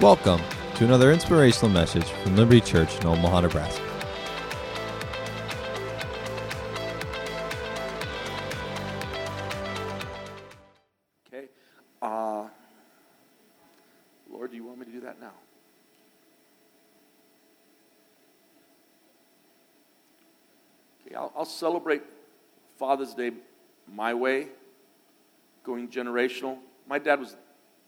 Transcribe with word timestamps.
Welcome 0.00 0.40
to 0.76 0.86
another 0.86 1.12
inspirational 1.12 1.68
message 1.68 2.06
from 2.06 2.34
Liberty 2.34 2.62
Church 2.62 2.98
in 3.00 3.06
Omaha, 3.06 3.42
Nebraska. 3.42 3.82
Okay. 11.28 11.48
Uh, 12.00 12.46
Lord, 14.32 14.50
do 14.50 14.56
you 14.56 14.64
want 14.64 14.78
me 14.78 14.86
to 14.86 14.90
do 14.90 15.00
that 15.02 15.20
now? 15.20 15.32
Okay, 21.06 21.14
I'll, 21.14 21.30
I'll 21.36 21.44
celebrate 21.44 22.04
Father's 22.78 23.12
Day 23.12 23.32
my 23.86 24.14
way, 24.14 24.48
going 25.62 25.88
generational. 25.88 26.56
My 26.88 26.98
dad 26.98 27.20
was 27.20 27.36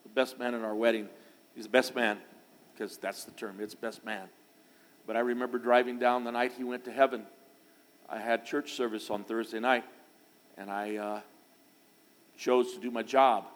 the 0.03 0.11
best 0.11 0.39
man 0.39 0.53
in 0.53 0.63
our 0.63 0.75
wedding. 0.75 1.09
He's 1.55 1.65
the 1.65 1.71
best 1.71 1.95
man, 1.95 2.19
because 2.73 2.97
that's 2.97 3.25
the 3.25 3.31
term, 3.33 3.57
it's 3.61 3.75
best 3.75 4.05
man. 4.05 4.29
But 5.07 5.17
I 5.17 5.21
remember 5.21 5.59
driving 5.59 5.99
down 5.99 6.25
the 6.25 6.31
night 6.31 6.53
he 6.57 6.65
went 6.65 6.85
to 6.85 6.93
heaven. 6.93 7.25
I 8.09 8.19
had 8.19 8.45
church 8.45 8.73
service 8.73 9.11
on 9.11 9.25
Thursday 9.25 9.61
night, 9.61 9.85
and 10.57 10.71
I 10.71 10.97
uh, 10.97 11.21
chose 12.37 12.75
to 12.75 12.81
do 12.81 12.91
my 12.91 13.03
job 13.03 13.47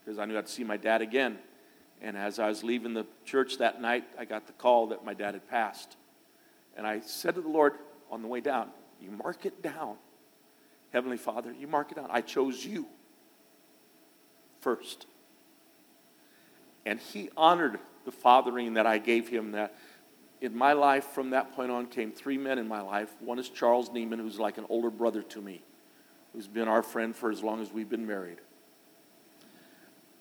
because 0.00 0.18
I 0.18 0.24
knew 0.24 0.38
I'd 0.38 0.48
see 0.48 0.64
my 0.64 0.76
dad 0.76 1.02
again. 1.02 1.38
And 2.02 2.16
as 2.16 2.38
I 2.38 2.48
was 2.48 2.64
leaving 2.64 2.94
the 2.94 3.06
church 3.24 3.58
that 3.58 3.80
night, 3.80 4.04
I 4.18 4.24
got 4.24 4.46
the 4.46 4.54
call 4.54 4.88
that 4.88 5.04
my 5.04 5.14
dad 5.14 5.34
had 5.34 5.48
passed. 5.48 5.96
And 6.76 6.86
I 6.86 7.00
said 7.00 7.34
to 7.34 7.42
the 7.42 7.48
Lord 7.48 7.74
on 8.10 8.22
the 8.22 8.28
way 8.28 8.40
down, 8.40 8.70
You 9.00 9.10
mark 9.10 9.44
it 9.44 9.62
down. 9.62 9.96
Heavenly 10.92 11.18
Father, 11.18 11.52
you 11.52 11.66
mark 11.66 11.92
it 11.92 11.96
down. 11.96 12.08
I 12.10 12.20
chose 12.20 12.64
you 12.64 12.86
first. 14.60 15.06
And 16.86 16.98
he 16.98 17.30
honored 17.36 17.78
the 18.04 18.12
fathering 18.12 18.74
that 18.74 18.86
I 18.86 18.98
gave 18.98 19.28
him. 19.28 19.52
That 19.52 19.74
in 20.40 20.56
my 20.56 20.72
life, 20.72 21.04
from 21.04 21.30
that 21.30 21.52
point 21.52 21.70
on, 21.70 21.86
came 21.86 22.12
three 22.12 22.38
men 22.38 22.58
in 22.58 22.66
my 22.66 22.80
life. 22.80 23.10
One 23.20 23.38
is 23.38 23.48
Charles 23.48 23.90
Nieman, 23.90 24.18
who's 24.18 24.38
like 24.38 24.58
an 24.58 24.66
older 24.68 24.90
brother 24.90 25.22
to 25.22 25.40
me, 25.40 25.62
who's 26.32 26.48
been 26.48 26.68
our 26.68 26.82
friend 26.82 27.14
for 27.14 27.30
as 27.30 27.42
long 27.42 27.60
as 27.60 27.70
we've 27.72 27.88
been 27.88 28.06
married. 28.06 28.38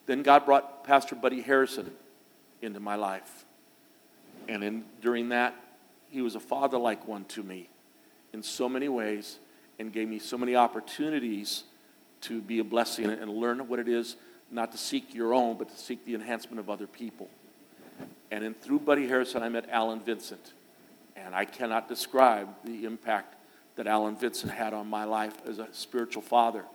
Then 0.05 0.23
God 0.23 0.45
brought 0.45 0.83
Pastor 0.83 1.15
Buddy 1.15 1.41
Harrison 1.41 1.91
into 2.61 2.79
my 2.79 2.95
life. 2.95 3.45
And 4.47 4.63
in, 4.63 4.85
during 5.01 5.29
that, 5.29 5.55
he 6.09 6.21
was 6.21 6.35
a 6.35 6.39
father 6.39 6.77
like 6.77 7.07
one 7.07 7.25
to 7.25 7.43
me 7.43 7.69
in 8.33 8.41
so 8.41 8.67
many 8.67 8.89
ways 8.89 9.39
and 9.77 9.93
gave 9.93 10.07
me 10.07 10.19
so 10.19 10.37
many 10.37 10.55
opportunities 10.55 11.63
to 12.21 12.41
be 12.41 12.59
a 12.59 12.63
blessing 12.63 13.05
and 13.05 13.29
learn 13.29 13.67
what 13.67 13.79
it 13.79 13.87
is 13.87 14.15
not 14.51 14.71
to 14.71 14.77
seek 14.77 15.13
your 15.13 15.33
own, 15.33 15.57
but 15.57 15.69
to 15.69 15.77
seek 15.77 16.05
the 16.05 16.15
enhancement 16.15 16.59
of 16.59 16.69
other 16.69 16.87
people. 16.87 17.29
And 18.31 18.43
then 18.43 18.53
through 18.53 18.79
Buddy 18.79 19.07
Harrison, 19.07 19.43
I 19.43 19.49
met 19.49 19.69
Alan 19.69 19.99
Vincent. 19.99 20.53
And 21.15 21.35
I 21.35 21.45
cannot 21.45 21.87
describe 21.87 22.47
the 22.63 22.85
impact 22.85 23.35
that 23.75 23.87
Alan 23.87 24.15
Vincent 24.15 24.51
had 24.51 24.73
on 24.73 24.87
my 24.89 25.03
life 25.03 25.33
as 25.47 25.59
a 25.59 25.67
spiritual 25.71 26.21
father. 26.21 26.65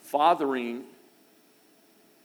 Fathering 0.00 0.84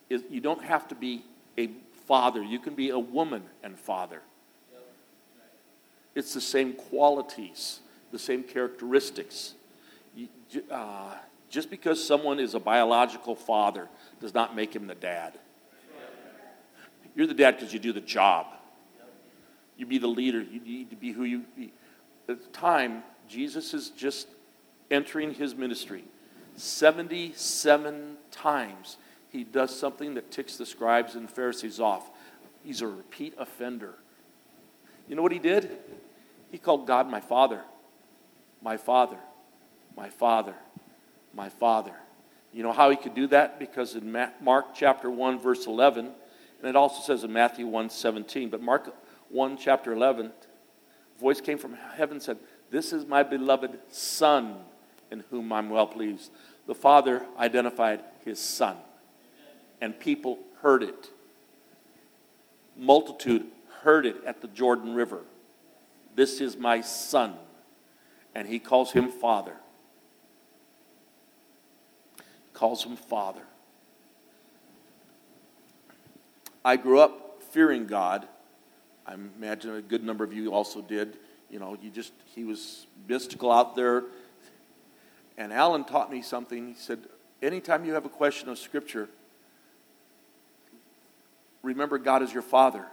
is 0.10 0.24
you 0.30 0.42
don't 0.42 0.64
have 0.64 0.88
to 0.90 0.96
be 0.96 1.24
a 1.58 1.70
father, 2.08 2.42
you 2.42 2.60
can 2.60 2.76
be 2.76 2.90
a 2.90 3.00
woman 3.00 3.44
and 3.64 3.78
father. 3.78 4.22
It's 6.16 6.34
the 6.34 6.42
same 6.42 6.74
qualities, 6.74 7.80
the 8.12 8.20
same 8.20 8.44
characteristics. 8.44 9.54
You, 10.16 10.28
uh, 10.72 11.16
just 11.50 11.70
because 11.70 12.06
someone 12.06 12.40
is 12.40 12.54
a 12.54 12.60
biological 12.60 13.36
father 13.36 13.88
does 14.20 14.34
not 14.34 14.56
make 14.56 14.76
him 14.76 14.88
the 14.88 14.96
dad. 14.96 15.34
You're 17.16 17.28
the 17.28 17.34
dad 17.34 17.56
because 17.56 17.74
you 17.74 17.80
do 17.80 17.92
the 17.92 18.02
job. 18.02 18.48
You 19.78 19.86
be 19.86 19.98
the 19.98 20.08
leader. 20.08 20.42
You 20.42 20.60
need 20.60 20.90
to 20.90 20.96
be 20.96 21.12
who 21.12 21.24
you 21.24 21.44
be. 21.56 21.74
At 22.28 22.42
the 22.42 22.50
time, 22.50 23.04
Jesus 23.28 23.74
is 23.74 23.90
just 23.90 24.28
entering 24.92 25.34
his 25.34 25.56
ministry. 25.56 26.04
77 26.56 28.18
times 28.32 28.98
he 29.30 29.44
does 29.44 29.78
something 29.78 30.16
that 30.16 30.32
ticks 30.32 30.58
the 30.58 30.66
scribes 30.66 31.16
and 31.16 31.30
Pharisees 31.30 31.80
off. 31.80 32.10
He's 32.64 32.82
a 32.82 32.88
repeat 32.88 33.34
offender. 33.38 33.94
You 35.08 35.16
know 35.16 35.22
what 35.22 35.32
he 35.32 35.40
did? 35.40 35.78
He 36.52 36.58
called 36.58 36.88
God 36.88 37.10
my 37.10 37.22
father. 37.22 37.62
My 38.62 38.78
father. 38.78 39.18
My 39.96 40.10
father. 40.10 40.56
My 41.34 41.50
father. 41.50 41.94
You 42.52 42.64
know 42.64 42.72
how 42.72 42.90
he 42.90 42.96
could 42.96 43.14
do 43.14 43.28
that? 43.28 43.60
Because 43.60 43.96
in 43.96 44.12
Mark 44.42 44.74
chapter 44.74 45.10
1, 45.10 45.40
verse 45.40 45.68
11, 45.68 46.06
and 46.60 46.68
it 46.68 46.76
also 46.76 47.02
says 47.02 47.24
in 47.24 47.32
Matthew 47.32 47.68
1 47.68 47.90
17, 47.90 48.50
but 48.50 48.62
Mark 48.62 48.94
1, 49.30 49.58
chapter 49.58 49.94
11, 49.94 50.32
voice 51.20 51.42
came 51.42 51.58
from 51.58 51.76
heaven 51.96 52.20
said, 52.20 52.38
This 52.72 52.92
is 52.92 53.06
my 53.06 53.24
beloved 53.24 53.78
Son 53.90 54.58
in 55.12 55.24
whom 55.30 55.54
I'm 55.54 55.70
well 55.70 55.88
pleased. 55.88 56.32
The 56.66 56.76
Father 56.76 57.26
identified 57.38 58.04
his 58.26 58.40
Son, 58.40 58.78
and 59.80 60.00
people 60.00 60.40
heard 60.62 60.84
it. 60.84 61.10
Multitude 62.76 63.46
heard 63.82 64.06
it 64.06 64.18
at 64.26 64.42
the 64.42 64.48
Jordan 64.48 64.94
River. 64.96 65.22
This 66.16 66.42
is 66.42 66.58
my 66.58 66.82
Son, 66.82 67.36
and 68.34 68.48
he 68.48 68.58
calls 68.60 68.92
him 68.92 69.10
Father 69.10 69.56
calls 72.60 72.84
him 72.84 72.98
Father. 72.98 73.42
I 76.66 76.76
grew 76.76 77.00
up 77.00 77.42
fearing 77.52 77.88
God. 77.88 78.28
I 79.08 79.14
imagine 79.14 79.76
a 79.76 79.82
good 79.82 80.04
number 80.04 80.26
of 80.26 80.34
you 80.34 80.54
also 80.54 80.82
did. 80.82 81.18
You 81.50 81.60
know, 81.60 81.78
you 81.82 81.90
just, 81.90 82.12
he 82.36 82.44
was 82.44 82.86
mystical 83.08 83.50
out 83.50 83.78
there. 83.78 84.04
And 85.38 85.54
Alan 85.54 85.86
taught 85.86 86.12
me 86.12 86.22
something. 86.22 86.68
He 86.68 86.74
said, 86.74 87.00
anytime 87.42 87.86
you 87.86 87.94
have 87.94 88.04
a 88.04 88.10
question 88.10 88.50
of 88.50 88.60
Scripture, 88.60 89.08
remember 91.64 91.98
God 91.98 92.22
is 92.22 92.34
your 92.34 92.44
Father. 92.44 92.86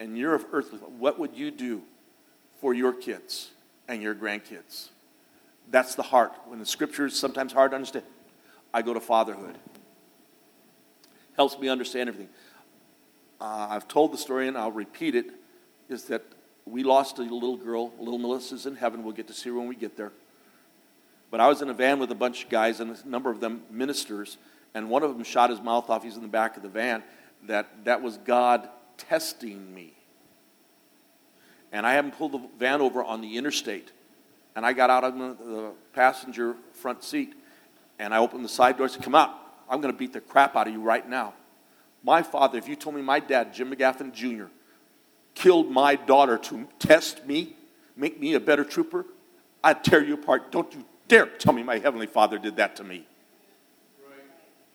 And 0.00 0.16
you're 0.16 0.34
of 0.34 0.46
earthly. 0.50 0.78
What 0.78 1.18
would 1.18 1.36
you 1.36 1.50
do 1.50 1.82
for 2.62 2.72
your 2.72 2.94
kids 2.94 3.50
and 3.86 4.00
your 4.00 4.14
grandkids? 4.14 4.88
That's 5.70 5.94
the 5.94 6.04
heart. 6.04 6.32
When 6.46 6.58
the 6.58 6.66
Scripture 6.66 7.04
is 7.04 7.18
sometimes 7.18 7.52
hard 7.52 7.72
to 7.72 7.74
understand, 7.74 8.06
I 8.72 8.82
go 8.82 8.94
to 8.94 9.00
fatherhood. 9.00 9.56
Helps 11.36 11.58
me 11.58 11.68
understand 11.68 12.08
everything. 12.08 12.30
Uh, 13.40 13.68
I've 13.70 13.86
told 13.88 14.12
the 14.12 14.18
story 14.18 14.48
and 14.48 14.58
I'll 14.58 14.72
repeat 14.72 15.14
it 15.14 15.26
is 15.88 16.04
that 16.04 16.22
we 16.66 16.82
lost 16.82 17.18
a 17.18 17.22
little 17.22 17.56
girl. 17.56 17.92
Little 17.98 18.18
Melissa's 18.18 18.66
in 18.66 18.76
heaven. 18.76 19.02
We'll 19.02 19.14
get 19.14 19.26
to 19.28 19.32
see 19.32 19.48
her 19.50 19.56
when 19.56 19.68
we 19.68 19.74
get 19.74 19.96
there. 19.96 20.12
But 21.30 21.40
I 21.40 21.48
was 21.48 21.62
in 21.62 21.68
a 21.68 21.74
van 21.74 21.98
with 21.98 22.10
a 22.10 22.14
bunch 22.14 22.44
of 22.44 22.50
guys, 22.50 22.80
and 22.80 22.96
a 22.96 23.08
number 23.08 23.30
of 23.30 23.40
them 23.40 23.62
ministers, 23.70 24.38
and 24.74 24.88
one 24.88 25.02
of 25.02 25.12
them 25.12 25.24
shot 25.24 25.50
his 25.50 25.60
mouth 25.60 25.90
off. 25.90 26.02
He's 26.02 26.16
in 26.16 26.22
the 26.22 26.28
back 26.28 26.56
of 26.56 26.62
the 26.62 26.68
van. 26.68 27.02
That, 27.46 27.84
that 27.84 28.02
was 28.02 28.16
God 28.18 28.68
testing 28.96 29.74
me. 29.74 29.92
And 31.70 31.86
I 31.86 31.92
haven't 31.92 32.16
pulled 32.16 32.32
the 32.32 32.40
van 32.58 32.80
over 32.80 33.04
on 33.04 33.20
the 33.20 33.36
interstate. 33.36 33.92
And 34.56 34.64
I 34.64 34.72
got 34.72 34.90
out 34.90 35.04
of 35.04 35.18
the 35.18 35.72
passenger 35.92 36.56
front 36.72 37.04
seat, 37.04 37.34
and 37.98 38.14
I 38.14 38.18
opened 38.18 38.44
the 38.44 38.48
side 38.48 38.76
door 38.76 38.86
and 38.86 38.92
said, 38.92 39.02
Come 39.02 39.14
out. 39.14 39.34
I'm 39.68 39.80
going 39.80 39.92
to 39.92 39.98
beat 39.98 40.12
the 40.12 40.20
crap 40.20 40.56
out 40.56 40.66
of 40.66 40.72
you 40.72 40.80
right 40.80 41.06
now. 41.06 41.34
My 42.02 42.22
father, 42.22 42.56
if 42.56 42.68
you 42.68 42.76
told 42.76 42.96
me 42.96 43.02
my 43.02 43.20
dad, 43.20 43.52
Jim 43.52 43.70
McGaffin 43.70 44.12
Jr., 44.12 44.46
killed 45.34 45.70
my 45.70 45.94
daughter 45.94 46.38
to 46.38 46.66
test 46.78 47.26
me, 47.26 47.54
make 47.96 48.18
me 48.18 48.34
a 48.34 48.40
better 48.40 48.64
trooper, 48.64 49.04
I'd 49.62 49.84
tear 49.84 50.02
you 50.02 50.14
apart. 50.14 50.50
Don't 50.50 50.72
you 50.74 50.84
dare 51.08 51.26
tell 51.26 51.52
me 51.52 51.62
my 51.62 51.78
Heavenly 51.78 52.06
Father 52.06 52.38
did 52.38 52.56
that 52.56 52.76
to 52.76 52.84
me. 52.84 53.06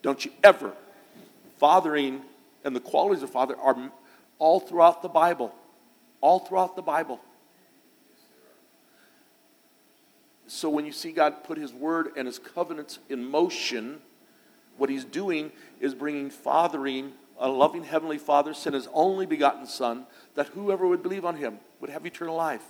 Don't 0.02 0.24
you 0.24 0.32
ever. 0.44 0.74
Fathering 1.58 2.22
and 2.64 2.76
the 2.76 2.80
qualities 2.80 3.24
of 3.24 3.30
father 3.30 3.56
are 3.58 3.92
all 4.38 4.60
throughout 4.60 5.02
the 5.02 5.10
Bible. 5.10 5.54
All 6.22 6.40
throughout 6.40 6.76
the 6.76 6.82
Bible. 6.82 7.20
So 10.54 10.70
when 10.70 10.86
you 10.86 10.92
see 10.92 11.12
God 11.12 11.44
put 11.44 11.58
His 11.58 11.74
word 11.74 12.12
and 12.16 12.28
His 12.28 12.38
covenants 12.38 13.00
in 13.10 13.26
motion, 13.26 14.00
what 14.78 14.88
He's 14.88 15.04
doing 15.04 15.52
is 15.80 15.96
bringing 15.96 16.30
fathering, 16.30 17.14
a 17.40 17.50
loving 17.50 17.84
Heavenly 17.84 18.20
Father 18.20 18.54
sent 18.54 18.76
His 18.76 18.88
only 18.94 19.26
begotten 19.26 19.66
Son, 19.66 20.06
that 20.36 20.50
whoever 20.50 20.88
would 20.88 21.02
believe 21.02 21.26
on 21.26 21.38
Him 21.38 21.58
would 21.82 21.90
have 21.90 22.06
eternal 22.06 22.36
life. 22.36 22.64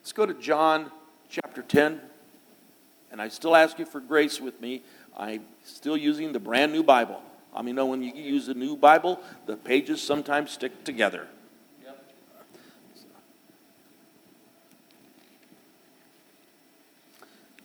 Let's 0.00 0.12
go 0.12 0.24
to 0.24 0.32
John 0.32 0.90
chapter 1.28 1.60
10. 1.60 2.00
And 3.12 3.20
I 3.20 3.28
still 3.28 3.54
ask 3.54 3.78
you 3.78 3.84
for 3.84 4.00
grace 4.00 4.40
with 4.40 4.58
me. 4.58 4.82
I'm 5.14 5.42
still 5.62 5.98
using 5.98 6.32
the 6.32 6.40
brand 6.40 6.72
new 6.72 6.82
Bible. 6.82 7.20
I 7.54 7.60
mean, 7.60 7.68
you 7.68 7.74
know 7.74 7.86
when 7.86 8.02
you 8.02 8.14
use 8.14 8.48
a 8.48 8.54
new 8.54 8.76
Bible, 8.76 9.20
the 9.44 9.58
pages 9.58 10.00
sometimes 10.00 10.52
stick 10.52 10.84
together. 10.84 11.28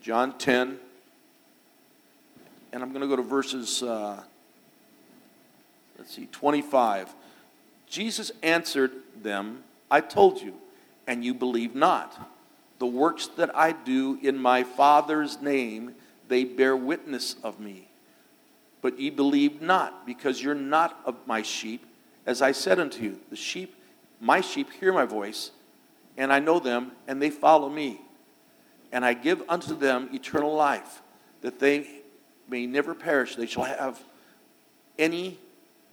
John 0.05 0.37
10, 0.37 0.77
and 2.71 2.83
I'm 2.83 2.89
going 2.89 3.01
to 3.01 3.07
go 3.07 3.15
to 3.15 3.23
verses, 3.23 3.81
uh, 3.81 4.21
let's 5.97 6.15
see, 6.15 6.27
25. 6.27 7.11
Jesus 7.87 8.31
answered 8.43 8.91
them, 9.23 9.63
I 9.89 10.01
told 10.01 10.39
you, 10.39 10.53
and 11.07 11.25
you 11.25 11.33
believe 11.33 11.73
not. 11.73 12.29
The 12.77 12.85
works 12.85 13.25
that 13.37 13.57
I 13.57 13.71
do 13.71 14.19
in 14.21 14.37
my 14.37 14.61
Father's 14.61 15.41
name, 15.41 15.95
they 16.27 16.43
bear 16.43 16.77
witness 16.77 17.37
of 17.43 17.59
me. 17.59 17.87
But 18.83 18.99
ye 18.99 19.09
believe 19.09 19.59
not, 19.59 20.05
because 20.05 20.39
you're 20.39 20.53
not 20.53 21.01
of 21.03 21.15
my 21.25 21.41
sheep. 21.41 21.83
As 22.27 22.43
I 22.43 22.51
said 22.51 22.79
unto 22.79 23.01
you, 23.01 23.19
the 23.31 23.35
sheep, 23.35 23.73
my 24.21 24.41
sheep, 24.41 24.71
hear 24.73 24.93
my 24.93 25.05
voice, 25.05 25.49
and 26.15 26.31
I 26.31 26.37
know 26.37 26.59
them, 26.59 26.91
and 27.07 27.19
they 27.19 27.31
follow 27.31 27.69
me. 27.69 28.01
And 28.91 29.03
I 29.05 29.13
give 29.13 29.43
unto 29.49 29.75
them 29.75 30.09
eternal 30.13 30.53
life, 30.53 31.01
that 31.41 31.59
they 31.59 31.87
may 32.47 32.65
never 32.65 32.93
perish. 32.93 33.35
They 33.35 33.45
shall 33.45 33.63
have 33.63 34.01
any, 34.97 35.39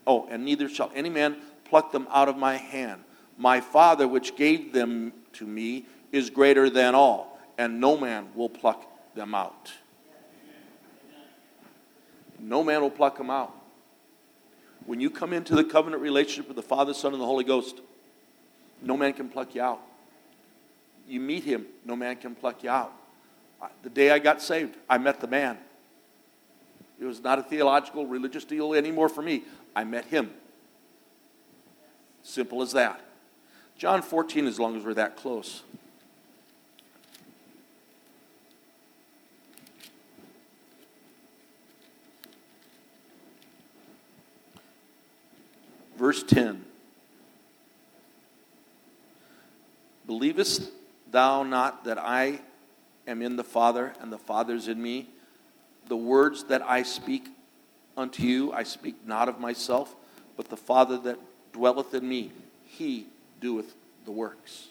oh, 0.06 0.26
and 0.28 0.44
neither 0.44 0.68
shall 0.68 0.90
any 0.94 1.08
man 1.08 1.36
pluck 1.64 1.92
them 1.92 2.06
out 2.10 2.28
of 2.28 2.36
my 2.36 2.56
hand. 2.56 3.02
My 3.38 3.60
Father, 3.60 4.06
which 4.06 4.36
gave 4.36 4.72
them 4.72 5.12
to 5.34 5.46
me, 5.46 5.86
is 6.12 6.30
greater 6.30 6.68
than 6.68 6.94
all, 6.94 7.38
and 7.58 7.80
no 7.80 7.96
man 7.96 8.28
will 8.34 8.50
pluck 8.50 8.86
them 9.14 9.34
out. 9.34 9.72
No 12.38 12.62
man 12.62 12.82
will 12.82 12.90
pluck 12.90 13.16
them 13.16 13.30
out. 13.30 13.54
When 14.84 15.00
you 15.00 15.10
come 15.10 15.32
into 15.32 15.54
the 15.54 15.64
covenant 15.64 16.02
relationship 16.02 16.48
with 16.48 16.56
the 16.56 16.62
Father, 16.62 16.92
Son, 16.92 17.12
and 17.12 17.22
the 17.22 17.26
Holy 17.26 17.44
Ghost, 17.44 17.80
no 18.82 18.96
man 18.96 19.12
can 19.12 19.28
pluck 19.28 19.54
you 19.54 19.62
out. 19.62 19.80
You 21.06 21.20
meet 21.20 21.44
him, 21.44 21.66
no 21.84 21.96
man 21.96 22.16
can 22.16 22.34
pluck 22.34 22.62
you 22.62 22.70
out. 22.70 22.92
The 23.82 23.90
day 23.90 24.10
I 24.10 24.18
got 24.18 24.42
saved, 24.42 24.76
I 24.88 24.98
met 24.98 25.20
the 25.20 25.26
man. 25.26 25.58
It 27.00 27.04
was 27.04 27.22
not 27.22 27.38
a 27.38 27.42
theological, 27.42 28.06
religious 28.06 28.44
deal 28.44 28.74
anymore 28.74 29.08
for 29.08 29.22
me. 29.22 29.42
I 29.74 29.84
met 29.84 30.04
him. 30.06 30.30
Simple 32.22 32.62
as 32.62 32.72
that. 32.72 33.00
John 33.76 34.02
14, 34.02 34.46
as 34.46 34.60
long 34.60 34.76
as 34.76 34.84
we're 34.84 34.94
that 34.94 35.16
close. 35.16 35.62
Verse 45.96 46.22
10 46.22 46.64
Believest 50.06 50.70
thou 51.12 51.42
not 51.44 51.84
that 51.84 51.98
I 51.98 52.40
am 53.06 53.22
in 53.22 53.36
the 53.36 53.44
Father, 53.44 53.92
and 54.00 54.12
the 54.12 54.18
Father's 54.18 54.68
in 54.68 54.82
me? 54.82 55.08
The 55.88 55.96
words 55.96 56.44
that 56.44 56.62
I 56.62 56.82
speak 56.82 57.28
unto 57.96 58.24
you, 58.24 58.52
I 58.52 58.62
speak 58.64 59.06
not 59.06 59.28
of 59.28 59.38
myself, 59.38 59.94
but 60.36 60.48
the 60.48 60.56
Father 60.56 60.98
that 60.98 61.18
dwelleth 61.52 61.94
in 61.94 62.08
me, 62.08 62.32
he 62.64 63.06
doeth 63.40 63.74
the 64.04 64.12
works. 64.12 64.68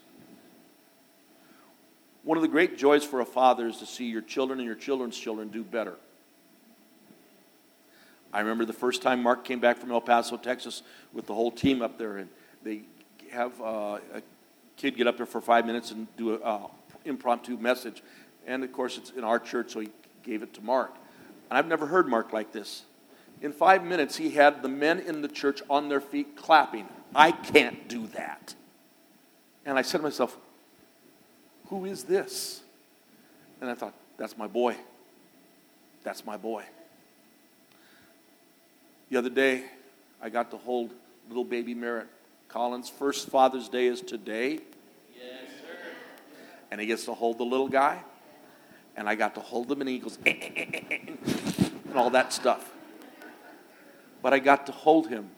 One 2.23 2.37
of 2.37 2.41
the 2.41 2.47
great 2.47 2.77
joys 2.77 3.03
for 3.03 3.19
a 3.19 3.25
father 3.25 3.67
is 3.67 3.77
to 3.77 3.85
see 3.85 4.05
your 4.05 4.21
children 4.21 4.59
and 4.59 4.65
your 4.65 4.75
children's 4.75 5.17
children 5.17 5.47
do 5.47 5.63
better. 5.63 5.95
I 8.33 8.39
remember 8.39 8.63
the 8.63 8.73
first 8.73 9.01
time 9.01 9.23
Mark 9.23 9.43
came 9.43 9.59
back 9.59 9.77
from 9.77 9.91
El 9.91 10.01
Paso, 10.01 10.37
Texas, 10.37 10.83
with 11.13 11.25
the 11.25 11.33
whole 11.33 11.51
team 11.51 11.81
up 11.81 11.97
there, 11.97 12.17
and 12.17 12.29
they 12.63 12.81
have 13.31 13.59
uh, 13.59 13.97
a 14.13 14.21
kid 14.77 14.95
get 14.95 15.07
up 15.07 15.17
there 15.17 15.25
for 15.25 15.41
five 15.41 15.65
minutes 15.65 15.91
and 15.91 16.07
do 16.17 16.35
an 16.35 16.41
uh, 16.43 16.67
impromptu 17.05 17.57
message. 17.57 18.01
And 18.45 18.63
of 18.63 18.71
course, 18.71 18.97
it's 18.97 19.11
in 19.11 19.23
our 19.23 19.39
church, 19.39 19.71
so 19.71 19.79
he 19.79 19.89
gave 20.23 20.43
it 20.43 20.53
to 20.55 20.61
Mark. 20.61 20.93
And 21.49 21.57
I've 21.57 21.67
never 21.67 21.85
heard 21.85 22.07
Mark 22.07 22.33
like 22.33 22.51
this. 22.51 22.83
In 23.41 23.51
five 23.51 23.83
minutes, 23.83 24.17
he 24.17 24.31
had 24.31 24.61
the 24.61 24.69
men 24.69 24.99
in 24.99 25.21
the 25.21 25.27
church 25.27 25.61
on 25.69 25.89
their 25.89 26.01
feet 26.01 26.35
clapping. 26.35 26.87
I 27.15 27.31
can't 27.31 27.87
do 27.87 28.07
that. 28.07 28.55
And 29.65 29.77
I 29.77 29.81
said 29.81 29.97
to 29.97 30.03
myself, 30.03 30.37
Who 31.67 31.85
is 31.85 32.03
this? 32.03 32.61
And 33.59 33.69
I 33.69 33.73
thought, 33.73 33.93
That's 34.17 34.37
my 34.37 34.47
boy. 34.47 34.75
That's 36.03 36.25
my 36.25 36.37
boy. 36.37 36.63
The 39.09 39.17
other 39.17 39.29
day, 39.29 39.65
I 40.21 40.29
got 40.29 40.51
to 40.51 40.57
hold 40.57 40.91
little 41.27 41.43
baby 41.43 41.73
Merritt. 41.73 42.07
Collins' 42.51 42.89
first 42.89 43.29
Father's 43.29 43.69
Day 43.69 43.87
is 43.87 44.01
today. 44.01 44.59
Yes, 45.15 45.49
sir. 45.61 45.77
And 46.69 46.81
he 46.81 46.87
gets 46.87 47.05
to 47.05 47.13
hold 47.13 47.37
the 47.37 47.45
little 47.45 47.69
guy. 47.69 48.01
And 48.97 49.07
I 49.07 49.15
got 49.15 49.35
to 49.35 49.41
hold 49.41 49.71
him, 49.71 49.79
and 49.81 49.89
he 49.89 49.99
goes, 49.99 50.19
eh, 50.25 50.33
eh, 50.41 50.65
eh, 50.91 50.97
and 51.85 51.95
all 51.95 52.09
that 52.09 52.33
stuff 52.33 52.71
but 54.21 54.33
I 54.33 54.39
got 54.39 54.67
to 54.67 54.71
hold 54.71 55.07
him. 55.07 55.29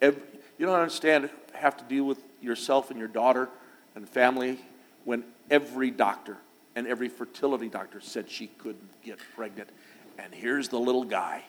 Every, 0.00 0.22
you 0.58 0.66
don't 0.66 0.74
understand, 0.74 1.30
have 1.52 1.76
to 1.76 1.84
deal 1.84 2.04
with 2.04 2.18
yourself 2.40 2.90
and 2.90 2.98
your 2.98 3.08
daughter 3.08 3.48
and 3.94 4.08
family 4.08 4.58
when 5.04 5.24
every 5.50 5.90
doctor 5.90 6.38
and 6.74 6.86
every 6.86 7.08
fertility 7.08 7.68
doctor 7.68 8.00
said 8.00 8.30
she 8.30 8.46
couldn't 8.46 9.02
get 9.02 9.18
pregnant. 9.34 9.70
And 10.18 10.34
here's 10.34 10.68
the 10.68 10.78
little 10.78 11.04
guy. 11.04 11.44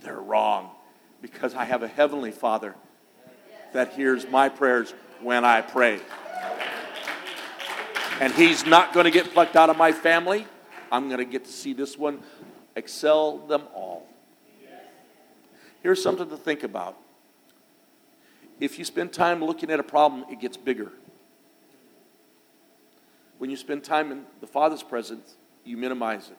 They're 0.00 0.20
wrong 0.20 0.70
because 1.22 1.54
I 1.54 1.64
have 1.64 1.82
a 1.82 1.88
heavenly 1.88 2.30
father 2.30 2.74
that 3.72 3.92
hears 3.94 4.28
my 4.28 4.48
prayers 4.48 4.94
when 5.20 5.44
I 5.44 5.60
pray. 5.60 6.00
And 8.20 8.32
he's 8.32 8.64
not 8.64 8.92
going 8.92 9.04
to 9.04 9.10
get 9.10 9.32
plucked 9.32 9.56
out 9.56 9.68
of 9.68 9.76
my 9.76 9.92
family. 9.92 10.46
I'm 10.90 11.08
going 11.08 11.18
to 11.18 11.24
get 11.24 11.44
to 11.44 11.52
see 11.52 11.72
this 11.72 11.98
one 11.98 12.22
excel 12.74 13.38
them 13.38 13.62
all. 13.74 14.06
Here's 15.82 16.02
something 16.02 16.28
to 16.28 16.36
think 16.36 16.62
about. 16.62 16.96
If 18.58 18.78
you 18.78 18.84
spend 18.84 19.12
time 19.12 19.44
looking 19.44 19.70
at 19.70 19.78
a 19.78 19.84
problem, 19.84 20.24
it 20.30 20.40
gets 20.40 20.56
bigger. 20.56 20.90
When 23.38 23.50
you 23.50 23.56
spend 23.56 23.84
time 23.84 24.10
in 24.10 24.24
the 24.40 24.46
Father's 24.46 24.82
presence, 24.82 25.36
you 25.64 25.76
minimize 25.76 26.28
it. 26.30 26.38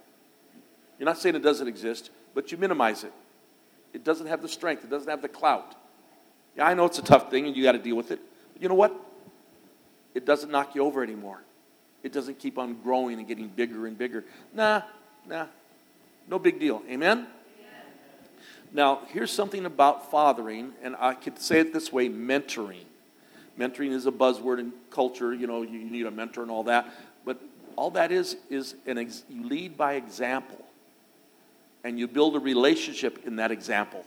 You're 0.97 1.05
not 1.05 1.17
saying 1.17 1.35
it 1.35 1.43
doesn't 1.43 1.67
exist, 1.67 2.09
but 2.33 2.51
you 2.51 2.57
minimize 2.57 3.03
it. 3.03 3.13
It 3.93 4.03
doesn't 4.03 4.27
have 4.27 4.41
the 4.41 4.49
strength, 4.49 4.83
it 4.83 4.89
doesn't 4.89 5.09
have 5.09 5.21
the 5.21 5.29
clout. 5.29 5.75
Yeah, 6.57 6.65
I 6.65 6.73
know 6.73 6.85
it's 6.85 6.99
a 6.99 7.03
tough 7.03 7.29
thing 7.29 7.45
and 7.45 7.55
you 7.55 7.63
got 7.63 7.73
to 7.73 7.79
deal 7.79 7.95
with 7.95 8.11
it. 8.11 8.19
But 8.53 8.61
you 8.61 8.67
know 8.67 8.75
what? 8.75 8.93
It 10.15 10.25
doesn't 10.25 10.51
knock 10.51 10.73
you 10.73 10.83
over 10.83 11.03
anymore. 11.03 11.41
It 12.03 12.11
doesn't 12.11 12.39
keep 12.39 12.57
on 12.57 12.81
growing 12.81 13.19
and 13.19 13.27
getting 13.27 13.47
bigger 13.47 13.85
and 13.85 13.97
bigger. 13.97 14.25
Nah, 14.53 14.81
nah. 15.27 15.45
No 16.27 16.39
big 16.39 16.59
deal. 16.59 16.81
Amen? 16.89 17.27
Now, 18.73 19.01
here's 19.07 19.31
something 19.31 19.65
about 19.65 20.11
fathering, 20.11 20.73
and 20.83 20.95
I 20.99 21.13
could 21.13 21.39
say 21.39 21.59
it 21.59 21.73
this 21.73 21.93
way 21.93 22.09
mentoring. 22.09 22.83
Mentoring 23.57 23.91
is 23.91 24.05
a 24.05 24.11
buzzword 24.11 24.59
in 24.59 24.73
culture, 24.91 25.33
you 25.33 25.47
know, 25.47 25.61
you 25.61 25.79
need 25.79 26.05
a 26.05 26.11
mentor 26.11 26.41
and 26.41 26.51
all 26.51 26.63
that. 26.63 26.87
But 27.23 27.41
all 27.75 27.91
that 27.91 28.11
is, 28.11 28.35
is 28.49 28.75
an 28.85 28.97
ex- 28.97 29.23
you 29.29 29.47
lead 29.47 29.77
by 29.77 29.93
example, 29.93 30.63
and 31.83 31.97
you 31.97 32.07
build 32.07 32.35
a 32.35 32.39
relationship 32.39 33.25
in 33.25 33.37
that 33.37 33.51
example. 33.51 34.03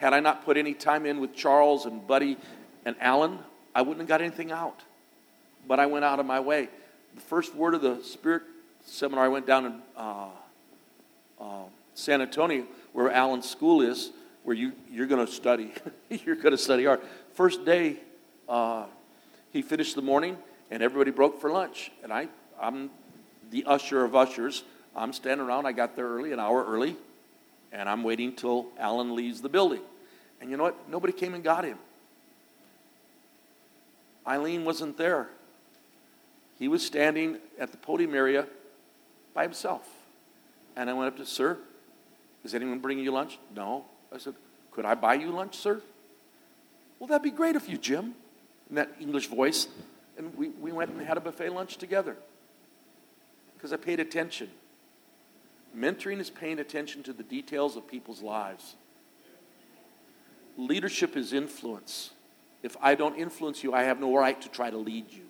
Had 0.00 0.14
I 0.14 0.20
not 0.20 0.46
put 0.46 0.56
any 0.56 0.72
time 0.72 1.04
in 1.04 1.20
with 1.20 1.34
Charles 1.34 1.84
and 1.84 2.06
Buddy 2.06 2.38
and 2.86 2.96
Alan, 3.00 3.38
I 3.74 3.82
wouldn't 3.82 3.98
have 4.00 4.08
got 4.08 4.22
anything 4.22 4.50
out. 4.50 4.80
But 5.68 5.78
I 5.78 5.84
went 5.84 6.06
out 6.06 6.18
of 6.18 6.24
my 6.24 6.40
way. 6.40 6.70
The 7.14 7.20
first 7.20 7.54
word 7.54 7.74
of 7.74 7.82
the 7.82 8.02
Spirit 8.02 8.44
seminar 8.86 9.26
I 9.26 9.28
went 9.28 9.46
down 9.46 9.66
in 9.66 9.82
uh, 9.94 10.28
uh, 11.38 11.44
San 11.92 12.22
Antonio 12.22 12.64
where 12.94 13.10
Alan's 13.10 13.46
school 13.46 13.82
is, 13.82 14.10
where 14.42 14.56
you, 14.56 14.72
you're 14.90 15.06
going 15.06 15.24
to 15.24 15.30
study. 15.30 15.74
you're 16.08 16.34
going 16.34 16.52
to 16.52 16.58
study 16.58 16.86
art. 16.86 17.04
First 17.34 17.66
day, 17.66 17.98
uh, 18.48 18.86
he 19.52 19.60
finished 19.60 19.96
the 19.96 20.02
morning, 20.02 20.38
and 20.70 20.82
everybody 20.82 21.10
broke 21.10 21.42
for 21.42 21.50
lunch. 21.50 21.92
And 22.02 22.10
I, 22.10 22.28
I'm 22.58 22.88
the 23.50 23.64
usher 23.66 24.02
of 24.02 24.16
ushers. 24.16 24.64
I'm 24.96 25.12
standing 25.12 25.46
around. 25.46 25.66
I 25.66 25.72
got 25.72 25.94
there 25.94 26.06
early, 26.06 26.32
an 26.32 26.40
hour 26.40 26.64
early, 26.64 26.96
and 27.72 27.88
I'm 27.88 28.02
waiting 28.02 28.34
till 28.34 28.66
Alan 28.78 29.14
leaves 29.14 29.40
the 29.40 29.48
building. 29.48 29.82
And 30.40 30.50
you 30.50 30.56
know 30.56 30.64
what? 30.64 30.88
Nobody 30.88 31.12
came 31.12 31.34
and 31.34 31.44
got 31.44 31.64
him. 31.64 31.78
Eileen 34.26 34.64
wasn't 34.64 34.96
there. 34.96 35.28
He 36.58 36.68
was 36.68 36.84
standing 36.84 37.38
at 37.58 37.70
the 37.70 37.76
podium 37.76 38.14
area 38.14 38.46
by 39.34 39.42
himself. 39.42 39.88
And 40.76 40.90
I 40.90 40.92
went 40.92 41.08
up 41.08 41.16
to, 41.18 41.26
Sir, 41.26 41.58
is 42.44 42.54
anyone 42.54 42.78
bringing 42.78 43.04
you 43.04 43.12
lunch? 43.12 43.38
No. 43.54 43.84
I 44.12 44.18
said, 44.18 44.34
Could 44.70 44.84
I 44.84 44.94
buy 44.94 45.14
you 45.14 45.30
lunch, 45.30 45.56
sir? 45.56 45.80
Well, 46.98 47.06
that'd 47.06 47.22
be 47.22 47.30
great 47.30 47.56
of 47.56 47.66
you, 47.68 47.78
Jim, 47.78 48.14
in 48.68 48.76
that 48.76 48.90
English 49.00 49.28
voice. 49.28 49.68
And 50.18 50.34
we, 50.36 50.48
we 50.48 50.70
went 50.70 50.90
and 50.90 51.00
had 51.00 51.16
a 51.16 51.20
buffet 51.20 51.50
lunch 51.50 51.76
together 51.76 52.16
because 53.54 53.72
I 53.72 53.76
paid 53.76 54.00
attention. 54.00 54.50
Mentoring 55.76 56.18
is 56.18 56.30
paying 56.30 56.58
attention 56.58 57.02
to 57.04 57.12
the 57.12 57.22
details 57.22 57.76
of 57.76 57.86
people's 57.86 58.22
lives. 58.22 58.74
Leadership 60.56 61.16
is 61.16 61.32
influence. 61.32 62.10
If 62.62 62.76
I 62.82 62.94
don't 62.94 63.16
influence 63.16 63.62
you, 63.62 63.72
I 63.72 63.84
have 63.84 64.00
no 64.00 64.14
right 64.16 64.40
to 64.42 64.48
try 64.48 64.70
to 64.70 64.76
lead 64.76 65.10
you. 65.10 65.22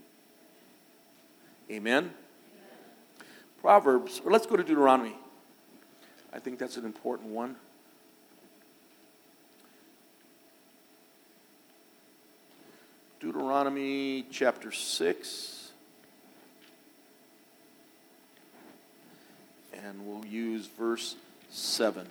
Amen? 1.70 2.12
Proverbs, 3.60 4.20
or 4.24 4.32
let's 4.32 4.46
go 4.46 4.56
to 4.56 4.64
Deuteronomy. 4.64 5.14
I 6.32 6.38
think 6.38 6.58
that's 6.58 6.76
an 6.76 6.84
important 6.84 7.28
one. 7.30 7.56
Deuteronomy 13.20 14.26
chapter 14.30 14.72
6. 14.72 15.59
And 19.82 20.06
we'll 20.06 20.26
use 20.26 20.66
verse 20.66 21.16
7. 21.48 22.06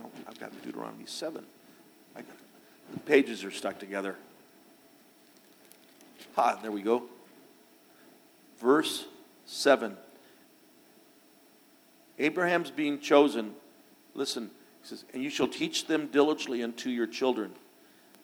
No, 0.00 0.10
I've 0.26 0.40
got 0.40 0.50
Deuteronomy 0.62 1.04
7. 1.06 1.44
I 2.16 2.22
got, 2.22 2.26
the 2.92 3.00
pages 3.00 3.44
are 3.44 3.52
stuck 3.52 3.78
together. 3.78 4.16
Ha, 6.34 6.58
there 6.60 6.72
we 6.72 6.82
go. 6.82 7.04
Verse 8.60 9.04
7. 9.46 9.96
Abraham's 12.18 12.70
being 12.70 12.98
chosen. 12.98 13.54
Listen, 14.14 14.50
he 14.82 14.88
says, 14.88 15.04
And 15.12 15.22
you 15.22 15.30
shall 15.30 15.48
teach 15.48 15.86
them 15.86 16.08
diligently 16.08 16.62
unto 16.62 16.90
your 16.90 17.06
children, 17.06 17.52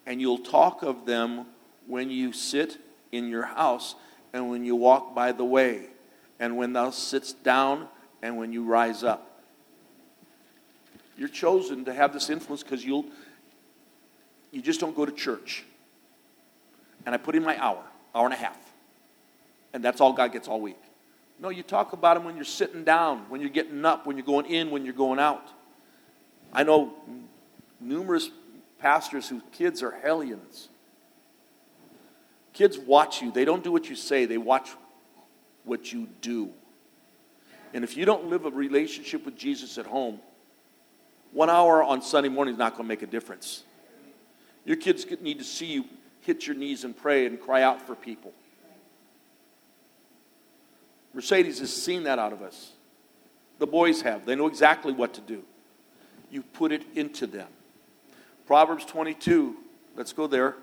and 0.06 0.20
you'll 0.20 0.38
talk 0.38 0.82
of 0.82 1.06
them 1.06 1.46
when 1.86 2.10
you 2.10 2.32
sit 2.32 2.78
in 3.12 3.28
your 3.28 3.44
house, 3.44 3.94
and 4.32 4.50
when 4.50 4.64
you 4.64 4.76
walk 4.76 5.14
by 5.14 5.32
the 5.32 5.44
way, 5.44 5.86
and 6.38 6.56
when 6.56 6.72
thou 6.72 6.90
sitst 6.90 7.42
down, 7.42 7.88
and 8.22 8.36
when 8.36 8.52
you 8.52 8.64
rise 8.64 9.04
up. 9.04 9.40
You're 11.16 11.28
chosen 11.28 11.84
to 11.84 11.94
have 11.94 12.12
this 12.12 12.28
influence 12.28 12.62
because 12.62 12.84
you'll 12.84 13.06
you 14.52 14.62
just 14.62 14.80
don't 14.80 14.96
go 14.96 15.04
to 15.04 15.12
church. 15.12 15.64
And 17.04 17.14
I 17.14 17.18
put 17.18 17.34
in 17.34 17.44
my 17.44 17.62
hour, 17.62 17.82
hour 18.14 18.24
and 18.24 18.34
a 18.34 18.38
half. 18.38 18.58
And 19.72 19.84
that's 19.84 20.00
all 20.00 20.12
God 20.12 20.32
gets 20.32 20.48
all 20.48 20.60
week. 20.60 20.78
No, 21.38 21.50
you 21.50 21.62
talk 21.62 21.92
about 21.92 22.16
him 22.16 22.24
when 22.24 22.36
you're 22.36 22.44
sitting 22.44 22.82
down, 22.82 23.26
when 23.28 23.40
you're 23.40 23.50
getting 23.50 23.84
up, 23.84 24.06
when 24.06 24.16
you're 24.16 24.24
going 24.24 24.46
in, 24.46 24.70
when 24.70 24.84
you're 24.84 24.94
going 24.94 25.18
out. 25.18 25.46
I 26.56 26.62
know 26.62 26.94
numerous 27.78 28.30
pastors 28.78 29.28
whose 29.28 29.42
kids 29.52 29.82
are 29.82 29.90
hellions. 29.90 30.70
Kids 32.54 32.78
watch 32.78 33.20
you. 33.20 33.30
They 33.30 33.44
don't 33.44 33.62
do 33.62 33.70
what 33.70 33.90
you 33.90 33.94
say, 33.94 34.24
they 34.24 34.38
watch 34.38 34.70
what 35.64 35.92
you 35.92 36.08
do. 36.22 36.50
And 37.74 37.84
if 37.84 37.94
you 37.94 38.06
don't 38.06 38.28
live 38.30 38.46
a 38.46 38.50
relationship 38.50 39.26
with 39.26 39.36
Jesus 39.36 39.76
at 39.76 39.84
home, 39.84 40.18
one 41.32 41.50
hour 41.50 41.82
on 41.82 42.00
Sunday 42.00 42.30
morning 42.30 42.54
is 42.54 42.58
not 42.58 42.72
going 42.72 42.84
to 42.84 42.88
make 42.88 43.02
a 43.02 43.06
difference. 43.06 43.62
Your 44.64 44.76
kids 44.76 45.04
need 45.20 45.38
to 45.38 45.44
see 45.44 45.66
you 45.66 45.84
hit 46.22 46.46
your 46.46 46.56
knees 46.56 46.84
and 46.84 46.96
pray 46.96 47.26
and 47.26 47.38
cry 47.38 47.62
out 47.62 47.86
for 47.86 47.94
people. 47.94 48.32
Mercedes 51.12 51.58
has 51.58 51.74
seen 51.74 52.04
that 52.04 52.18
out 52.18 52.32
of 52.32 52.40
us. 52.40 52.72
The 53.58 53.66
boys 53.66 54.00
have. 54.00 54.24
They 54.24 54.34
know 54.36 54.46
exactly 54.46 54.94
what 54.94 55.12
to 55.14 55.20
do. 55.20 55.42
You 56.30 56.42
put 56.42 56.72
it 56.72 56.82
into 56.94 57.26
them. 57.26 57.48
Proverbs 58.46 58.84
22, 58.84 59.56
let's 59.96 60.12
go 60.12 60.26
there. 60.26 60.54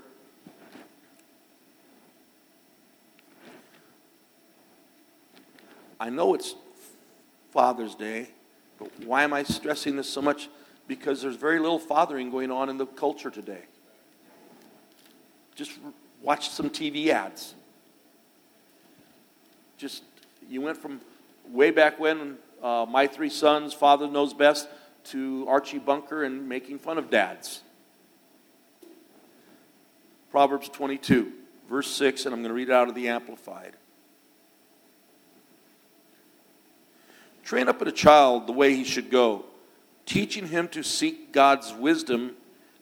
I 6.00 6.10
know 6.10 6.34
it's 6.34 6.56
Father's 7.52 7.96
Day, 7.96 8.30
but 8.78 8.90
why 9.06 9.24
am 9.24 9.32
I 9.32 9.44
stressing 9.44 9.96
this 9.96 10.10
so 10.10 10.22
much? 10.22 10.50
Because 10.88 11.22
there's 11.22 11.38
very 11.38 11.60
little 11.60 11.80
fathering 11.80 12.30
going 12.30 12.52
on 12.52 12.70
in 12.70 12.78
the 12.78 12.86
culture 12.86 13.30
today. 13.30 13.62
Just 15.56 15.72
watch 16.22 16.50
some 16.50 16.70
TV 16.70 17.08
ads. 17.08 17.54
Just, 19.78 20.04
you 20.50 20.62
went 20.62 20.78
from 20.78 21.00
way 21.48 21.72
back 21.72 22.00
when, 22.00 22.38
uh, 22.62 22.86
My 22.90 23.08
Three 23.08 23.30
Sons, 23.30 23.74
Father 23.74 24.08
Knows 24.08 24.34
Best, 24.34 24.68
to 25.06 25.46
Archie 25.48 25.80
Bunker 25.80 26.24
and 26.24 26.48
making 26.48 26.80
fun 26.80 26.98
of 26.98 27.10
dads. 27.10 27.62
Proverbs 30.32 30.70
22, 30.70 31.32
verse 31.70 31.88
6, 31.92 32.26
and 32.26 32.34
I'm 32.34 32.42
going 32.42 32.50
to 32.50 32.56
read 32.56 32.70
it 32.70 32.74
out 32.74 32.90
of 32.90 32.96
the 32.96 33.08
Amplified. 33.10 33.74
Train 37.44 37.68
up 37.68 37.82
a 37.82 37.92
child 37.92 38.48
the 38.48 38.54
way 38.54 38.74
he 38.76 38.84
should 38.84 39.12
go, 39.12 39.46
teaching 40.06 40.48
him 40.48 40.68
to 40.70 40.82
seek 40.82 41.32
God's 41.32 41.74
wisdom 41.74 42.36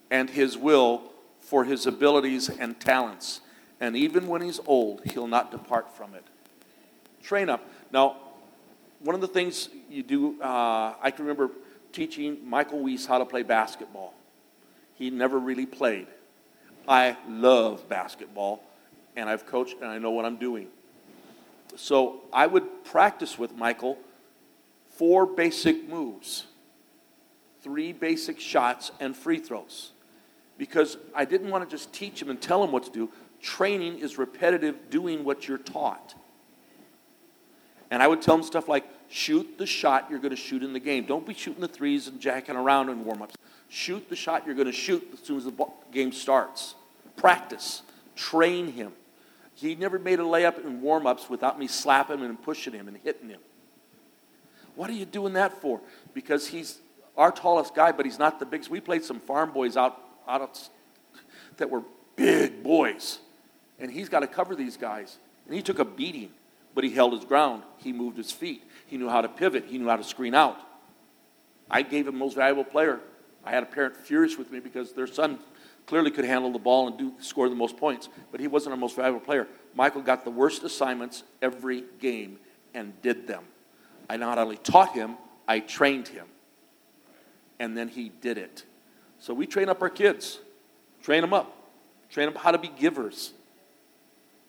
and 0.09 0.29
his 0.29 0.57
will 0.57 1.03
for 1.39 1.65
his 1.65 1.85
abilities 1.85 2.49
and 2.49 2.79
talents. 2.79 3.41
And 3.79 3.97
even 3.97 4.27
when 4.27 4.41
he's 4.41 4.59
old, 4.67 5.01
he'll 5.11 5.27
not 5.27 5.51
depart 5.51 5.95
from 5.97 6.13
it. 6.13 6.23
Train 7.23 7.49
up. 7.49 7.67
Now, 7.91 8.17
one 8.99 9.15
of 9.15 9.21
the 9.21 9.27
things 9.27 9.69
you 9.89 10.03
do, 10.03 10.41
uh, 10.41 10.93
I 11.01 11.11
can 11.11 11.25
remember 11.25 11.51
teaching 11.91 12.37
Michael 12.47 12.83
Weiss 12.83 13.05
how 13.05 13.17
to 13.17 13.25
play 13.25 13.43
basketball. 13.43 14.13
He 14.95 15.09
never 15.09 15.39
really 15.39 15.65
played. 15.65 16.07
I 16.87 17.17
love 17.27 17.87
basketball, 17.87 18.63
and 19.15 19.29
I've 19.29 19.45
coached, 19.45 19.75
and 19.81 19.89
I 19.89 19.97
know 19.97 20.11
what 20.11 20.25
I'm 20.25 20.37
doing. 20.37 20.67
So 21.75 22.21
I 22.33 22.47
would 22.47 22.83
practice 22.83 23.37
with 23.37 23.55
Michael 23.55 23.97
four 24.89 25.25
basic 25.25 25.87
moves, 25.87 26.45
three 27.61 27.93
basic 27.93 28.39
shots, 28.39 28.91
and 28.99 29.15
free 29.15 29.39
throws 29.39 29.91
because 30.57 30.97
I 31.15 31.25
didn't 31.25 31.49
want 31.49 31.67
to 31.67 31.75
just 31.75 31.91
teach 31.91 32.21
him 32.21 32.29
and 32.29 32.39
tell 32.39 32.63
him 32.63 32.71
what 32.71 32.83
to 32.83 32.91
do. 32.91 33.09
Training 33.41 33.97
is 33.97 34.19
repetitive, 34.19 34.91
doing 34.91 35.23
what 35.23 35.47
you're 35.47 35.57
taught. 35.57 36.13
And 37.89 38.03
I 38.03 38.07
would 38.07 38.21
tell 38.21 38.35
him 38.35 38.43
stuff 38.43 38.67
like 38.67 38.85
shoot 39.11 39.57
the 39.57 39.65
shot 39.65 40.07
you're 40.09 40.19
going 40.19 40.31
to 40.31 40.35
shoot 40.35 40.63
in 40.63 40.73
the 40.73 40.79
game. 40.79 41.05
Don't 41.05 41.27
be 41.27 41.33
shooting 41.33 41.61
the 41.61 41.67
threes 41.67 42.07
and 42.07 42.19
jacking 42.19 42.55
around 42.55 42.89
in 42.89 43.03
warm 43.03 43.21
ups. 43.21 43.35
Shoot 43.69 44.09
the 44.09 44.15
shot 44.15 44.45
you're 44.45 44.55
going 44.55 44.67
to 44.67 44.73
shoot 44.73 45.07
as 45.13 45.19
soon 45.19 45.37
as 45.37 45.45
the 45.45 45.67
game 45.91 46.11
starts. 46.11 46.75
Practice, 47.17 47.83
train 48.15 48.71
him. 48.71 48.93
He 49.53 49.75
never 49.75 49.99
made 49.99 50.19
a 50.19 50.23
layup 50.23 50.63
in 50.63 50.81
warm 50.81 51.05
ups 51.05 51.29
without 51.29 51.59
me 51.59 51.67
slapping 51.67 52.19
him 52.19 52.23
and 52.23 52.41
pushing 52.41 52.73
him 52.73 52.87
and 52.87 52.97
hitting 52.97 53.29
him. 53.29 53.41
What 54.75 54.89
are 54.89 54.93
you 54.93 55.05
doing 55.05 55.33
that 55.33 55.61
for? 55.61 55.81
Because 56.13 56.47
he's 56.47 56.79
our 57.17 57.31
tallest 57.31 57.75
guy, 57.75 57.91
but 57.91 58.05
he's 58.05 58.17
not 58.17 58.39
the 58.39 58.45
biggest. 58.45 58.71
We 58.71 58.79
played 58.79 59.03
some 59.03 59.19
farm 59.19 59.51
boys 59.51 59.75
out 59.75 59.99
out 60.27 60.41
of, 60.41 60.69
that 61.57 61.69
were 61.69 61.83
big 62.15 62.63
boys. 62.63 63.19
And 63.79 63.91
he's 63.91 64.09
got 64.09 64.21
to 64.21 64.27
cover 64.27 64.55
these 64.55 64.77
guys. 64.77 65.17
And 65.45 65.55
he 65.55 65.61
took 65.61 65.79
a 65.79 65.85
beating, 65.85 66.31
but 66.73 66.83
he 66.83 66.91
held 66.91 67.13
his 67.13 67.25
ground. 67.25 67.63
He 67.77 67.91
moved 67.91 68.17
his 68.17 68.31
feet. 68.31 68.63
He 68.91 68.97
knew 68.97 69.07
how 69.07 69.21
to 69.21 69.29
pivot. 69.29 69.63
He 69.67 69.77
knew 69.77 69.87
how 69.87 69.95
to 69.95 70.03
screen 70.03 70.35
out. 70.35 70.57
I 71.69 71.81
gave 71.81 72.09
him 72.09 72.17
most 72.17 72.35
valuable 72.35 72.65
player. 72.65 72.99
I 73.45 73.51
had 73.51 73.63
a 73.63 73.65
parent 73.65 73.95
furious 73.95 74.37
with 74.37 74.51
me 74.51 74.59
because 74.59 74.91
their 74.91 75.07
son 75.07 75.39
clearly 75.85 76.11
could 76.11 76.25
handle 76.25 76.51
the 76.51 76.59
ball 76.59 76.89
and 76.89 76.97
do, 76.97 77.13
score 77.21 77.47
the 77.47 77.55
most 77.55 77.77
points, 77.77 78.09
but 78.31 78.41
he 78.41 78.47
wasn't 78.47 78.73
our 78.73 78.77
most 78.77 78.97
valuable 78.97 79.21
player. 79.21 79.47
Michael 79.75 80.01
got 80.01 80.25
the 80.25 80.29
worst 80.29 80.63
assignments 80.63 81.23
every 81.41 81.85
game 82.01 82.37
and 82.73 83.01
did 83.01 83.27
them. 83.27 83.45
I 84.09 84.17
not 84.17 84.37
only 84.37 84.57
taught 84.57 84.91
him, 84.91 85.15
I 85.47 85.61
trained 85.61 86.09
him. 86.09 86.25
And 87.61 87.77
then 87.77 87.87
he 87.87 88.09
did 88.09 88.37
it. 88.37 88.65
So 89.19 89.33
we 89.33 89.47
train 89.47 89.69
up 89.69 89.81
our 89.81 89.89
kids, 89.89 90.39
train 91.01 91.21
them 91.21 91.33
up, 91.33 91.55
train 92.09 92.25
them 92.25 92.35
how 92.35 92.51
to 92.51 92.57
be 92.57 92.67
givers. 92.67 93.31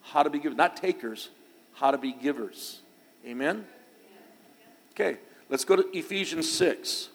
How 0.00 0.24
to 0.24 0.30
be 0.30 0.40
givers, 0.40 0.58
not 0.58 0.76
takers, 0.76 1.28
how 1.74 1.92
to 1.92 1.98
be 1.98 2.12
givers. 2.12 2.80
Amen? 3.24 3.66
Okay, 4.92 5.16
let's 5.48 5.64
go 5.64 5.74
to 5.74 5.96
Ephesians 5.96 6.52
6. 6.52 7.08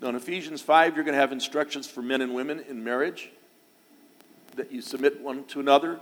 Now, 0.00 0.08
in 0.08 0.16
Ephesians 0.16 0.62
5, 0.62 0.94
you're 0.94 1.04
going 1.04 1.14
to 1.14 1.20
have 1.20 1.32
instructions 1.32 1.86
for 1.86 2.00
men 2.00 2.22
and 2.22 2.34
women 2.34 2.60
in 2.60 2.82
marriage 2.82 3.30
that 4.56 4.72
you 4.72 4.80
submit 4.80 5.20
one 5.20 5.44
to 5.44 5.60
another, 5.60 6.00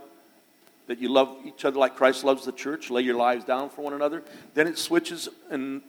that 0.87 0.99
you 0.99 1.09
love 1.09 1.37
each 1.45 1.65
other 1.65 1.79
like 1.79 1.97
Christ 1.97 2.23
loves 2.23 2.45
the 2.45 2.51
church, 2.53 2.89
lay 2.89 3.01
your 3.01 3.15
lives 3.15 3.43
down 3.43 3.69
for 3.69 3.81
one 3.81 3.93
another. 3.93 4.23
Then 4.53 4.67
it 4.67 4.77
switches, 4.77 5.27
and 5.49 5.81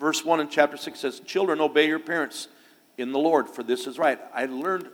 verse 0.00 0.24
1 0.24 0.40
in 0.40 0.48
chapter 0.48 0.78
6 0.78 0.98
says, 0.98 1.20
Children, 1.20 1.60
obey 1.60 1.86
your 1.88 1.98
parents 1.98 2.48
in 2.98 3.12
the 3.12 3.18
Lord, 3.18 3.48
for 3.48 3.62
this 3.62 3.86
is 3.86 3.98
right. 3.98 4.18
I 4.34 4.46
learned 4.46 4.88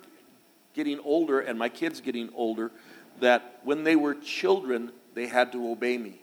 getting 0.75 1.01
older, 1.01 1.41
and 1.41 1.59
my 1.59 1.69
kids 1.69 2.01
getting 2.01 2.31
older, 2.35 2.71
that 3.21 3.61
when 3.65 3.83
they 3.85 3.97
were 3.97 4.15
children, 4.15 4.93
they 5.15 5.27
had 5.27 5.51
to 5.53 5.71
obey 5.71 5.99
me. 5.99 6.21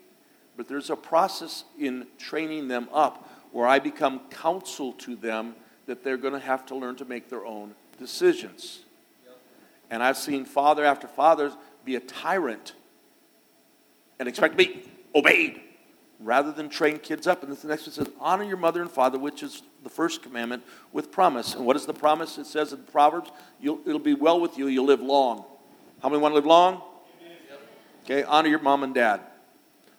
But 0.56 0.68
there's 0.68 0.88
a 0.88 0.96
process 0.96 1.64
in 1.78 2.06
training 2.18 2.68
them 2.68 2.88
up 2.92 3.30
where 3.52 3.66
I 3.66 3.78
become 3.78 4.20
counsel 4.30 4.92
to 4.94 5.16
them 5.16 5.54
that 5.86 6.02
they're 6.02 6.16
going 6.16 6.32
to 6.32 6.40
have 6.40 6.64
to 6.66 6.74
learn 6.74 6.96
to 6.96 7.04
make 7.04 7.28
their 7.28 7.44
own 7.44 7.74
decisions. 7.98 8.80
And 9.90 10.02
I've 10.02 10.16
seen 10.16 10.44
father 10.46 10.84
after 10.84 11.06
father 11.06 11.52
be 11.84 11.96
a 11.96 12.00
tyrant 12.00 12.72
and 14.18 14.28
expect 14.28 14.58
to 14.58 14.64
be 14.64 14.82
obeyed. 15.14 15.60
rather 16.20 16.52
than 16.52 16.68
train 16.68 16.98
kids 16.98 17.26
up. 17.26 17.42
And 17.42 17.54
the 17.54 17.68
next 17.68 17.86
one 17.86 17.92
says, 17.92 18.08
honor 18.20 18.44
your 18.44 18.56
mother 18.56 18.80
and 18.80 18.90
father, 18.90 19.18
which 19.18 19.42
is 19.42 19.62
the 19.86 19.94
first 19.94 20.20
commandment, 20.20 20.64
with 20.92 21.12
promise. 21.12 21.54
And 21.54 21.64
what 21.64 21.76
is 21.76 21.86
the 21.86 21.94
promise? 21.94 22.38
It 22.38 22.46
says 22.46 22.72
in 22.72 22.82
Proverbs, 22.90 23.30
it'll 23.62 24.00
be 24.00 24.14
well 24.14 24.40
with 24.40 24.58
you, 24.58 24.66
you'll 24.66 24.86
live 24.86 25.00
long. 25.00 25.44
How 26.02 26.08
many 26.08 26.20
want 26.20 26.32
to 26.32 26.34
live 26.34 26.44
long? 26.44 26.82
Okay, 28.04 28.24
honor 28.24 28.48
your 28.48 28.58
mom 28.58 28.82
and 28.82 28.92
dad. 28.92 29.20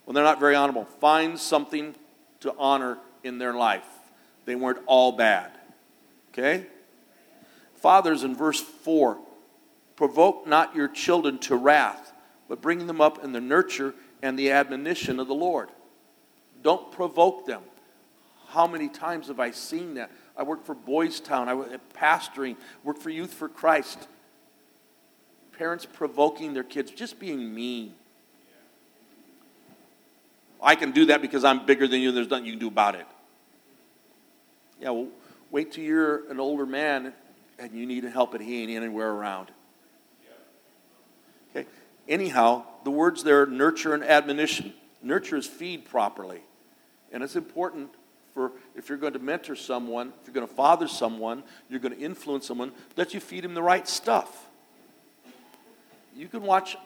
When 0.03 0.13
they're 0.13 0.25
not 0.25 0.41
very 0.41 0.55
honorable, 0.55 0.83
find 0.99 1.39
something 1.39 1.95
to 2.41 2.53
honor 2.57 2.97
in 3.23 3.37
their 3.37 3.53
life. 3.53 3.87
They 4.43 4.55
weren't 4.55 4.79
all 4.87 5.13
bad. 5.13 5.51
Okay? 6.33 6.67
Fathers, 7.75 8.23
in 8.23 8.35
verse 8.35 8.59
4, 8.59 9.17
provoke 9.95 10.45
not 10.45 10.75
your 10.75 10.89
children 10.89 11.39
to 11.39 11.55
wrath, 11.55 12.11
but 12.49 12.61
bring 12.61 12.87
them 12.87 12.99
up 12.99 13.23
in 13.23 13.31
the 13.31 13.39
nurture 13.39 13.93
and 14.21 14.37
the 14.37 14.51
admonition 14.51 15.17
of 15.17 15.27
the 15.27 15.33
Lord. 15.33 15.69
Don't 16.61 16.91
provoke 16.91 17.45
them. 17.45 17.61
How 18.47 18.65
many 18.65 18.87
times 18.87 19.27
have 19.27 19.39
I 19.39 19.51
seen 19.51 19.95
that? 19.95 20.11
I 20.37 20.43
worked 20.43 20.65
for 20.65 20.75
Boys 20.75 21.19
Town, 21.19 21.49
I 21.49 21.53
was 21.53 21.69
pastoring, 21.95 22.55
worked 22.83 23.01
for 23.01 23.09
Youth 23.09 23.33
for 23.33 23.49
Christ. 23.49 24.07
Parents 25.57 25.85
provoking 25.85 26.53
their 26.53 26.63
kids, 26.63 26.91
just 26.91 27.19
being 27.19 27.53
mean. 27.53 27.93
I 30.61 30.75
can 30.75 30.91
do 30.91 31.05
that 31.05 31.21
because 31.21 31.43
I'm 31.43 31.65
bigger 31.65 31.87
than 31.87 32.01
you, 32.01 32.11
there's 32.11 32.29
nothing 32.29 32.45
you 32.45 32.53
can 32.53 32.59
do 32.59 32.67
about 32.67 32.95
it. 32.95 33.05
Yeah, 34.79 34.91
well, 34.91 35.07
wait 35.51 35.73
till 35.73 35.83
you're 35.83 36.29
an 36.31 36.39
older 36.39 36.65
man 36.65 37.13
and 37.59 37.73
you 37.73 37.85
need 37.85 38.03
help 38.05 38.33
and 38.33 38.43
he 38.43 38.61
ain't 38.61 38.71
anywhere 38.71 39.09
around. 39.09 39.51
Okay. 41.51 41.67
Anyhow, 42.07 42.63
the 42.83 42.91
words 42.91 43.23
there 43.23 43.45
nurture 43.45 43.93
and 43.93 44.03
admonition. 44.03 44.73
Nurture 45.01 45.37
is 45.37 45.47
feed 45.47 45.85
properly. 45.85 46.41
And 47.11 47.23
it's 47.23 47.35
important 47.35 47.89
for 48.37 48.51
if 48.75 48.87
you're 48.87 48.99
going 48.99 49.13
to 49.13 49.19
mentor 49.19 49.55
someone, 49.55 50.13
if 50.21 50.27
you're 50.27 50.33
going 50.35 50.47
to 50.47 50.53
father 50.53 50.87
someone, 50.87 51.41
you're 51.71 51.79
going 51.79 51.95
to 51.95 51.99
influence 51.99 52.45
someone, 52.45 52.71
that 52.93 53.11
you 53.15 53.19
feed 53.19 53.43
him 53.43 53.55
the 53.55 53.63
right 53.63 53.87
stuff. 53.87 54.45
You 56.15 56.27
can 56.27 56.43
watch 56.43 56.77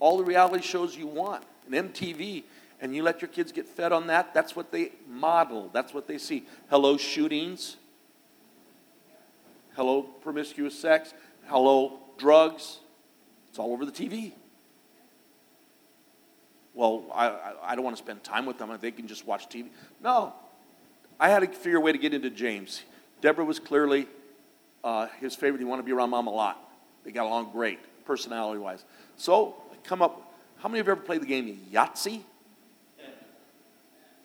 all 0.00 0.18
the 0.18 0.24
reality 0.24 0.60
shows 0.60 0.96
you 0.96 1.06
want. 1.06 1.44
And 1.70 1.94
MTV 1.94 2.42
and 2.80 2.96
you 2.96 3.04
let 3.04 3.22
your 3.22 3.28
kids 3.28 3.52
get 3.52 3.68
fed 3.68 3.92
on 3.92 4.08
that, 4.08 4.34
that's 4.34 4.56
what 4.56 4.72
they 4.72 4.90
model, 5.08 5.70
that's 5.72 5.94
what 5.94 6.08
they 6.08 6.18
see. 6.18 6.44
Hello, 6.68 6.96
shootings. 6.96 7.76
Hello, 9.76 10.02
promiscuous 10.02 10.76
sex. 10.76 11.14
Hello, 11.46 12.00
drugs. 12.16 12.78
It's 13.50 13.58
all 13.60 13.72
over 13.72 13.86
the 13.86 13.92
TV. 13.92 14.32
Well, 16.74 17.04
I, 17.14 17.52
I 17.62 17.74
don't 17.76 17.84
want 17.84 17.96
to 17.96 18.02
spend 18.02 18.24
time 18.24 18.46
with 18.46 18.58
them. 18.58 18.76
They 18.80 18.90
can 18.90 19.06
just 19.06 19.28
watch 19.28 19.48
TV. 19.48 19.68
No. 20.02 20.34
I 21.20 21.28
had 21.28 21.40
to 21.40 21.48
figure 21.48 21.78
a 21.78 21.80
way 21.80 21.92
to 21.92 21.98
get 21.98 22.14
into 22.14 22.30
James. 22.30 22.82
Deborah 23.20 23.44
was 23.44 23.58
clearly 23.58 24.06
uh, 24.84 25.06
his 25.20 25.34
favorite. 25.34 25.58
He 25.58 25.64
wanted 25.64 25.82
to 25.82 25.86
be 25.86 25.92
around 25.92 26.10
mom 26.10 26.26
a 26.26 26.30
lot. 26.30 26.58
They 27.04 27.10
got 27.10 27.26
along 27.26 27.50
great, 27.52 27.78
personality 28.04 28.60
wise. 28.60 28.84
So, 29.16 29.56
I 29.72 29.76
come 29.86 30.02
up. 30.02 30.32
How 30.58 30.68
many 30.68 30.80
of 30.80 30.86
you 30.86 30.92
ever 30.92 31.00
played 31.00 31.22
the 31.22 31.26
game 31.26 31.60
Yahtzee? 31.72 32.20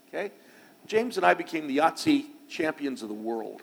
Okay? 0.08 0.32
James 0.86 1.18
and 1.18 1.26
I 1.26 1.34
became 1.34 1.68
the 1.68 1.78
Yahtzee 1.78 2.26
champions 2.48 3.02
of 3.02 3.08
the 3.08 3.16
world. 3.16 3.62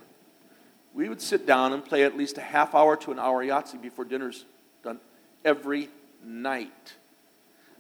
We 0.93 1.09
would 1.09 1.21
sit 1.21 1.47
down 1.47 1.73
and 1.73 1.85
play 1.85 2.03
at 2.03 2.17
least 2.17 2.39
a 2.39 2.41
half 2.41 2.75
hour 2.75 2.97
to 2.97 3.13
an 3.13 3.19
hour 3.19 3.45
Yahtzee 3.45 3.81
before 3.81 4.05
dinner's 4.05 4.45
done 4.83 4.99
every 5.45 5.89
night. 6.25 6.95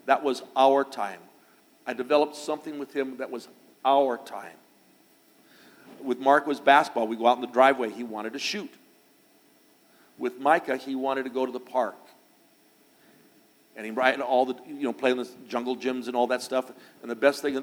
That 0.06 0.22
was 0.22 0.42
our 0.56 0.84
time. 0.84 1.20
I 1.86 1.92
developed 1.92 2.36
something 2.36 2.78
with 2.78 2.94
him 2.94 3.16
that 3.16 3.30
was 3.30 3.48
our 3.84 4.16
time. 4.18 4.56
With 6.02 6.18
Mark 6.18 6.46
was 6.46 6.60
basketball. 6.60 7.06
We 7.06 7.16
go 7.16 7.26
out 7.26 7.36
in 7.36 7.42
the 7.42 7.46
driveway. 7.46 7.90
He 7.90 8.04
wanted 8.04 8.32
to 8.34 8.38
shoot. 8.38 8.72
With 10.18 10.38
Micah, 10.38 10.76
he 10.76 10.94
wanted 10.94 11.24
to 11.24 11.30
go 11.30 11.46
to 11.46 11.52
the 11.52 11.60
park. 11.60 11.96
And 13.76 13.86
he 13.86 13.92
ran 13.92 14.20
all 14.20 14.44
the, 14.44 14.54
you 14.66 14.82
know, 14.82 14.92
playing 14.92 15.16
the 15.16 15.28
jungle 15.48 15.76
gyms 15.76 16.06
and 16.06 16.16
all 16.16 16.26
that 16.26 16.42
stuff. 16.42 16.70
And 17.02 17.10
the 17.10 17.16
best 17.16 17.42
thing 17.42 17.62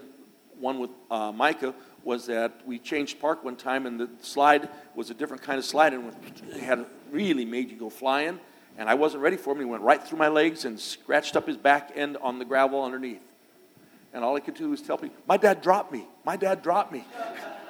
one 0.60 0.80
with 0.80 0.90
uh, 1.12 1.32
Micah 1.32 1.74
was 2.04 2.26
that 2.28 2.66
we 2.66 2.80
changed 2.80 3.20
park 3.20 3.44
one 3.44 3.56
time 3.56 3.86
and 3.86 4.00
the 4.00 4.10
slide 4.22 4.70
was 4.96 5.10
a 5.10 5.14
different 5.14 5.44
kind 5.44 5.60
of 5.60 5.66
slide 5.66 5.94
and 5.94 6.14
it 6.50 6.62
had 6.62 6.86
really 7.12 7.46
made 7.46 7.70
you 7.70 7.78
go 7.78 7.90
flying. 7.90 8.40
And 8.78 8.90
I 8.90 8.94
wasn't 8.94 9.24
ready 9.24 9.38
for 9.38 9.54
him. 9.54 9.60
He 9.60 9.66
went 9.66 9.84
right 9.84 10.02
through 10.02 10.20
my 10.20 10.28
legs 10.28 10.66
and 10.66 10.80
scratched 10.80 11.36
up 11.36 11.48
his 11.48 11.58
back 11.58 11.92
end 11.96 12.18
on 12.22 12.40
the 12.40 12.46
gravel 12.46 12.84
underneath. 12.84 13.22
And 14.14 14.24
all 14.24 14.36
I 14.36 14.40
could 14.40 14.56
do 14.56 14.70
was 14.70 14.82
tell 14.82 14.98
me, 14.98 15.12
My 15.28 15.38
dad 15.38 15.62
dropped 15.62 15.92
me. 15.92 16.08
My 16.26 16.38
dad 16.38 16.62
dropped 16.62 16.92
me. 16.92 17.06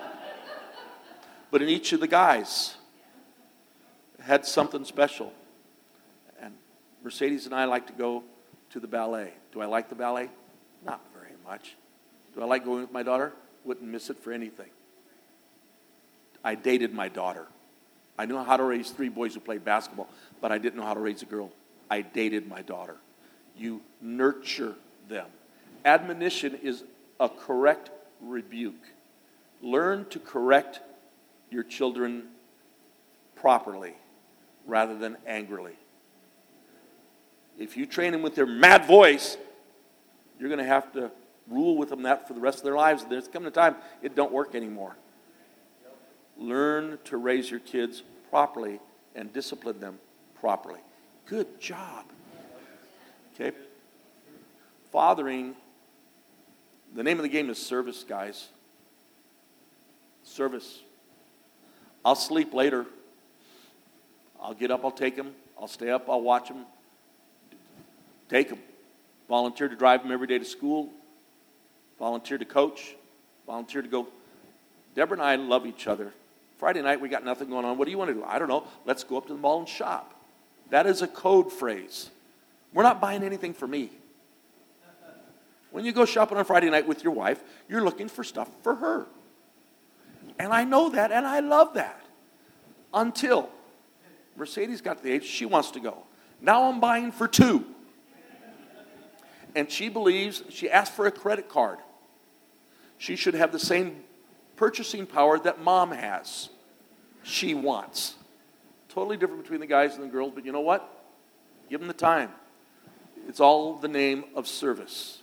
but 1.51 1.61
in 1.61 1.69
each 1.69 1.93
of 1.93 1.99
the 1.99 2.07
guys 2.07 2.75
had 4.19 4.45
something 4.45 4.83
special. 4.83 5.31
And 6.41 6.53
Mercedes 7.03 7.45
and 7.45 7.55
I 7.55 7.65
like 7.65 7.87
to 7.87 7.93
go 7.93 8.23
to 8.71 8.79
the 8.79 8.87
ballet. 8.87 9.33
Do 9.53 9.61
I 9.61 9.65
like 9.65 9.89
the 9.89 9.95
ballet? 9.95 10.29
Not 10.85 11.01
very 11.13 11.33
much. 11.45 11.75
Do 12.35 12.41
I 12.41 12.45
like 12.45 12.65
going 12.65 12.81
with 12.81 12.91
my 12.91 13.03
daughter? 13.03 13.33
Wouldn't 13.63 13.89
miss 13.89 14.09
it 14.09 14.19
for 14.19 14.31
anything. 14.31 14.69
I 16.43 16.55
dated 16.55 16.93
my 16.93 17.09
daughter. 17.09 17.47
I 18.17 18.25
knew 18.25 18.37
how 18.37 18.57
to 18.57 18.63
raise 18.63 18.91
three 18.91 19.09
boys 19.09 19.33
who 19.33 19.39
played 19.39 19.63
basketball, 19.63 20.07
but 20.41 20.51
I 20.51 20.57
didn't 20.57 20.77
know 20.77 20.85
how 20.85 20.93
to 20.93 20.99
raise 20.99 21.21
a 21.21 21.25
girl. 21.25 21.51
I 21.89 22.01
dated 22.01 22.47
my 22.47 22.61
daughter. 22.61 22.95
You 23.57 23.81
nurture 24.01 24.75
them. 25.07 25.27
Admonition 25.85 26.55
is 26.61 26.83
a 27.19 27.29
correct 27.29 27.91
rebuke. 28.21 28.73
Learn 29.61 30.05
to 30.09 30.19
correct 30.19 30.79
your 31.49 31.63
children 31.63 32.27
properly 33.35 33.93
rather 34.65 34.97
than 34.97 35.17
angrily. 35.25 35.75
If 37.57 37.77
you 37.77 37.85
train 37.85 38.11
them 38.11 38.21
with 38.21 38.35
their 38.35 38.45
mad 38.45 38.85
voice, 38.85 39.37
you're 40.39 40.49
going 40.49 40.59
to 40.59 40.65
have 40.65 40.91
to 40.93 41.11
rule 41.47 41.77
with 41.77 41.89
them 41.89 42.03
that 42.03 42.27
for 42.27 42.33
the 42.33 42.39
rest 42.39 42.59
of 42.59 42.63
their 42.63 42.75
lives. 42.75 43.03
And 43.03 43.11
There's 43.11 43.27
coming 43.27 43.47
a 43.47 43.51
time 43.51 43.75
it 44.01 44.15
don't 44.15 44.31
work 44.31 44.53
anymore. 44.53 44.95
Learn 46.37 46.99
to 47.05 47.17
raise 47.17 47.49
your 47.49 47.59
kids 47.59 48.03
properly 48.29 48.79
and 49.15 49.33
discipline 49.33 49.79
them 49.79 49.97
properly. 50.39 50.79
Good 51.25 51.59
job. 51.59 52.05
Okay? 53.33 53.55
Fathering, 54.91 55.55
the 56.93 57.03
name 57.03 57.17
of 57.17 57.23
the 57.23 57.29
game 57.29 57.49
is 57.49 57.57
service, 57.57 58.03
guys. 58.03 58.49
Service. 60.23 60.81
I'll 62.07 62.15
sleep 62.15 62.53
later. 62.53 62.85
I'll 64.41 64.53
get 64.53 64.71
up, 64.71 64.85
I'll 64.85 64.91
take 64.91 65.17
him. 65.17 65.33
I'll 65.59 65.67
stay 65.67 65.89
up, 65.89 66.09
I'll 66.09 66.21
watch 66.21 66.47
him. 66.47 66.65
Take 68.29 68.49
him. 68.49 68.59
Volunteer 69.27 69.67
to 69.67 69.75
drive 69.75 70.03
him 70.03 70.13
every 70.13 70.25
day 70.25 70.39
to 70.39 70.45
school 70.45 70.89
Volunteer 71.99 72.37
to 72.37 72.45
coach, 72.45 72.95
Volunteer 73.45 73.81
to 73.81 73.89
go. 73.89 74.07
Deborah 74.95 75.17
and 75.17 75.21
I 75.21 75.35
love 75.35 75.65
each 75.65 75.85
other. 75.85 76.13
Friday 76.57 76.81
night, 76.81 77.01
we 77.01 77.09
got 77.09 77.25
nothing 77.25 77.49
going 77.49 77.65
on. 77.65 77.77
What 77.77 77.85
do 77.85 77.91
you 77.91 77.97
want 77.97 78.09
to 78.11 78.13
do? 78.13 78.23
I 78.23 78.39
don't 78.39 78.47
know. 78.47 78.63
Let's 78.85 79.03
go 79.03 79.17
up 79.17 79.27
to 79.27 79.33
the 79.33 79.39
mall 79.39 79.59
and 79.59 79.67
shop. 79.67 80.13
That 80.69 80.87
is 80.87 81.01
a 81.01 81.07
code 81.07 81.51
phrase. 81.51 82.09
We're 82.73 82.83
not 82.83 83.01
buying 83.01 83.21
anything 83.21 83.53
for 83.53 83.67
me. 83.67 83.89
When 85.71 85.83
you 85.83 85.91
go 85.91 86.05
shopping 86.05 86.37
on 86.37 86.45
Friday 86.45 86.69
night 86.69 86.87
with 86.87 87.03
your 87.03 87.11
wife, 87.11 87.43
you're 87.67 87.83
looking 87.83 88.07
for 88.07 88.23
stuff 88.23 88.49
for 88.63 88.75
her. 88.75 89.07
And 90.39 90.53
I 90.53 90.63
know 90.63 90.89
that 90.89 91.11
and 91.11 91.25
I 91.25 91.39
love 91.39 91.73
that. 91.75 92.01
Until 92.93 93.49
Mercedes 94.35 94.81
got 94.81 94.97
to 94.97 95.03
the 95.03 95.11
age 95.11 95.23
she 95.23 95.45
wants 95.45 95.71
to 95.71 95.79
go. 95.79 96.03
Now 96.41 96.69
I'm 96.69 96.79
buying 96.79 97.11
for 97.11 97.27
two. 97.27 97.65
And 99.55 99.71
she 99.71 99.89
believes, 99.89 100.43
she 100.49 100.69
asked 100.69 100.93
for 100.93 101.07
a 101.07 101.11
credit 101.11 101.49
card 101.49 101.79
she 102.97 103.15
should 103.15 103.35
have 103.35 103.51
the 103.51 103.59
same 103.59 104.03
purchasing 104.55 105.05
power 105.05 105.37
that 105.39 105.61
mom 105.61 105.91
has. 105.91 106.49
She 107.23 107.53
wants. 107.53 108.15
Totally 108.89 109.17
different 109.17 109.43
between 109.43 109.59
the 109.59 109.67
guys 109.67 109.95
and 109.95 110.03
the 110.03 110.07
girls, 110.07 110.31
but 110.33 110.45
you 110.45 110.51
know 110.51 110.61
what? 110.61 110.89
Give 111.69 111.79
them 111.79 111.87
the 111.87 111.93
time. 111.93 112.31
It's 113.27 113.39
all 113.39 113.75
the 113.75 113.87
name 113.87 114.23
of 114.35 114.47
service. 114.47 115.19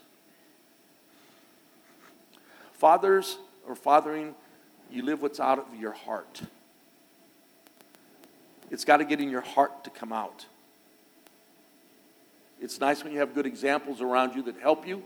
Fathers 2.73 3.39
or 3.67 3.75
fathering, 3.75 4.35
you 4.91 5.03
live 5.03 5.23
what's 5.23 5.41
out 5.41 5.59
of 5.59 5.75
your 5.79 5.93
heart. 5.93 6.43
It's 8.71 8.85
got 8.85 8.99
to 8.99 9.05
get 9.05 9.21
in 9.21 9.31
your 9.31 9.41
heart 9.41 9.85
to 9.85 9.91
come 9.91 10.13
out. 10.13 10.47
It's 12.61 12.81
nice 12.81 13.05
when 13.05 13.13
you 13.13 13.19
have 13.19 13.35
good 13.35 13.47
examples 13.47 14.01
around 14.01 14.35
you 14.35 14.43
that 14.45 14.59
help 14.59 14.87
you. 14.87 15.03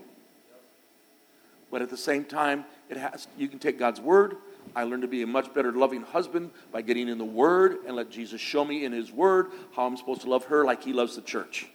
But 1.71 1.81
at 1.81 1.89
the 1.89 1.97
same 1.97 2.23
time, 2.23 2.65
it 2.89 2.97
has, 2.97 3.27
you 3.37 3.47
can 3.47 3.59
take 3.59 3.77
God's 3.77 4.01
word. 4.01 4.37
I 4.75 4.83
learned 4.83 5.03
to 5.03 5.07
be 5.07 5.21
a 5.23 5.27
much 5.27 5.53
better 5.53 5.71
loving 5.71 6.01
husband 6.01 6.51
by 6.71 6.81
getting 6.81 7.07
in 7.09 7.17
the 7.17 7.25
word 7.25 7.79
and 7.85 7.95
let 7.95 8.09
Jesus 8.09 8.39
show 8.41 8.63
me 8.63 8.85
in 8.85 8.91
his 8.91 9.11
word 9.11 9.47
how 9.75 9.85
I'm 9.85 9.97
supposed 9.97 10.21
to 10.21 10.29
love 10.29 10.45
her 10.45 10.63
like 10.65 10.83
he 10.83 10.93
loves 10.93 11.15
the 11.15 11.21
church. 11.21 11.67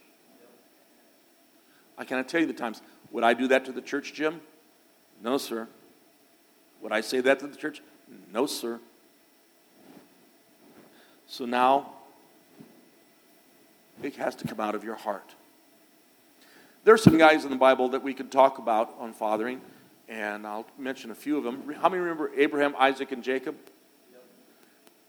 I 1.97 2.03
cannot 2.03 2.27
tell 2.27 2.41
you 2.41 2.47
the 2.47 2.53
times. 2.53 2.81
Would 3.11 3.23
I 3.23 3.33
do 3.33 3.47
that 3.49 3.65
to 3.65 3.71
the 3.71 3.81
church, 3.81 4.13
Jim? 4.13 4.41
No, 5.23 5.37
sir. 5.37 5.67
Would 6.81 6.91
I 6.91 7.01
say 7.01 7.21
that 7.21 7.39
to 7.39 7.47
the 7.47 7.55
church? 7.55 7.81
No, 8.31 8.45
sir. 8.45 8.79
So 11.27 11.45
now, 11.45 11.91
it 14.03 14.15
has 14.17 14.35
to 14.35 14.47
come 14.47 14.59
out 14.59 14.75
of 14.75 14.83
your 14.83 14.95
heart. 14.95 15.33
There 16.83 16.93
are 16.93 16.99
some 16.99 17.17
guys 17.17 17.45
in 17.45 17.49
the 17.49 17.57
Bible 17.57 17.89
that 17.89 18.03
we 18.03 18.13
could 18.13 18.31
talk 18.31 18.59
about 18.59 18.93
on 18.99 19.11
fathering, 19.11 19.59
and 20.07 20.45
I'll 20.45 20.67
mention 20.77 21.09
a 21.09 21.15
few 21.15 21.37
of 21.37 21.43
them. 21.43 21.73
How 21.81 21.89
many 21.89 22.01
remember 22.01 22.31
Abraham, 22.37 22.75
Isaac, 22.77 23.11
and 23.11 23.23
Jacob? 23.23 23.55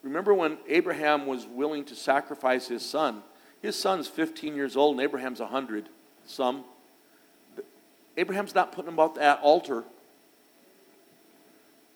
Remember 0.02 0.32
when 0.32 0.58
Abraham 0.68 1.26
was 1.26 1.46
willing 1.46 1.84
to 1.86 1.94
sacrifice 1.94 2.68
his 2.68 2.84
son? 2.84 3.22
His 3.60 3.76
son's 3.76 4.06
15 4.06 4.54
years 4.54 4.76
old, 4.76 4.94
and 4.94 5.02
Abraham's 5.02 5.40
100, 5.40 5.88
some. 6.26 6.64
Abraham's 8.16 8.54
not 8.54 8.72
putting 8.72 8.88
him 8.88 8.94
about 8.94 9.16
that 9.16 9.40
altar 9.40 9.84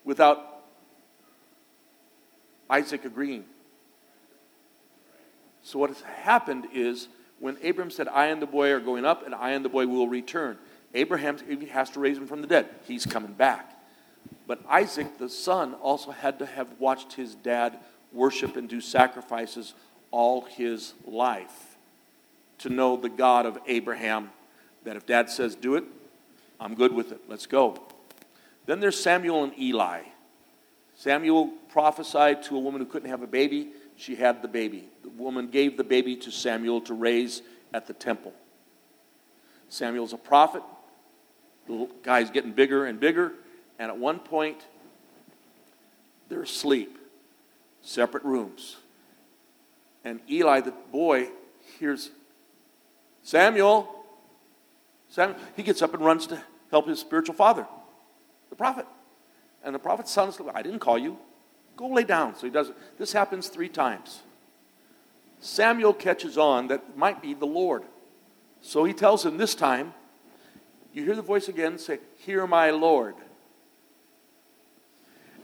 without 0.05 0.60
Isaac 2.71 3.05
agreeing. 3.05 3.45
So, 5.63 5.79
what 5.79 5.91
has 5.91 6.01
happened 6.01 6.69
is 6.73 7.09
when 7.39 7.57
Abram 7.65 7.91
said, 7.91 8.09
I 8.09 8.27
and 8.27 8.41
the 8.41 8.47
boy 8.47 8.71
are 8.71 8.81
going 8.81 9.05
up, 9.05 9.27
and 9.27 9.35
I 9.35 9.51
and 9.51 9.65
the 9.65 9.69
boy 9.69 9.87
will 9.87 10.09
return, 10.09 10.57
Abraham 10.95 11.39
has 11.69 11.91
to 11.91 12.01
raise 12.01 12.17
him 12.17 12.27
from 12.27 12.41
the 12.41 12.47
dead. 12.47 12.69
He's 12.87 13.05
coming 13.05 13.33
back. 13.33 13.77
But 14.47 14.61
Isaac, 14.69 15.19
the 15.19 15.29
son, 15.29 15.75
also 15.75 16.11
had 16.11 16.39
to 16.41 16.47
have 16.47 16.69
watched 16.79 17.13
his 17.13 17.35
dad 17.35 17.79
worship 18.13 18.57
and 18.57 18.69
do 18.69 18.81
sacrifices 18.81 19.75
all 20.11 20.43
his 20.43 20.95
life 21.07 21.77
to 22.59 22.69
know 22.69 22.97
the 22.97 23.09
God 23.09 23.47
of 23.47 23.59
Abraham, 23.67 24.31
that 24.85 24.97
if 24.97 25.07
dad 25.07 25.31
says 25.31 25.55
do 25.55 25.77
it, 25.77 25.85
I'm 26.59 26.75
good 26.75 26.93
with 26.93 27.13
it. 27.13 27.21
Let's 27.29 27.47
go. 27.47 27.81
Then 28.67 28.81
there's 28.81 29.01
Samuel 29.01 29.45
and 29.45 29.59
Eli. 29.59 30.03
Samuel 31.01 31.49
prophesied 31.71 32.43
to 32.43 32.57
a 32.57 32.61
woman 32.61 32.79
who 32.79 32.87
couldn't 32.87 33.09
have 33.09 33.23
a 33.23 33.27
baby. 33.27 33.71
She 33.97 34.17
had 34.17 34.43
the 34.43 34.49
baby. 34.49 34.87
The 35.03 35.09
woman 35.09 35.49
gave 35.49 35.79
the 35.79 35.83
baby 35.83 36.15
to 36.17 36.31
Samuel 36.31 36.83
to 36.83 36.93
raise 36.93 37.41
at 37.73 37.87
the 37.87 37.95
temple. 37.95 38.35
Samuel's 39.71 40.13
a 40.13 40.19
prophet. 40.19 40.63
The 41.67 41.89
guy's 42.03 42.29
getting 42.29 42.53
bigger 42.53 42.85
and 42.85 43.01
bigger. 43.01 43.33
And 43.79 43.91
at 43.91 43.97
one 43.97 44.19
point, 44.19 44.67
they're 46.29 46.43
asleep, 46.43 46.99
separate 47.81 48.25
rooms. 48.25 48.77
And 50.05 50.21
Eli, 50.31 50.61
the 50.61 50.75
boy, 50.93 51.31
hears 51.79 52.11
Samuel. 53.23 54.05
Samuel. 55.09 55.39
He 55.57 55.63
gets 55.63 55.81
up 55.81 55.95
and 55.95 56.05
runs 56.05 56.27
to 56.27 56.43
help 56.71 56.87
his 56.87 57.01
spiritual 57.01 57.37
father, 57.37 57.67
the 58.51 58.57
prophet. 58.57 58.85
And 59.65 59.75
the 59.75 59.79
prophet's 59.79 60.11
son 60.11 60.29
is, 60.29 60.39
I 60.55 60.63
didn't 60.63 60.81
call 60.81 60.99
you. 60.99 61.19
Go 61.77 61.89
lay 61.89 62.05
down. 62.05 62.35
So 62.35 62.47
he 62.47 62.51
does 62.51 62.71
it. 62.71 62.77
This 62.99 63.13
happens 63.13 63.49
three 63.49 63.69
times. 63.69 64.23
Samuel 65.41 65.95
catches 65.95 66.37
on 66.37 66.69
that 66.69 66.97
might 66.97 67.23
be 67.23 67.35
the 67.35 67.47
Lord. 67.47 67.85
So 68.61 68.85
he 68.85 68.93
tells 68.93 69.25
him 69.25 69.39
this 69.39 69.55
time, 69.55 69.95
you 70.93 71.05
hear 71.05 71.17
the 71.17 71.23
voice 71.23 71.49
again, 71.49 71.79
say, 71.79 72.01
Hear 72.17 72.47
my 72.47 72.71
Lord. 72.71 73.15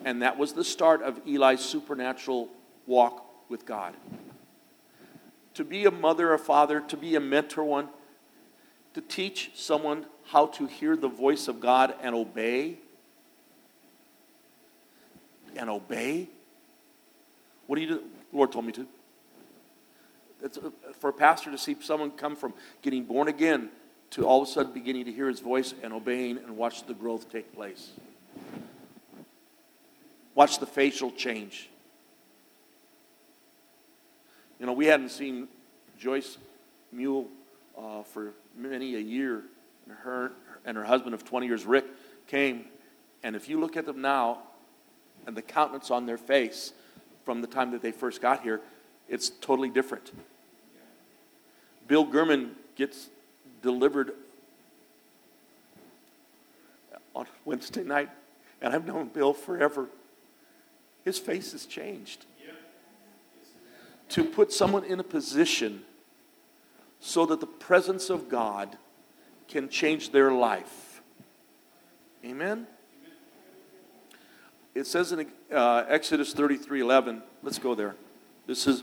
And 0.05 0.22
that 0.22 0.37
was 0.37 0.52
the 0.52 0.64
start 0.64 1.02
of 1.02 1.20
Eli's 1.26 1.61
supernatural 1.61 2.48
walk 2.87 3.24
with 3.48 3.64
God. 3.64 3.94
To 5.55 5.64
be 5.64 5.87
a 5.87 5.90
mother 5.90 6.33
or 6.33 6.38
father, 6.38 6.81
to 6.81 6.96
be 6.96 7.14
a 7.16 7.20
mentor 7.20 7.64
one, 7.64 7.88
to 8.94 9.00
teach 9.00 9.52
someone 9.55 10.07
how 10.26 10.46
to 10.46 10.66
hear 10.66 10.96
the 10.96 11.09
voice 11.09 11.48
of 11.48 11.61
God 11.61 11.94
and 12.02 12.14
obey. 12.14 12.79
And 15.57 15.71
obey. 15.71 16.29
What 17.66 17.77
do 17.77 17.83
you 17.83 17.88
do? 17.88 18.03
The 18.31 18.37
Lord 18.37 18.53
told 18.53 18.66
me 18.66 18.73
to. 18.73 18.87
It's 20.42 20.59
for 20.99 21.11
a 21.11 21.12
pastor 21.12 21.51
to 21.51 21.59
see 21.59 21.77
someone 21.81 22.11
come 22.11 22.37
from 22.37 22.53
getting 22.83 23.05
born 23.05 23.29
again 23.29 23.71
to 24.11 24.27
all 24.27 24.42
of 24.42 24.49
a 24.49 24.51
sudden 24.51 24.73
beginning 24.73 25.07
to 25.07 25.12
hear 25.12 25.29
his 25.29 25.40
voice 25.40 25.75
and 25.83 25.92
obeying 25.92 26.38
and 26.38 26.57
watch 26.57 26.87
the 26.87 26.95
growth 26.95 27.31
take 27.31 27.55
place. 27.55 27.90
Watch 30.35 30.59
the 30.59 30.66
facial 30.66 31.11
change. 31.11 31.69
You 34.61 34.66
know, 34.66 34.73
we 34.73 34.87
hadn't 34.87 35.11
seen 35.11 35.49
Joyce 35.99 36.38
Mule 36.92 37.29
uh, 37.77 38.03
for 38.03 38.33
many 38.57 38.95
a 38.97 39.01
year. 39.01 39.42
And 39.88 39.97
her 39.99 40.33
and 40.64 40.77
her 40.77 40.85
husband 40.85 41.14
of 41.14 41.25
20 41.25 41.47
years, 41.47 41.64
Rick, 41.64 41.85
came. 42.27 42.64
And 43.23 43.37
if 43.37 43.49
you 43.49 43.61
look 43.61 43.77
at 43.77 43.87
them 43.87 44.01
now 44.01 44.40
and 45.26 45.36
the 45.36 45.42
countenance 45.42 45.90
on 45.90 46.06
their 46.06 46.16
face 46.16 46.72
from 47.24 47.40
the 47.40 47.46
time 47.46 47.72
that 47.72 47.82
they 47.82 47.92
first 47.92 48.22
got 48.22 48.42
here, 48.42 48.60
it's 49.08 49.30
totally 49.30 49.68
different. 49.68 50.12
Bill 51.88 52.06
Gurman 52.06 52.50
gets 52.76 53.08
delivered 53.62 54.12
on 57.14 57.26
Wednesday 57.44 57.82
night, 57.82 58.10
and 58.60 58.74
I've 58.74 58.86
known 58.86 59.08
Bill 59.08 59.32
forever. 59.32 59.88
His 61.04 61.18
face 61.18 61.52
has 61.52 61.66
changed. 61.66 62.26
To 64.10 64.24
put 64.24 64.52
someone 64.52 64.84
in 64.84 65.00
a 65.00 65.04
position 65.04 65.82
so 67.00 67.26
that 67.26 67.40
the 67.40 67.46
presence 67.46 68.08
of 68.08 68.28
God 68.28 68.76
can 69.48 69.68
change 69.68 70.10
their 70.10 70.32
life. 70.32 71.02
Amen? 72.24 72.66
It 74.76 74.86
says 74.86 75.10
in 75.10 75.26
uh, 75.50 75.84
Exodus 75.88 76.34
33 76.34 76.82
11, 76.82 77.22
let's 77.42 77.58
go 77.58 77.74
there. 77.74 77.96
This 78.46 78.66
is 78.66 78.82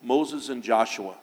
Moses 0.00 0.48
and 0.48 0.62
Joshua. 0.62 1.16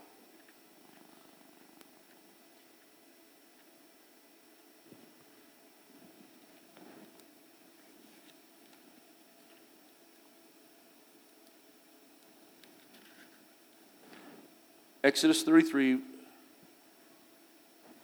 Exodus 15.05 15.41
33 15.43 15.99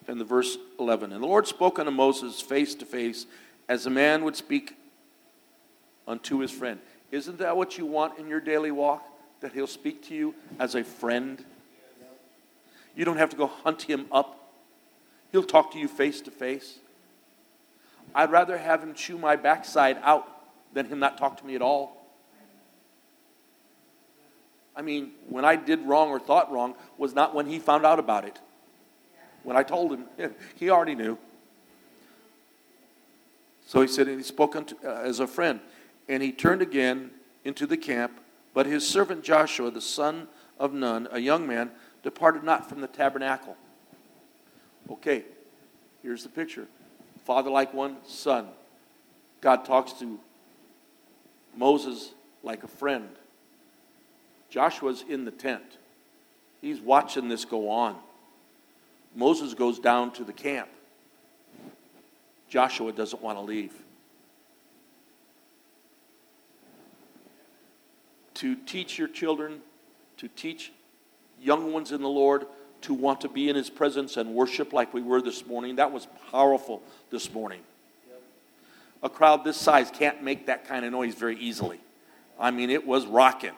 and 0.07 0.21
the 0.21 0.23
verse 0.23 0.57
11. 0.79 1.11
And 1.11 1.21
the 1.21 1.27
Lord 1.27 1.47
spoke 1.47 1.77
unto 1.79 1.91
Moses 1.91 2.39
face 2.39 2.75
to 2.75 2.85
face 2.85 3.25
as 3.67 3.85
a 3.85 3.89
man 3.89 4.23
would 4.23 4.37
speak 4.37 4.76
unto 6.07 6.39
his 6.39 6.51
friend. 6.51 6.79
Isn't 7.11 7.39
that 7.39 7.55
what 7.55 7.77
you 7.77 7.85
want 7.85 8.17
in 8.17 8.27
your 8.27 8.39
daily 8.39 8.71
walk? 8.71 9.03
That 9.41 9.53
he'll 9.53 9.67
speak 9.67 10.03
to 10.07 10.15
you 10.15 10.33
as 10.59 10.75
a 10.75 10.83
friend? 10.83 11.43
You 12.95 13.05
don't 13.05 13.17
have 13.17 13.29
to 13.29 13.37
go 13.37 13.47
hunt 13.47 13.83
him 13.83 14.07
up. 14.11 14.51
He'll 15.31 15.43
talk 15.43 15.71
to 15.73 15.79
you 15.79 15.87
face 15.87 16.21
to 16.21 16.31
face. 16.31 16.79
I'd 18.15 18.31
rather 18.31 18.57
have 18.57 18.81
him 18.81 18.93
chew 18.93 19.17
my 19.17 19.35
backside 19.35 19.99
out 20.01 20.27
than 20.73 20.87
him 20.87 20.99
not 20.99 21.17
talk 21.17 21.37
to 21.37 21.45
me 21.45 21.55
at 21.55 21.61
all. 21.61 21.97
I 24.75 24.81
mean, 24.81 25.11
when 25.27 25.43
I 25.43 25.55
did 25.55 25.81
wrong 25.81 26.09
or 26.09 26.19
thought 26.19 26.51
wrong 26.51 26.75
was 26.97 27.13
not 27.13 27.33
when 27.33 27.47
he 27.47 27.59
found 27.59 27.85
out 27.85 27.99
about 27.99 28.25
it. 28.25 28.39
When 29.43 29.57
I 29.57 29.63
told 29.63 29.91
him, 29.91 30.05
he 30.55 30.69
already 30.69 30.95
knew. 30.95 31.17
So 33.65 33.81
he 33.81 33.87
said, 33.87 34.07
and 34.07 34.17
he 34.17 34.23
spoke 34.23 34.55
unto, 34.55 34.75
uh, 34.83 35.01
as 35.03 35.19
a 35.19 35.27
friend. 35.27 35.59
And 36.07 36.23
he 36.23 36.31
turned 36.31 36.61
again 36.61 37.11
into 37.43 37.67
the 37.67 37.77
camp, 37.77 38.19
but 38.53 38.65
his 38.65 38.87
servant 38.87 39.23
Joshua, 39.23 39.71
the 39.71 39.81
son 39.81 40.27
of 40.59 40.73
Nun, 40.73 41.07
a 41.11 41.19
young 41.19 41.47
man, 41.47 41.71
departed 42.03 42.43
not 42.43 42.69
from 42.69 42.81
the 42.81 42.87
tabernacle. 42.87 43.55
Okay, 44.89 45.25
here's 46.01 46.23
the 46.23 46.29
picture 46.29 46.67
father 47.25 47.49
like 47.49 47.73
one, 47.73 47.97
son. 48.05 48.47
God 49.41 49.65
talks 49.65 49.91
to 49.93 50.17
Moses 51.57 52.11
like 52.41 52.63
a 52.63 52.67
friend. 52.67 53.09
Joshua's 54.49 55.03
in 55.09 55.25
the 55.25 55.31
tent. 55.31 55.77
He's 56.61 56.79
watching 56.79 57.27
this 57.27 57.43
go 57.43 57.69
on. 57.69 57.97
Moses 59.13 59.53
goes 59.53 59.77
down 59.77 60.11
to 60.13 60.23
the 60.23 60.31
camp. 60.31 60.69
Joshua 62.49 62.93
doesn't 62.93 63.21
want 63.21 63.37
to 63.37 63.41
leave. 63.41 63.73
To 68.37 68.55
teach 68.55 68.97
your 68.97 69.07
children, 69.07 69.61
to 70.17 70.27
teach 70.27 70.71
young 71.41 71.71
ones 71.73 71.91
in 71.91 72.01
the 72.01 72.09
Lord 72.09 72.47
to 72.81 72.93
want 72.93 73.21
to 73.21 73.29
be 73.29 73.49
in 73.49 73.55
His 73.55 73.69
presence 73.69 74.17
and 74.17 74.33
worship 74.33 74.73
like 74.73 74.93
we 74.93 75.01
were 75.01 75.21
this 75.21 75.45
morning, 75.45 75.77
that 75.77 75.91
was 75.91 76.07
powerful 76.31 76.81
this 77.09 77.33
morning. 77.33 77.61
A 79.03 79.09
crowd 79.09 79.43
this 79.43 79.57
size 79.57 79.91
can't 79.91 80.23
make 80.23 80.47
that 80.47 80.67
kind 80.67 80.85
of 80.85 80.91
noise 80.91 81.15
very 81.15 81.37
easily. 81.37 81.79
I 82.39 82.51
mean, 82.51 82.69
it 82.69 82.85
was 82.85 83.05
rocking. 83.05 83.53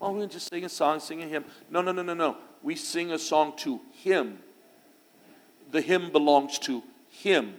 Oh, 0.00 0.12
we're 0.12 0.26
just 0.26 0.48
sing 0.48 0.64
a 0.64 0.68
song, 0.68 1.00
sing 1.00 1.22
a 1.22 1.26
hymn. 1.26 1.44
No, 1.70 1.80
no, 1.80 1.92
no, 1.92 2.02
no, 2.02 2.14
no. 2.14 2.36
We 2.62 2.76
sing 2.76 3.12
a 3.12 3.18
song 3.18 3.54
to 3.58 3.80
Him. 3.92 4.38
The 5.70 5.80
hymn 5.80 6.12
belongs 6.12 6.58
to 6.60 6.82
Him. 7.10 7.54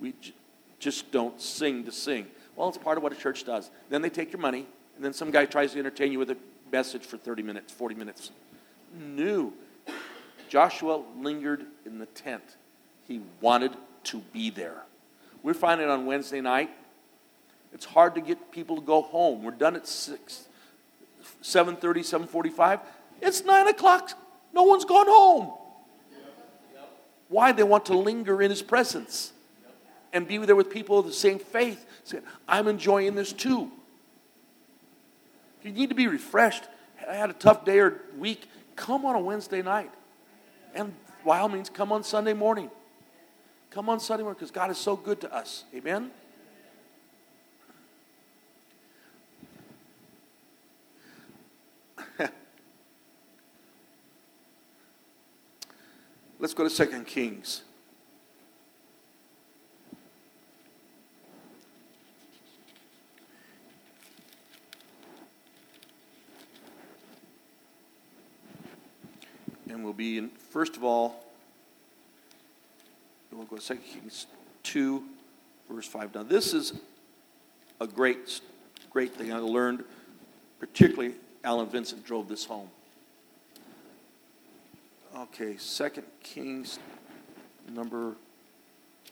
We, 0.00 0.14
just 0.78 1.10
don't 1.10 1.40
sing 1.40 1.84
to 1.84 1.92
sing. 1.92 2.26
Well, 2.58 2.68
it's 2.68 2.76
part 2.76 2.96
of 2.96 3.04
what 3.04 3.12
a 3.12 3.16
church 3.16 3.44
does. 3.44 3.70
Then 3.88 4.02
they 4.02 4.10
take 4.10 4.32
your 4.32 4.40
money, 4.40 4.66
and 4.96 5.04
then 5.04 5.12
some 5.12 5.30
guy 5.30 5.46
tries 5.46 5.74
to 5.74 5.78
entertain 5.78 6.10
you 6.10 6.18
with 6.18 6.30
a 6.30 6.36
message 6.72 7.02
for 7.02 7.16
30 7.16 7.44
minutes, 7.44 7.72
40 7.72 7.94
minutes. 7.94 8.32
New. 8.92 9.52
Joshua 10.48 11.00
lingered 11.16 11.64
in 11.86 12.00
the 12.00 12.06
tent. 12.06 12.42
He 13.06 13.20
wanted 13.40 13.76
to 14.04 14.18
be 14.32 14.50
there. 14.50 14.82
We're 15.44 15.54
finding 15.54 15.88
on 15.88 16.04
Wednesday 16.04 16.40
night, 16.40 16.70
it's 17.72 17.84
hard 17.84 18.16
to 18.16 18.20
get 18.20 18.50
people 18.50 18.74
to 18.74 18.82
go 18.82 19.02
home. 19.02 19.44
We're 19.44 19.52
done 19.52 19.76
at 19.76 19.86
6, 19.86 20.48
7.30, 21.40 21.78
7.45. 21.80 22.80
It's 23.22 23.44
9 23.44 23.68
o'clock. 23.68 24.18
No 24.52 24.64
one's 24.64 24.84
gone 24.84 25.06
home. 25.06 25.52
Why? 27.28 27.52
They 27.52 27.62
want 27.62 27.86
to 27.86 27.96
linger 27.96 28.42
in 28.42 28.50
his 28.50 28.62
presence 28.62 29.32
and 30.12 30.26
be 30.26 30.38
there 30.38 30.56
with 30.56 30.70
people 30.70 30.98
of 30.98 31.06
the 31.06 31.12
same 31.12 31.38
faith. 31.38 31.86
Saying, 32.04 32.24
I'm 32.46 32.68
enjoying 32.68 33.14
this 33.14 33.32
too. 33.32 33.70
If 35.60 35.66
you 35.66 35.72
need 35.72 35.88
to 35.88 35.94
be 35.94 36.06
refreshed, 36.06 36.64
I 37.08 37.14
had 37.14 37.30
a 37.30 37.34
tough 37.34 37.64
day 37.64 37.78
or 37.78 38.02
week, 38.16 38.48
come 38.76 39.04
on 39.04 39.14
a 39.16 39.20
Wednesday 39.20 39.62
night. 39.62 39.90
And 40.74 40.94
by 41.24 41.38
all 41.40 41.48
means, 41.48 41.68
come 41.70 41.90
on 41.92 42.04
Sunday 42.04 42.34
morning. 42.34 42.70
Come 43.70 43.88
on 43.88 44.00
Sunday 44.00 44.22
morning 44.22 44.36
because 44.38 44.50
God 44.50 44.70
is 44.70 44.78
so 44.78 44.96
good 44.96 45.20
to 45.22 45.34
us. 45.34 45.64
Amen? 45.74 46.10
Let's 56.38 56.54
go 56.54 56.64
to 56.64 56.70
Second 56.70 57.06
Kings. 57.06 57.62
And 69.78 69.84
we'll 69.84 69.94
be 69.94 70.18
in, 70.18 70.30
first 70.50 70.76
of 70.76 70.82
all, 70.82 71.22
we'll 73.30 73.44
go 73.44 73.58
to 73.58 73.64
2 73.64 73.76
Kings 73.76 74.26
2, 74.64 75.04
verse 75.70 75.86
5. 75.86 76.16
Now, 76.16 76.24
this 76.24 76.52
is 76.52 76.80
a 77.80 77.86
great, 77.86 78.40
great 78.90 79.14
thing 79.14 79.32
I 79.32 79.38
learned, 79.38 79.84
particularly 80.58 81.14
Alan 81.44 81.68
Vincent 81.68 82.04
drove 82.04 82.26
this 82.26 82.44
home. 82.44 82.68
Okay, 85.16 85.56
Second 85.58 86.06
Kings 86.24 86.80
number 87.72 88.16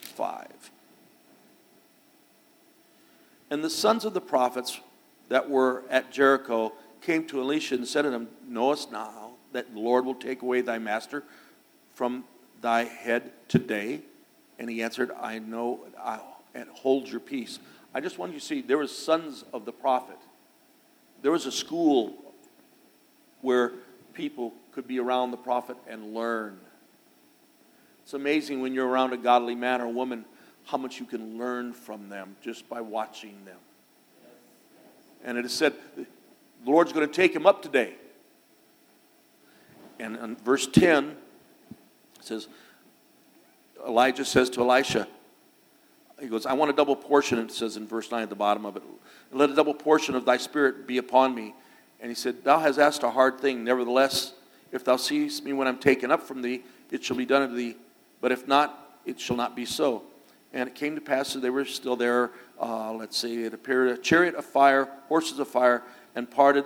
5. 0.00 0.48
And 3.50 3.62
the 3.62 3.70
sons 3.70 4.04
of 4.04 4.14
the 4.14 4.20
prophets 4.20 4.80
that 5.28 5.48
were 5.48 5.84
at 5.88 6.10
Jericho 6.10 6.72
came 7.02 7.24
to 7.28 7.40
Elisha 7.40 7.76
and 7.76 7.86
said 7.86 8.02
to 8.02 8.10
him, 8.10 8.26
Knowest 8.48 8.90
now 8.90 9.25
that 9.52 9.72
the 9.72 9.80
Lord 9.80 10.04
will 10.04 10.14
take 10.14 10.42
away 10.42 10.60
thy 10.60 10.78
master 10.78 11.22
from 11.94 12.24
thy 12.60 12.84
head 12.84 13.32
today? 13.48 14.00
And 14.58 14.70
he 14.70 14.82
answered, 14.82 15.10
I 15.20 15.38
know, 15.38 15.80
I, 15.98 16.20
and 16.54 16.68
hold 16.70 17.08
your 17.08 17.20
peace. 17.20 17.58
I 17.94 18.00
just 18.00 18.18
want 18.18 18.32
you 18.32 18.40
to 18.40 18.44
see, 18.44 18.62
there 18.62 18.78
was 18.78 18.96
sons 18.96 19.44
of 19.52 19.64
the 19.64 19.72
prophet. 19.72 20.18
There 21.22 21.32
was 21.32 21.46
a 21.46 21.52
school 21.52 22.14
where 23.40 23.72
people 24.14 24.52
could 24.72 24.86
be 24.86 24.98
around 24.98 25.30
the 25.30 25.36
prophet 25.36 25.76
and 25.88 26.14
learn. 26.14 26.58
It's 28.02 28.14
amazing 28.14 28.60
when 28.60 28.72
you're 28.72 28.86
around 28.86 29.12
a 29.12 29.16
godly 29.16 29.54
man 29.54 29.80
or 29.80 29.88
woman 29.88 30.24
how 30.64 30.78
much 30.78 30.98
you 31.00 31.06
can 31.06 31.38
learn 31.38 31.72
from 31.72 32.08
them 32.08 32.36
just 32.42 32.68
by 32.68 32.80
watching 32.80 33.44
them. 33.44 33.58
And 35.24 35.38
it 35.38 35.44
is 35.44 35.52
said, 35.52 35.74
the 35.96 36.06
Lord's 36.64 36.92
going 36.92 37.06
to 37.06 37.12
take 37.12 37.34
him 37.34 37.46
up 37.46 37.62
today. 37.62 37.94
And 39.98 40.16
in 40.16 40.36
verse 40.36 40.66
10, 40.66 41.10
it 41.10 41.16
says, 42.20 42.48
Elijah 43.86 44.24
says 44.24 44.50
to 44.50 44.60
Elisha, 44.60 45.06
he 46.20 46.28
goes, 46.28 46.46
I 46.46 46.54
want 46.54 46.70
a 46.70 46.74
double 46.74 46.96
portion, 46.96 47.38
and 47.38 47.50
it 47.50 47.52
says 47.52 47.76
in 47.76 47.86
verse 47.86 48.10
9 48.10 48.22
at 48.22 48.30
the 48.30 48.34
bottom 48.34 48.64
of 48.64 48.76
it. 48.76 48.82
Let 49.32 49.50
a 49.50 49.54
double 49.54 49.74
portion 49.74 50.14
of 50.14 50.24
thy 50.24 50.38
spirit 50.38 50.86
be 50.86 50.98
upon 50.98 51.34
me. 51.34 51.54
And 52.00 52.10
he 52.10 52.14
said, 52.14 52.42
Thou 52.42 52.58
hast 52.58 52.78
asked 52.78 53.02
a 53.02 53.10
hard 53.10 53.38
thing. 53.40 53.64
Nevertheless, 53.64 54.32
if 54.72 54.84
thou 54.84 54.96
seest 54.96 55.44
me 55.44 55.52
when 55.52 55.68
I'm 55.68 55.78
taken 55.78 56.10
up 56.10 56.22
from 56.22 56.42
thee, 56.42 56.62
it 56.90 57.04
shall 57.04 57.16
be 57.16 57.26
done 57.26 57.42
unto 57.42 57.54
thee. 57.54 57.76
But 58.20 58.32
if 58.32 58.48
not, 58.48 59.00
it 59.04 59.20
shall 59.20 59.36
not 59.36 59.54
be 59.54 59.64
so. 59.64 60.04
And 60.52 60.68
it 60.68 60.74
came 60.74 60.94
to 60.94 61.00
pass 61.00 61.34
that 61.34 61.40
they 61.40 61.50
were 61.50 61.64
still 61.64 61.96
there. 61.96 62.30
Uh, 62.60 62.92
let's 62.92 63.18
see, 63.18 63.44
it 63.44 63.52
appeared 63.52 63.88
a 63.88 63.98
chariot 63.98 64.34
of 64.36 64.44
fire, 64.44 64.88
horses 65.08 65.38
of 65.38 65.48
fire, 65.48 65.82
and 66.14 66.30
parted 66.30 66.64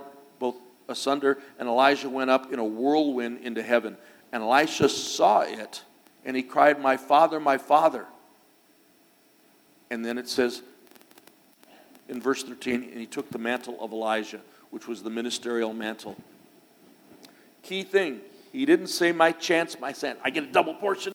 asunder. 0.90 1.38
And 1.59 1.68
Elijah 1.68 2.09
went 2.09 2.31
up 2.31 2.53
in 2.53 2.59
a 2.59 2.64
whirlwind 2.64 3.40
into 3.42 3.62
heaven. 3.62 3.96
And 4.33 4.42
Elisha 4.42 4.88
saw 4.88 5.40
it, 5.40 5.83
and 6.24 6.37
he 6.37 6.42
cried, 6.42 6.81
My 6.81 6.96
father, 6.96 7.40
my 7.40 7.59
father. 7.59 8.07
And 9.90 10.05
then 10.05 10.18
it 10.18 10.29
says 10.29 10.62
in 12.09 12.20
verse 12.20 12.42
13, 12.42 12.85
and 12.85 12.98
he 13.00 13.07
took 13.07 13.31
the 13.31 13.38
mantle 13.38 13.76
of 13.81 13.92
Elijah, 13.92 14.40
which 14.70 14.87
was 14.87 15.03
the 15.03 15.11
ministerial 15.11 15.72
mantle. 15.72 16.16
Key 17.62 17.83
thing, 17.83 18.20
he 18.53 18.64
didn't 18.64 18.88
say, 18.88 19.12
My 19.12 19.33
chance, 19.33 19.79
my 19.81 19.92
cent. 19.92 20.18
I 20.24 20.31
get 20.31 20.44
a 20.44 20.53
double 20.53 20.74
portion. 20.74 21.12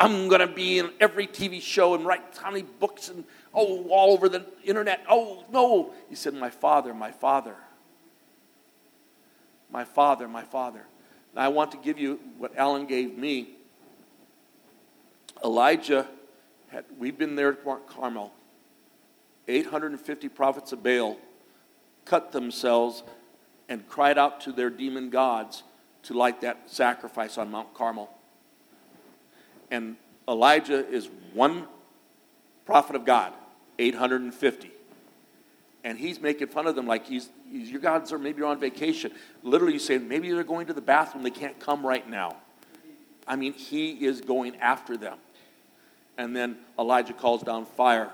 I'm 0.00 0.28
going 0.28 0.40
to 0.40 0.46
be 0.46 0.78
in 0.78 0.90
every 1.00 1.26
TV 1.26 1.60
show 1.60 1.94
and 1.94 2.06
write 2.06 2.22
many 2.44 2.62
books 2.62 3.08
and, 3.08 3.24
oh, 3.52 3.88
all 3.88 4.12
over 4.12 4.28
the 4.28 4.44
internet. 4.64 5.04
Oh, 5.08 5.44
no. 5.52 5.92
He 6.08 6.14
said, 6.14 6.34
My 6.34 6.50
father, 6.50 6.94
my 6.94 7.10
father. 7.10 7.56
My 9.70 9.84
father, 9.84 10.28
my 10.28 10.42
father. 10.42 10.82
Now, 11.34 11.42
I 11.42 11.48
want 11.48 11.72
to 11.72 11.78
give 11.78 11.98
you 11.98 12.20
what 12.38 12.56
Alan 12.56 12.86
gave 12.86 13.16
me. 13.16 13.50
Elijah, 15.44 16.06
had, 16.68 16.84
we've 16.98 17.18
been 17.18 17.36
there 17.36 17.52
at 17.52 17.64
Mount 17.64 17.86
Carmel. 17.86 18.32
850 19.46 20.28
prophets 20.28 20.72
of 20.72 20.82
Baal 20.82 21.16
cut 22.04 22.32
themselves 22.32 23.02
and 23.68 23.86
cried 23.88 24.18
out 24.18 24.40
to 24.42 24.52
their 24.52 24.70
demon 24.70 25.10
gods 25.10 25.62
to 26.04 26.14
light 26.14 26.40
that 26.40 26.70
sacrifice 26.70 27.38
on 27.38 27.50
Mount 27.50 27.74
Carmel. 27.74 28.10
And 29.70 29.96
Elijah 30.26 30.86
is 30.88 31.08
one 31.34 31.66
prophet 32.64 32.96
of 32.96 33.04
God, 33.04 33.32
850. 33.78 34.70
And 35.84 35.98
he's 35.98 36.20
making 36.20 36.48
fun 36.48 36.66
of 36.66 36.74
them 36.74 36.86
like 36.86 37.06
he's 37.06 37.28
your 37.50 37.80
gods 37.80 38.12
are 38.12 38.18
maybe 38.18 38.38
you're 38.38 38.48
on 38.48 38.60
vacation. 38.60 39.12
Literally, 39.42 39.74
you 39.74 39.78
say, 39.78 39.98
maybe 39.98 40.30
they're 40.30 40.44
going 40.44 40.66
to 40.66 40.72
the 40.72 40.80
bathroom, 40.80 41.22
they 41.22 41.30
can't 41.30 41.58
come 41.58 41.86
right 41.86 42.08
now. 42.08 42.36
I 43.26 43.36
mean, 43.36 43.52
he 43.52 43.92
is 44.06 44.20
going 44.20 44.56
after 44.56 44.96
them. 44.96 45.18
And 46.16 46.34
then 46.34 46.56
Elijah 46.78 47.12
calls 47.12 47.42
down 47.42 47.66
fire, 47.66 48.10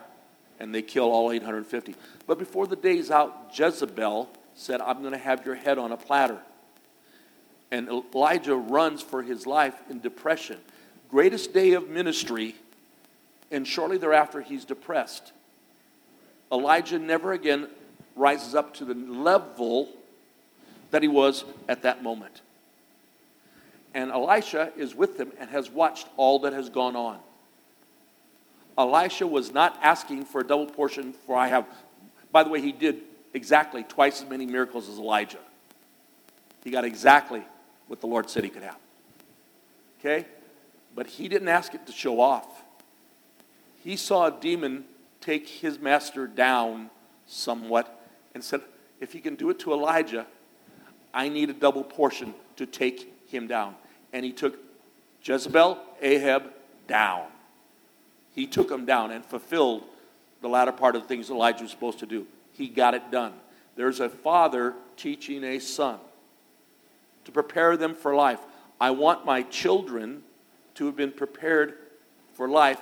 and 0.60 0.74
they 0.74 0.82
kill 0.82 1.10
all 1.10 1.30
850. 1.32 1.94
But 2.26 2.38
before 2.38 2.66
the 2.66 2.76
day's 2.76 3.10
out, 3.10 3.52
Jezebel 3.54 4.28
said, 4.54 4.80
I'm 4.80 5.00
going 5.00 5.12
to 5.12 5.18
have 5.18 5.46
your 5.46 5.54
head 5.54 5.78
on 5.78 5.92
a 5.92 5.96
platter. 5.96 6.38
And 7.70 7.88
Elijah 7.88 8.54
runs 8.54 9.02
for 9.02 9.22
his 9.22 9.46
life 9.46 9.74
in 9.88 10.00
depression. 10.00 10.58
Greatest 11.10 11.52
day 11.52 11.72
of 11.72 11.88
ministry, 11.88 12.54
and 13.50 13.66
shortly 13.66 13.98
thereafter, 13.98 14.40
he's 14.40 14.64
depressed. 14.64 15.32
Elijah 16.52 16.98
never 16.98 17.32
again 17.32 17.68
rises 18.16 18.54
up 18.54 18.74
to 18.74 18.84
the 18.84 18.94
level 18.94 19.88
that 20.90 21.02
he 21.02 21.08
was 21.08 21.44
at 21.68 21.82
that 21.82 22.02
moment. 22.02 22.42
And 23.94 24.10
Elisha 24.10 24.72
is 24.76 24.94
with 24.94 25.18
them 25.18 25.32
and 25.38 25.50
has 25.50 25.70
watched 25.70 26.08
all 26.16 26.40
that 26.40 26.52
has 26.52 26.68
gone 26.68 26.96
on. 26.96 27.18
Elisha 28.76 29.26
was 29.26 29.52
not 29.52 29.78
asking 29.82 30.24
for 30.24 30.40
a 30.40 30.46
double 30.46 30.66
portion, 30.66 31.12
for 31.12 31.36
I 31.36 31.48
have, 31.48 31.66
by 32.32 32.42
the 32.42 32.50
way, 32.50 32.60
he 32.60 32.72
did 32.72 33.02
exactly 33.32 33.84
twice 33.84 34.22
as 34.22 34.28
many 34.28 34.46
miracles 34.46 34.88
as 34.88 34.98
Elijah. 34.98 35.38
He 36.64 36.70
got 36.70 36.84
exactly 36.84 37.42
what 37.86 38.00
the 38.00 38.06
Lord 38.06 38.28
said 38.30 38.42
he 38.42 38.50
could 38.50 38.62
have. 38.62 38.78
Okay? 40.00 40.26
But 40.94 41.06
he 41.06 41.28
didn't 41.28 41.48
ask 41.48 41.74
it 41.74 41.86
to 41.86 41.92
show 41.92 42.20
off. 42.20 42.62
He 43.82 43.96
saw 43.96 44.26
a 44.26 44.30
demon 44.32 44.84
take 45.20 45.48
his 45.48 45.78
master 45.78 46.26
down 46.26 46.90
somewhat 47.26 48.03
and 48.34 48.42
said, 48.42 48.60
If 49.00 49.12
he 49.12 49.20
can 49.20 49.34
do 49.34 49.50
it 49.50 49.58
to 49.60 49.72
Elijah, 49.72 50.26
I 51.12 51.28
need 51.28 51.50
a 51.50 51.54
double 51.54 51.84
portion 51.84 52.34
to 52.56 52.66
take 52.66 53.28
him 53.28 53.46
down. 53.46 53.76
And 54.12 54.24
he 54.24 54.32
took 54.32 54.58
Jezebel, 55.22 55.78
Ahab 56.02 56.50
down. 56.86 57.26
He 58.34 58.46
took 58.46 58.68
them 58.68 58.84
down 58.84 59.10
and 59.10 59.24
fulfilled 59.24 59.84
the 60.42 60.48
latter 60.48 60.72
part 60.72 60.96
of 60.96 61.02
the 61.02 61.08
things 61.08 61.30
Elijah 61.30 61.62
was 61.62 61.70
supposed 61.70 62.00
to 62.00 62.06
do 62.06 62.26
he 62.54 62.68
got 62.68 62.94
it 62.94 63.10
done. 63.10 63.32
There's 63.76 64.00
a 64.00 64.08
father 64.08 64.74
teaching 64.96 65.44
a 65.44 65.58
son 65.58 65.98
to 67.24 67.32
prepare 67.32 67.76
them 67.76 67.94
for 67.94 68.14
life. 68.14 68.38
I 68.80 68.92
want 68.92 69.26
my 69.26 69.42
children 69.42 70.22
to 70.76 70.86
have 70.86 70.96
been 70.96 71.12
prepared 71.12 71.74
for 72.32 72.48
life 72.48 72.80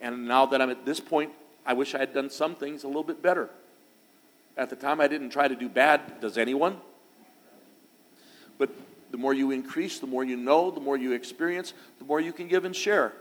And 0.00 0.28
now 0.28 0.46
that 0.46 0.62
I'm 0.62 0.70
at 0.70 0.84
this 0.84 1.00
point, 1.00 1.32
I 1.66 1.72
wish 1.72 1.94
I 1.94 1.98
had 1.98 2.14
done 2.14 2.30
some 2.30 2.54
things 2.54 2.84
a 2.84 2.86
little 2.86 3.02
bit 3.02 3.20
better. 3.20 3.50
At 4.58 4.70
the 4.70 4.76
time, 4.76 5.00
I 5.00 5.06
didn't 5.06 5.30
try 5.30 5.46
to 5.46 5.54
do 5.54 5.68
bad. 5.68 6.20
Does 6.20 6.36
anyone? 6.36 6.78
But 8.58 8.70
the 9.12 9.16
more 9.16 9.32
you 9.32 9.52
increase, 9.52 10.00
the 10.00 10.08
more 10.08 10.24
you 10.24 10.36
know, 10.36 10.72
the 10.72 10.80
more 10.80 10.96
you 10.96 11.12
experience, 11.12 11.72
the 12.00 12.04
more 12.04 12.20
you 12.20 12.32
can 12.32 12.48
give 12.48 12.64
and 12.64 12.74
share. 12.74 13.12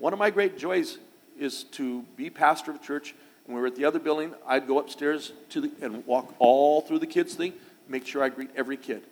One 0.00 0.12
of 0.12 0.18
my 0.18 0.30
great 0.30 0.58
joys 0.58 0.98
is 1.38 1.62
to 1.64 2.02
be 2.16 2.28
pastor 2.28 2.72
of 2.72 2.82
church. 2.82 3.14
When 3.46 3.54
we 3.54 3.60
were 3.60 3.68
at 3.68 3.76
the 3.76 3.84
other 3.84 4.00
building, 4.00 4.34
I'd 4.46 4.66
go 4.66 4.80
upstairs 4.80 5.32
to 5.50 5.60
the, 5.60 5.70
and 5.80 6.04
walk 6.06 6.34
all 6.40 6.80
through 6.80 6.98
the 6.98 7.06
kids' 7.06 7.34
thing, 7.34 7.52
make 7.88 8.04
sure 8.04 8.24
I 8.24 8.28
greet 8.28 8.50
every 8.56 8.76
kid, 8.76 9.04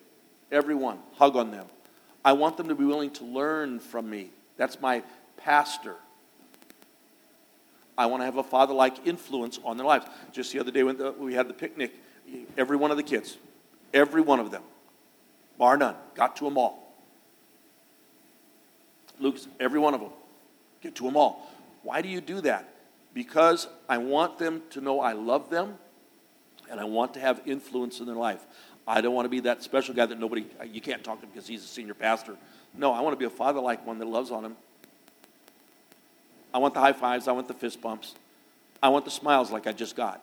everyone, 0.50 0.98
hug 1.14 1.36
on 1.36 1.52
them. 1.52 1.66
I 2.24 2.32
want 2.32 2.56
them 2.56 2.68
to 2.68 2.74
be 2.74 2.84
willing 2.84 3.10
to 3.12 3.24
learn 3.24 3.78
from 3.78 4.10
me. 4.10 4.30
That's 4.56 4.80
my 4.80 5.04
pastor. 5.36 5.94
I 7.96 8.06
want 8.06 8.20
to 8.22 8.24
have 8.24 8.36
a 8.36 8.42
father 8.42 8.72
like 8.72 9.06
influence 9.06 9.58
on 9.64 9.76
their 9.76 9.86
lives. 9.86 10.06
Just 10.32 10.52
the 10.52 10.60
other 10.60 10.70
day 10.70 10.82
when 10.82 10.96
the, 10.96 11.12
we 11.12 11.34
had 11.34 11.48
the 11.48 11.54
picnic, 11.54 11.92
every 12.56 12.76
one 12.76 12.90
of 12.90 12.96
the 12.96 13.02
kids, 13.02 13.36
every 13.92 14.22
one 14.22 14.40
of 14.40 14.50
them, 14.50 14.62
bar 15.58 15.76
none, 15.76 15.96
got 16.14 16.36
to 16.36 16.44
them 16.44 16.56
all. 16.56 16.94
Luke's, 19.20 19.46
every 19.60 19.78
one 19.78 19.94
of 19.94 20.00
them, 20.00 20.10
get 20.80 20.94
to 20.96 21.04
them 21.04 21.16
all. 21.16 21.48
Why 21.82 22.02
do 22.02 22.08
you 22.08 22.20
do 22.20 22.40
that? 22.42 22.68
Because 23.14 23.68
I 23.88 23.98
want 23.98 24.38
them 24.38 24.62
to 24.70 24.80
know 24.80 25.00
I 25.00 25.12
love 25.12 25.50
them 25.50 25.76
and 26.70 26.80
I 26.80 26.84
want 26.84 27.14
to 27.14 27.20
have 27.20 27.42
influence 27.44 28.00
in 28.00 28.06
their 28.06 28.16
life. 28.16 28.44
I 28.86 29.00
don't 29.00 29.14
want 29.14 29.26
to 29.26 29.30
be 29.30 29.40
that 29.40 29.62
special 29.62 29.94
guy 29.94 30.06
that 30.06 30.18
nobody, 30.18 30.46
you 30.66 30.80
can't 30.80 31.04
talk 31.04 31.20
to 31.20 31.26
because 31.26 31.46
he's 31.46 31.62
a 31.62 31.66
senior 31.66 31.94
pastor. 31.94 32.36
No, 32.74 32.92
I 32.92 33.00
want 33.00 33.12
to 33.12 33.18
be 33.18 33.26
a 33.26 33.30
father 33.30 33.60
like 33.60 33.86
one 33.86 33.98
that 33.98 34.08
loves 34.08 34.30
on 34.30 34.44
him. 34.44 34.56
I 36.54 36.58
want 36.58 36.74
the 36.74 36.80
high 36.80 36.92
fives. 36.92 37.28
I 37.28 37.32
want 37.32 37.48
the 37.48 37.54
fist 37.54 37.80
bumps. 37.80 38.14
I 38.82 38.88
want 38.88 39.04
the 39.04 39.10
smiles 39.10 39.50
like 39.50 39.66
I 39.66 39.72
just 39.72 39.96
got. 39.96 40.22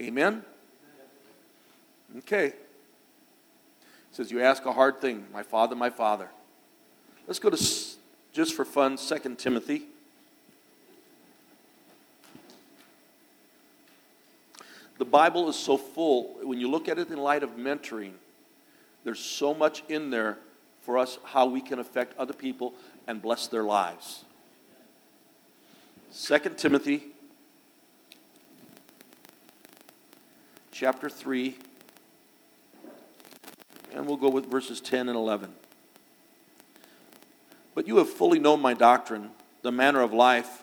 Amen? 0.00 0.42
Okay. 2.18 2.52
Says, 4.12 4.30
You 4.30 4.40
ask 4.42 4.64
a 4.64 4.72
hard 4.72 5.00
thing, 5.00 5.26
my 5.32 5.42
father, 5.42 5.76
my 5.76 5.90
father. 5.90 6.28
Let's 7.26 7.38
go 7.38 7.50
to, 7.50 7.56
just 8.32 8.54
for 8.54 8.64
fun, 8.64 8.96
2 8.96 9.34
Timothy. 9.36 9.82
The 14.98 15.04
Bible 15.04 15.48
is 15.48 15.56
so 15.56 15.76
full. 15.76 16.38
When 16.42 16.58
you 16.58 16.68
look 16.68 16.88
at 16.88 16.98
it 16.98 17.10
in 17.10 17.18
light 17.18 17.42
of 17.42 17.50
mentoring, 17.50 18.12
there's 19.04 19.20
so 19.20 19.54
much 19.54 19.84
in 19.88 20.10
there 20.10 20.38
for 20.82 20.98
us 20.98 21.18
how 21.22 21.46
we 21.46 21.60
can 21.60 21.78
affect 21.78 22.18
other 22.18 22.32
people 22.32 22.74
and 23.08 23.20
bless 23.20 23.48
their 23.48 23.64
lives. 23.64 24.24
2 26.14 26.38
Timothy 26.56 27.02
chapter 30.70 31.10
3 31.10 31.56
and 33.92 34.06
we'll 34.06 34.16
go 34.16 34.28
with 34.28 34.46
verses 34.46 34.80
10 34.80 35.08
and 35.08 35.16
11. 35.16 35.52
But 37.74 37.88
you 37.88 37.96
have 37.96 38.08
fully 38.08 38.38
known 38.38 38.62
my 38.62 38.74
doctrine, 38.74 39.30
the 39.62 39.72
manner 39.72 40.02
of 40.02 40.12
life, 40.12 40.62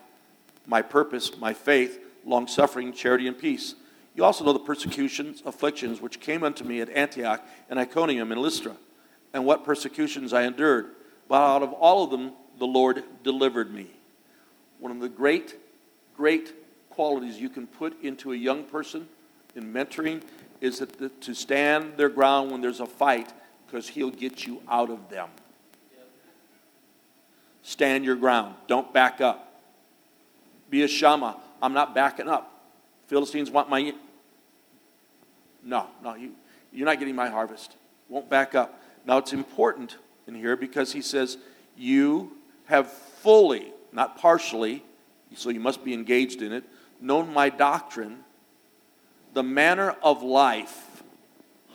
my 0.66 0.82
purpose, 0.82 1.38
my 1.38 1.54
faith, 1.54 2.00
long 2.24 2.48
suffering, 2.48 2.94
charity, 2.94 3.28
and 3.28 3.38
peace 3.38 3.76
you 4.16 4.24
also 4.24 4.46
know 4.46 4.54
the 4.54 4.60
persecutions, 4.60 5.44
afflictions 5.46 6.00
which 6.00 6.22
came 6.22 6.44
unto 6.44 6.64
me 6.64 6.80
at 6.80 6.90
Antioch 6.90 7.46
and 7.70 7.78
Iconium 7.78 8.32
and 8.32 8.42
Lystra, 8.42 8.78
and 9.34 9.46
what 9.46 9.66
persecutions 9.66 10.32
I 10.32 10.44
endured. 10.44 10.88
But 11.28 11.42
out 11.42 11.64
of 11.64 11.74
all 11.74 12.04
of 12.04 12.12
them, 12.12 12.34
the 12.60 12.68
Lord 12.68 13.04
delivered 13.24 13.74
me. 13.74 13.88
One 14.80 14.92
of 14.92 15.00
the 15.00 15.10
great, 15.10 15.56
great 16.16 16.54
qualities 16.90 17.38
you 17.40 17.50
can 17.50 17.68
put 17.68 18.02
into 18.04 18.34
a 18.34 18.36
young 18.36 18.64
person 18.64 19.08
in 19.56 19.74
mentoring 19.74 20.22
is 20.62 20.80
that 20.80 20.98
the, 20.98 21.10
to 21.10 21.34
stand 21.34 21.98
their 21.98 22.10
ground 22.10 22.52
when 22.52 22.62
there's 22.62 22.80
a 22.80 22.86
fight, 22.86 23.34
because 23.66 23.88
He'll 23.88 24.12
get 24.12 24.46
you 24.46 24.62
out 24.70 24.90
of 24.90 25.10
them. 25.10 25.30
Stand 27.64 28.06
your 28.06 28.16
ground. 28.16 28.56
Don't 28.68 28.94
back 28.94 29.22
up. 29.22 29.62
Be 30.70 30.84
a 30.84 30.88
Shammah. 30.88 31.38
I'm 31.62 31.74
not 31.74 31.96
backing 31.96 32.28
up. 32.28 32.52
Philistines 33.08 33.50
want 33.50 33.70
my 33.70 33.94
no, 35.66 35.88
no, 36.04 36.14
you, 36.14 36.32
you're 36.72 36.86
not 36.86 37.00
getting 37.00 37.16
my 37.16 37.28
harvest. 37.28 37.76
Won't 38.08 38.30
back 38.30 38.54
up. 38.54 38.80
Now, 39.06 39.18
it's 39.18 39.34
important 39.34 39.98
in 40.28 40.36
here 40.36 40.56
because 40.56 40.92
he 40.94 41.02
says, 41.02 41.38
You 41.76 42.32
have 42.66 42.92
fully, 42.92 43.72
not 43.92 44.18
partially, 44.18 44.84
so 45.36 45.50
you 45.50 45.60
must 45.60 45.84
be 45.84 45.94
engaged 45.94 46.42
in 46.42 46.52
it, 46.52 46.64
known 47.02 47.34
my 47.34 47.50
doctrine, 47.50 48.20
the 49.34 49.44
manner 49.44 49.96
of 50.02 50.24
life, 50.24 51.04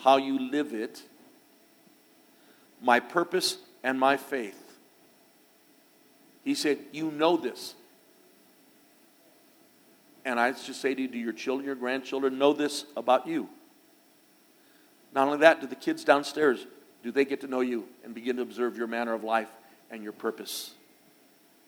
how 0.01 0.17
you 0.17 0.51
live 0.51 0.73
it, 0.73 1.03
my 2.81 3.01
purpose, 3.01 3.59
and 3.83 3.99
my 4.01 4.17
faith. 4.17 4.79
He 6.45 6.55
said, 6.55 6.79
You 6.93 7.11
know 7.11 7.37
this. 7.37 7.75
And 10.25 10.39
I 10.39 10.53
just 10.53 10.81
say 10.81 10.95
to 10.95 11.01
you, 11.01 11.09
do 11.09 11.19
your 11.19 11.33
children, 11.33 11.67
your 11.67 11.75
grandchildren 11.75 12.39
know 12.39 12.53
this 12.53 12.85
about 12.97 13.27
you? 13.27 13.49
Not 15.15 15.27
only 15.27 15.39
that, 15.39 15.61
do 15.61 15.67
the 15.67 15.75
kids 15.75 16.05
downstairs, 16.05 16.67
do 17.03 17.11
they 17.11 17.25
get 17.25 17.41
to 17.41 17.47
know 17.47 17.61
you 17.61 17.85
and 18.05 18.15
begin 18.15 18.37
to 18.37 18.43
observe 18.43 18.77
your 18.77 18.87
manner 18.87 19.15
of 19.15 19.25
life 19.25 19.51
and 19.91 20.03
your 20.03 20.13
purpose? 20.13 20.73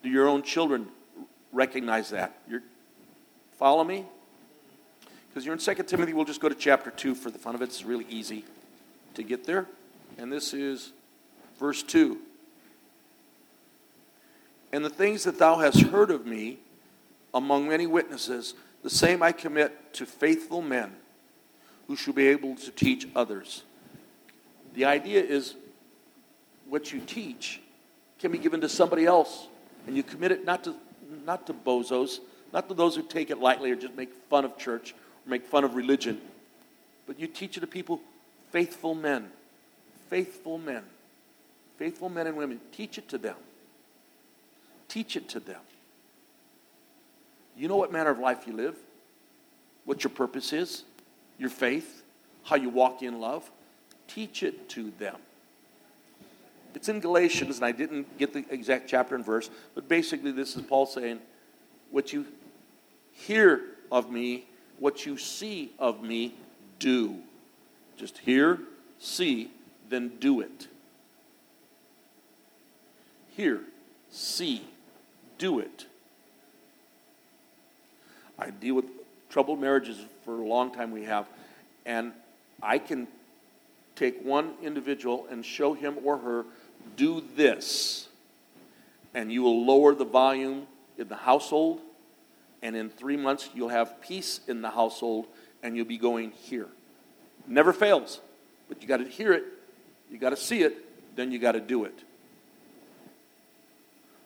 Do 0.02 0.08
your 0.08 0.28
own 0.28 0.42
children 0.42 0.88
recognize 1.52 2.10
that? 2.10 2.38
You're, 2.48 2.62
follow 3.58 3.84
me? 3.84 4.04
Because 5.28 5.46
you're 5.46 5.54
in 5.54 5.60
2 5.60 5.74
Timothy, 5.84 6.12
we'll 6.12 6.24
just 6.24 6.40
go 6.40 6.48
to 6.48 6.54
chapter 6.54 6.90
2 6.90 7.14
for 7.14 7.30
the 7.30 7.38
fun 7.38 7.54
of 7.54 7.62
it. 7.62 7.64
It's 7.64 7.84
really 7.84 8.06
easy 8.10 8.44
to 9.14 9.22
get 9.22 9.44
there. 9.44 9.66
And 10.18 10.30
this 10.30 10.52
is 10.52 10.92
verse 11.58 11.82
2. 11.82 12.18
And 14.72 14.84
the 14.84 14.90
things 14.90 15.24
that 15.24 15.38
thou 15.38 15.56
hast 15.58 15.80
heard 15.80 16.10
of 16.10 16.26
me 16.26 16.58
among 17.32 17.68
many 17.68 17.86
witnesses, 17.86 18.54
the 18.82 18.90
same 18.90 19.22
I 19.22 19.32
commit 19.32 19.94
to 19.94 20.06
faithful 20.06 20.60
men 20.60 20.92
who 21.86 21.96
shall 21.96 22.14
be 22.14 22.28
able 22.28 22.54
to 22.56 22.70
teach 22.70 23.08
others. 23.14 23.62
The 24.74 24.84
idea 24.84 25.22
is 25.22 25.54
what 26.68 26.92
you 26.92 27.00
teach 27.00 27.60
can 28.18 28.32
be 28.32 28.38
given 28.38 28.60
to 28.60 28.68
somebody 28.68 29.04
else, 29.04 29.46
and 29.86 29.96
you 29.96 30.02
commit 30.02 30.32
it 30.32 30.44
not 30.44 30.64
to, 30.64 30.74
not 31.26 31.46
to 31.46 31.52
bozos, 31.54 32.20
not 32.52 32.68
to 32.68 32.74
those 32.74 32.96
who 32.96 33.02
take 33.02 33.30
it 33.30 33.38
lightly 33.38 33.70
or 33.70 33.76
just 33.76 33.94
make 33.94 34.12
fun 34.30 34.44
of 34.44 34.56
church 34.56 34.94
or 35.26 35.30
make 35.30 35.44
fun 35.44 35.64
of 35.64 35.74
religion, 35.74 36.20
but 37.06 37.18
you 37.18 37.26
teach 37.26 37.56
it 37.56 37.60
to 37.60 37.66
people, 37.66 38.00
faithful 38.50 38.94
men, 38.94 39.28
faithful 40.08 40.58
men, 40.58 40.82
faithful 41.78 42.08
men 42.08 42.26
and 42.26 42.36
women. 42.36 42.60
Teach 42.72 42.98
it 42.98 43.08
to 43.08 43.18
them. 43.18 43.36
Teach 44.88 45.16
it 45.16 45.28
to 45.30 45.40
them. 45.40 45.60
You 47.56 47.68
know 47.68 47.76
what 47.76 47.92
manner 47.92 48.10
of 48.10 48.18
life 48.18 48.46
you 48.46 48.52
live, 48.52 48.76
what 49.84 50.04
your 50.04 50.10
purpose 50.10 50.52
is 50.52 50.84
your 51.38 51.50
faith, 51.50 52.02
how 52.44 52.56
you 52.56 52.68
walk 52.68 53.02
in 53.02 53.20
love, 53.20 53.50
teach 54.14 54.42
it 54.42 54.68
to 54.70 54.92
them. 54.98 55.16
It's 56.74 56.88
in 56.88 57.00
Galatians, 57.00 57.56
and 57.56 57.64
I 57.64 57.72
didn't 57.72 58.18
get 58.18 58.32
the 58.32 58.44
exact 58.50 58.88
chapter 58.88 59.14
and 59.14 59.24
verse, 59.24 59.50
but 59.74 59.88
basically, 59.88 60.32
this 60.32 60.56
is 60.56 60.62
Paul 60.62 60.86
saying, 60.86 61.20
What 61.90 62.12
you 62.12 62.26
hear 63.12 63.60
of 63.90 64.10
me, 64.10 64.46
what 64.78 65.04
you 65.04 65.18
see 65.18 65.72
of 65.78 66.02
me, 66.02 66.34
do. 66.78 67.16
Just 67.96 68.18
hear, 68.18 68.58
see, 68.98 69.50
then 69.88 70.12
do 70.18 70.40
it. 70.40 70.66
Hear, 73.36 73.60
see, 74.10 74.62
do 75.38 75.58
it. 75.58 75.86
I 78.38 78.50
deal 78.50 78.74
with 78.74 78.86
troubled 79.28 79.60
marriages 79.60 79.98
for 80.24 80.40
a 80.40 80.44
long 80.44 80.72
time 80.72 80.90
we 80.90 81.04
have. 81.04 81.28
And 81.84 82.12
I 82.62 82.78
can 82.78 83.06
take 83.96 84.22
one 84.24 84.54
individual 84.62 85.26
and 85.30 85.44
show 85.44 85.74
him 85.74 85.96
or 86.04 86.18
her, 86.18 86.44
do 86.96 87.22
this. 87.36 88.08
And 89.14 89.32
you 89.32 89.42
will 89.42 89.64
lower 89.64 89.94
the 89.94 90.04
volume 90.04 90.66
in 90.98 91.08
the 91.08 91.16
household. 91.16 91.80
And 92.62 92.76
in 92.76 92.90
three 92.90 93.16
months, 93.16 93.50
you'll 93.54 93.68
have 93.68 94.00
peace 94.00 94.40
in 94.46 94.62
the 94.62 94.70
household 94.70 95.26
and 95.62 95.76
you'll 95.76 95.86
be 95.86 95.98
going 95.98 96.30
here. 96.30 96.68
Never 97.46 97.72
fails. 97.72 98.20
But 98.68 98.82
you 98.82 98.88
got 98.88 98.98
to 98.98 99.08
hear 99.08 99.32
it, 99.32 99.44
you 100.10 100.18
got 100.18 100.30
to 100.30 100.36
see 100.36 100.62
it, 100.62 101.16
then 101.16 101.30
you 101.30 101.38
got 101.38 101.52
to 101.52 101.60
do 101.60 101.84
it. 101.84 101.98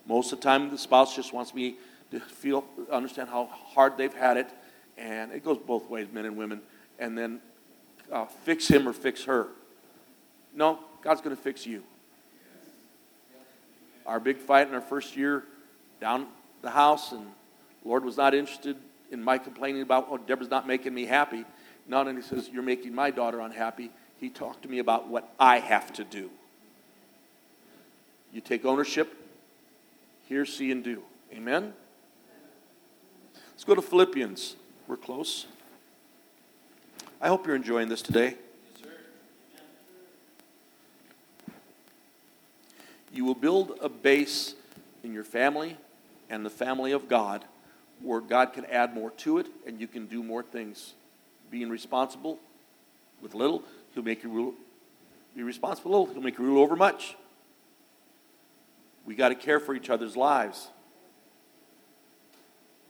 Most 0.07 0.33
of 0.33 0.39
the 0.39 0.45
time, 0.45 0.71
the 0.71 0.79
spouse 0.79 1.17
just 1.17 1.33
wants 1.33 1.53
me 1.53 1.77
to 2.13 2.21
feel, 2.21 2.65
understand 2.93 3.29
how 3.29 3.47
hard 3.47 3.97
they've 3.97 4.15
had 4.15 4.37
it 4.37 4.49
and 4.97 5.33
it 5.33 5.45
goes 5.45 5.59
both 5.59 5.89
ways, 5.91 6.09
men 6.13 6.25
and 6.25 6.37
women, 6.37 6.61
and 6.99 7.17
then 7.17 7.41
uh, 8.13 8.27
fix 8.27 8.69
him 8.69 8.89
or 8.89 8.93
fix 8.93 9.25
her. 9.25 9.49
No, 10.55 10.79
God's 11.03 11.21
going 11.21 11.37
to 11.37 11.43
fix 11.43 11.67
you. 11.67 11.83
Our 14.07 14.21
big 14.21 14.39
fight 14.39 14.69
in 14.69 14.75
our 14.75 14.81
first 14.81 15.17
year 15.17 15.45
down 16.01 16.29
the 16.63 16.71
house, 16.71 17.13
and 17.13 17.27
Lord 17.85 18.05
was 18.05 18.17
not 18.17 18.35
interested 18.35 18.77
in 19.11 19.23
my 19.23 19.39
complaining 19.39 19.83
about, 19.83 20.09
oh, 20.11 20.19
Deborah's 20.19 20.51
not 20.51 20.67
making 20.67 20.95
me 20.95 21.05
happy. 21.05 21.45
Not 21.89 22.13
he 22.15 22.23
says, 22.23 22.49
You're 22.53 22.63
making 22.63 22.95
my 22.95 23.11
daughter 23.11 23.41
unhappy, 23.41 23.91
he 24.19 24.29
talked 24.31 24.63
to 24.63 24.69
me 24.69 24.79
about 24.79 25.09
what 25.09 25.33
I 25.39 25.59
have 25.59 25.93
to 25.95 26.05
do. 26.05 26.31
You 28.33 28.41
take 28.41 28.65
ownership, 28.65 29.15
hear, 30.29 30.45
see, 30.45 30.71
and 30.71 30.83
do. 30.83 31.03
Amen? 31.33 31.73
Let's 33.53 33.65
go 33.65 33.75
to 33.75 33.83
Philippians. 33.83 34.57
We're 34.87 34.97
close. 34.97 35.47
I 37.21 37.29
hope 37.29 37.47
you're 37.47 37.57
enjoying 37.57 37.89
this 37.89 38.03
today. 38.03 38.35
You 43.13 43.25
will 43.25 43.35
build 43.35 43.79
a 43.81 43.89
base 43.89 44.55
in 45.03 45.15
your 45.15 45.25
family 45.25 45.79
and 46.29 46.45
the 46.45 46.51
family 46.51 46.93
of 46.93 47.09
God 47.09 47.47
where 48.03 48.21
God 48.21 48.53
can 48.53 48.67
add 48.67 48.95
more 48.95 49.11
to 49.13 49.39
it 49.39 49.47
and 49.67 49.81
you 49.81 49.89
can 49.89 50.05
do 50.07 50.23
more 50.23 50.43
things. 50.43 50.93
Being 51.51 51.71
responsible 51.71 52.39
with 53.23 53.35
little, 53.35 53.63
He'll 53.95 54.03
make 54.03 54.23
you 54.23 54.29
rule. 54.29 54.53
Be 55.35 55.43
responsible 55.43 55.93
little, 55.93 56.07
He'll 56.13 56.23
make 56.23 56.39
you 56.39 56.45
rule 56.45 56.63
over 56.63 56.77
much. 56.77 57.17
We 59.07 59.15
got 59.15 59.31
to 59.31 59.35
care 59.35 59.61
for 59.61 59.75
each 59.75 59.89
other's 59.89 60.17
lives. 60.17 60.69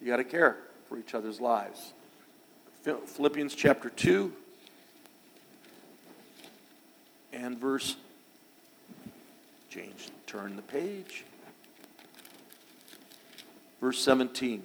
You 0.01 0.09
got 0.09 0.17
to 0.17 0.25
care 0.25 0.57
for 0.89 0.99
each 0.99 1.15
other's 1.15 1.41
lives. 1.41 1.93
Philippians 2.95 3.53
chapter 3.53 3.91
2 3.91 4.33
and 7.33 7.59
verse 7.59 7.97
change 9.69 10.11
turn 10.29 10.55
the 10.55 10.63
page 10.63 11.25
verse 13.81 13.99
17 13.99 14.63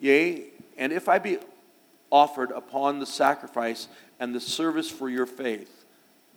Yea, 0.00 0.44
and 0.78 0.92
if 0.92 1.08
I 1.08 1.18
be 1.18 1.38
offered 2.12 2.52
upon 2.52 3.00
the 3.00 3.06
sacrifice 3.06 3.88
and 4.20 4.32
the 4.32 4.40
service 4.40 4.88
for 4.88 5.08
your 5.08 5.26
faith, 5.26 5.86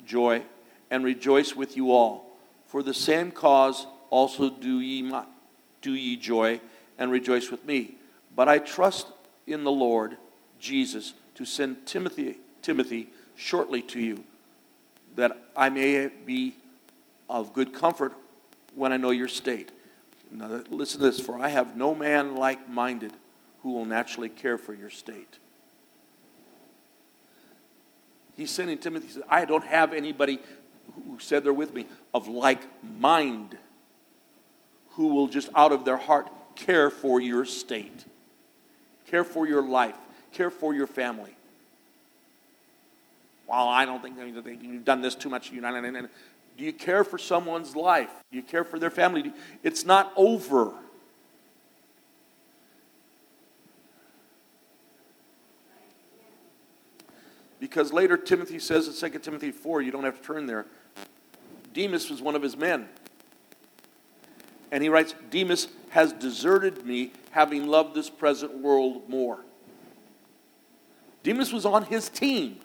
joy, 0.05 0.41
and 0.89 1.03
rejoice 1.03 1.55
with 1.55 1.75
you 1.75 1.91
all. 1.91 2.37
For 2.67 2.81
the 2.81 2.93
same 2.93 3.31
cause 3.31 3.87
also 4.09 4.49
do 4.49 4.79
ye, 4.79 5.11
do 5.81 5.93
ye 5.93 6.15
joy 6.15 6.61
and 6.97 7.11
rejoice 7.11 7.49
with 7.49 7.65
me. 7.65 7.97
But 8.35 8.49
I 8.49 8.59
trust 8.59 9.07
in 9.47 9.63
the 9.63 9.71
Lord 9.71 10.17
Jesus 10.59 11.13
to 11.35 11.45
send 11.45 11.85
Timothy, 11.85 12.39
Timothy 12.61 13.09
shortly 13.35 13.81
to 13.83 13.99
you, 13.99 14.23
that 15.15 15.37
I 15.55 15.69
may 15.69 16.09
be 16.25 16.55
of 17.29 17.53
good 17.53 17.73
comfort 17.73 18.13
when 18.75 18.91
I 18.91 18.97
know 18.97 19.11
your 19.11 19.27
state. 19.27 19.71
Now, 20.31 20.61
listen 20.69 20.99
to 20.99 21.05
this 21.05 21.19
for 21.19 21.39
I 21.39 21.49
have 21.49 21.77
no 21.77 21.95
man 21.95 22.35
like 22.35 22.69
minded 22.69 23.13
who 23.61 23.73
will 23.73 23.85
naturally 23.85 24.29
care 24.29 24.57
for 24.57 24.73
your 24.73 24.89
state. 24.89 25.39
He's 28.35 28.51
sending 28.51 28.77
Timothy, 28.77 29.07
he 29.07 29.13
says, 29.13 29.23
I 29.29 29.45
don't 29.45 29.63
have 29.63 29.93
anybody 29.93 30.39
who 30.93 31.17
said 31.19 31.43
they're 31.43 31.53
with 31.53 31.73
me 31.73 31.87
of 32.13 32.27
like 32.27 32.61
mind 32.83 33.57
who 34.91 35.07
will 35.07 35.27
just 35.27 35.49
out 35.55 35.71
of 35.71 35.85
their 35.85 35.97
heart 35.97 36.29
care 36.55 36.89
for 36.89 37.19
your 37.19 37.45
state, 37.45 38.05
care 39.07 39.23
for 39.23 39.47
your 39.47 39.61
life, 39.61 39.95
care 40.31 40.49
for 40.49 40.73
your 40.73 40.87
family. 40.87 41.35
Well, 43.47 43.67
I 43.67 43.85
don't 43.85 44.01
think 44.01 44.17
you've 44.61 44.85
done 44.85 45.01
this 45.01 45.15
too 45.15 45.29
much. 45.29 45.51
Do 45.51 46.63
you 46.63 46.73
care 46.73 47.03
for 47.03 47.17
someone's 47.17 47.75
life? 47.75 48.09
Do 48.31 48.37
you 48.37 48.43
care 48.43 48.63
for 48.63 48.79
their 48.79 48.89
family? 48.89 49.31
It's 49.61 49.85
not 49.85 50.11
over. 50.15 50.73
Because 57.59 57.93
later 57.93 58.17
Timothy 58.17 58.59
says 58.59 58.87
in 59.01 59.11
2 59.11 59.19
Timothy 59.19 59.51
4, 59.51 59.81
you 59.81 59.91
don't 59.91 60.03
have 60.03 60.19
to 60.19 60.25
turn 60.25 60.45
there, 60.45 60.65
Demas 61.73 62.09
was 62.09 62.21
one 62.21 62.35
of 62.35 62.41
his 62.41 62.55
men. 62.55 62.87
And 64.75 64.83
he 64.83 64.89
writes, 64.89 65.15
Demas 65.29 65.69
has 65.91 66.11
deserted 66.11 66.85
me, 66.85 67.13
having 67.31 67.65
loved 67.65 67.95
this 67.95 68.09
present 68.09 68.57
world 68.57 69.07
more. 69.07 69.39
Demas 71.23 71.53
was 71.53 71.65
on 71.65 71.85
his 71.85 72.09
team. 72.09 72.59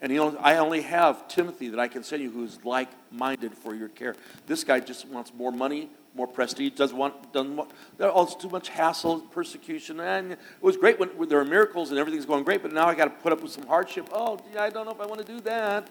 And 0.00 0.10
he 0.10 0.18
only, 0.18 0.38
I 0.38 0.56
only 0.56 0.80
have 0.80 1.28
Timothy 1.28 1.68
that 1.68 1.78
I 1.78 1.88
can 1.88 2.02
send 2.02 2.22
you 2.22 2.30
who's 2.30 2.58
like 2.64 2.88
minded 3.12 3.52
for 3.54 3.74
your 3.74 3.90
care. 3.90 4.16
This 4.46 4.64
guy 4.64 4.80
just 4.80 5.06
wants 5.08 5.34
more 5.34 5.52
money, 5.52 5.90
more 6.14 6.26
prestige, 6.26 6.72
doesn't 6.72 6.96
want, 6.96 7.30
doesn't 7.34 7.54
want, 7.54 8.40
too 8.40 8.48
much 8.48 8.70
hassle, 8.70 9.20
persecution. 9.20 10.00
And 10.00 10.32
it 10.32 10.38
was 10.62 10.78
great 10.78 10.98
when, 10.98 11.10
when 11.18 11.28
there 11.28 11.38
are 11.38 11.44
miracles 11.44 11.90
and 11.90 11.98
everything's 11.98 12.24
going 12.24 12.44
great, 12.44 12.62
but 12.62 12.72
now 12.72 12.86
I 12.86 12.94
got 12.94 13.04
to 13.04 13.22
put 13.22 13.32
up 13.32 13.42
with 13.42 13.52
some 13.52 13.66
hardship. 13.66 14.08
Oh, 14.10 14.38
gee, 14.38 14.56
I 14.56 14.70
don't 14.70 14.86
know 14.86 14.92
if 14.92 15.02
I 15.02 15.04
want 15.04 15.20
to 15.20 15.30
do 15.30 15.38
that. 15.40 15.86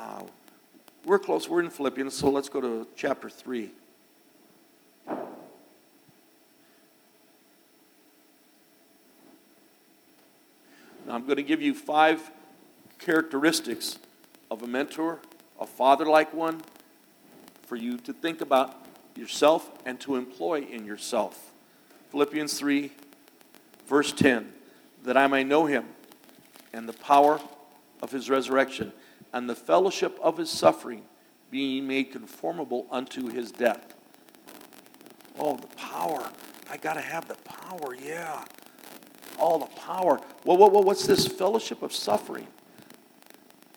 Uh, 0.00 0.22
we're 1.10 1.18
close. 1.18 1.48
We're 1.48 1.58
in 1.58 1.70
Philippians, 1.70 2.14
so 2.14 2.30
let's 2.30 2.48
go 2.48 2.60
to 2.60 2.86
chapter 2.94 3.28
3. 3.28 3.72
Now, 5.08 5.16
I'm 11.08 11.24
going 11.24 11.34
to 11.34 11.42
give 11.42 11.60
you 11.60 11.74
five 11.74 12.30
characteristics 13.00 13.98
of 14.52 14.62
a 14.62 14.68
mentor, 14.68 15.18
a 15.58 15.66
father 15.66 16.06
like 16.06 16.32
one, 16.32 16.60
for 17.66 17.74
you 17.74 17.96
to 17.98 18.12
think 18.12 18.40
about 18.40 18.86
yourself 19.16 19.68
and 19.84 19.98
to 20.02 20.14
employ 20.14 20.60
in 20.60 20.86
yourself. 20.86 21.50
Philippians 22.12 22.56
3, 22.56 22.92
verse 23.88 24.12
10 24.12 24.52
that 25.02 25.16
I 25.16 25.26
may 25.26 25.42
know 25.42 25.66
him 25.66 25.86
and 26.72 26.88
the 26.88 26.92
power 26.92 27.40
of 28.00 28.12
his 28.12 28.30
resurrection 28.30 28.92
and 29.32 29.48
the 29.48 29.54
fellowship 29.54 30.18
of 30.22 30.36
his 30.38 30.50
suffering, 30.50 31.02
being 31.50 31.86
made 31.86 32.12
conformable 32.12 32.86
unto 32.90 33.28
his 33.28 33.50
death. 33.50 33.94
Oh, 35.38 35.56
the 35.56 35.66
power. 35.76 36.30
I 36.70 36.76
got 36.76 36.94
to 36.94 37.00
have 37.00 37.26
the 37.26 37.36
power, 37.44 37.94
yeah. 37.94 38.44
All 39.38 39.58
the 39.58 39.66
power. 39.66 40.20
Well, 40.44 40.58
what's 40.70 41.06
this 41.06 41.26
fellowship 41.26 41.82
of 41.82 41.92
suffering? 41.92 42.46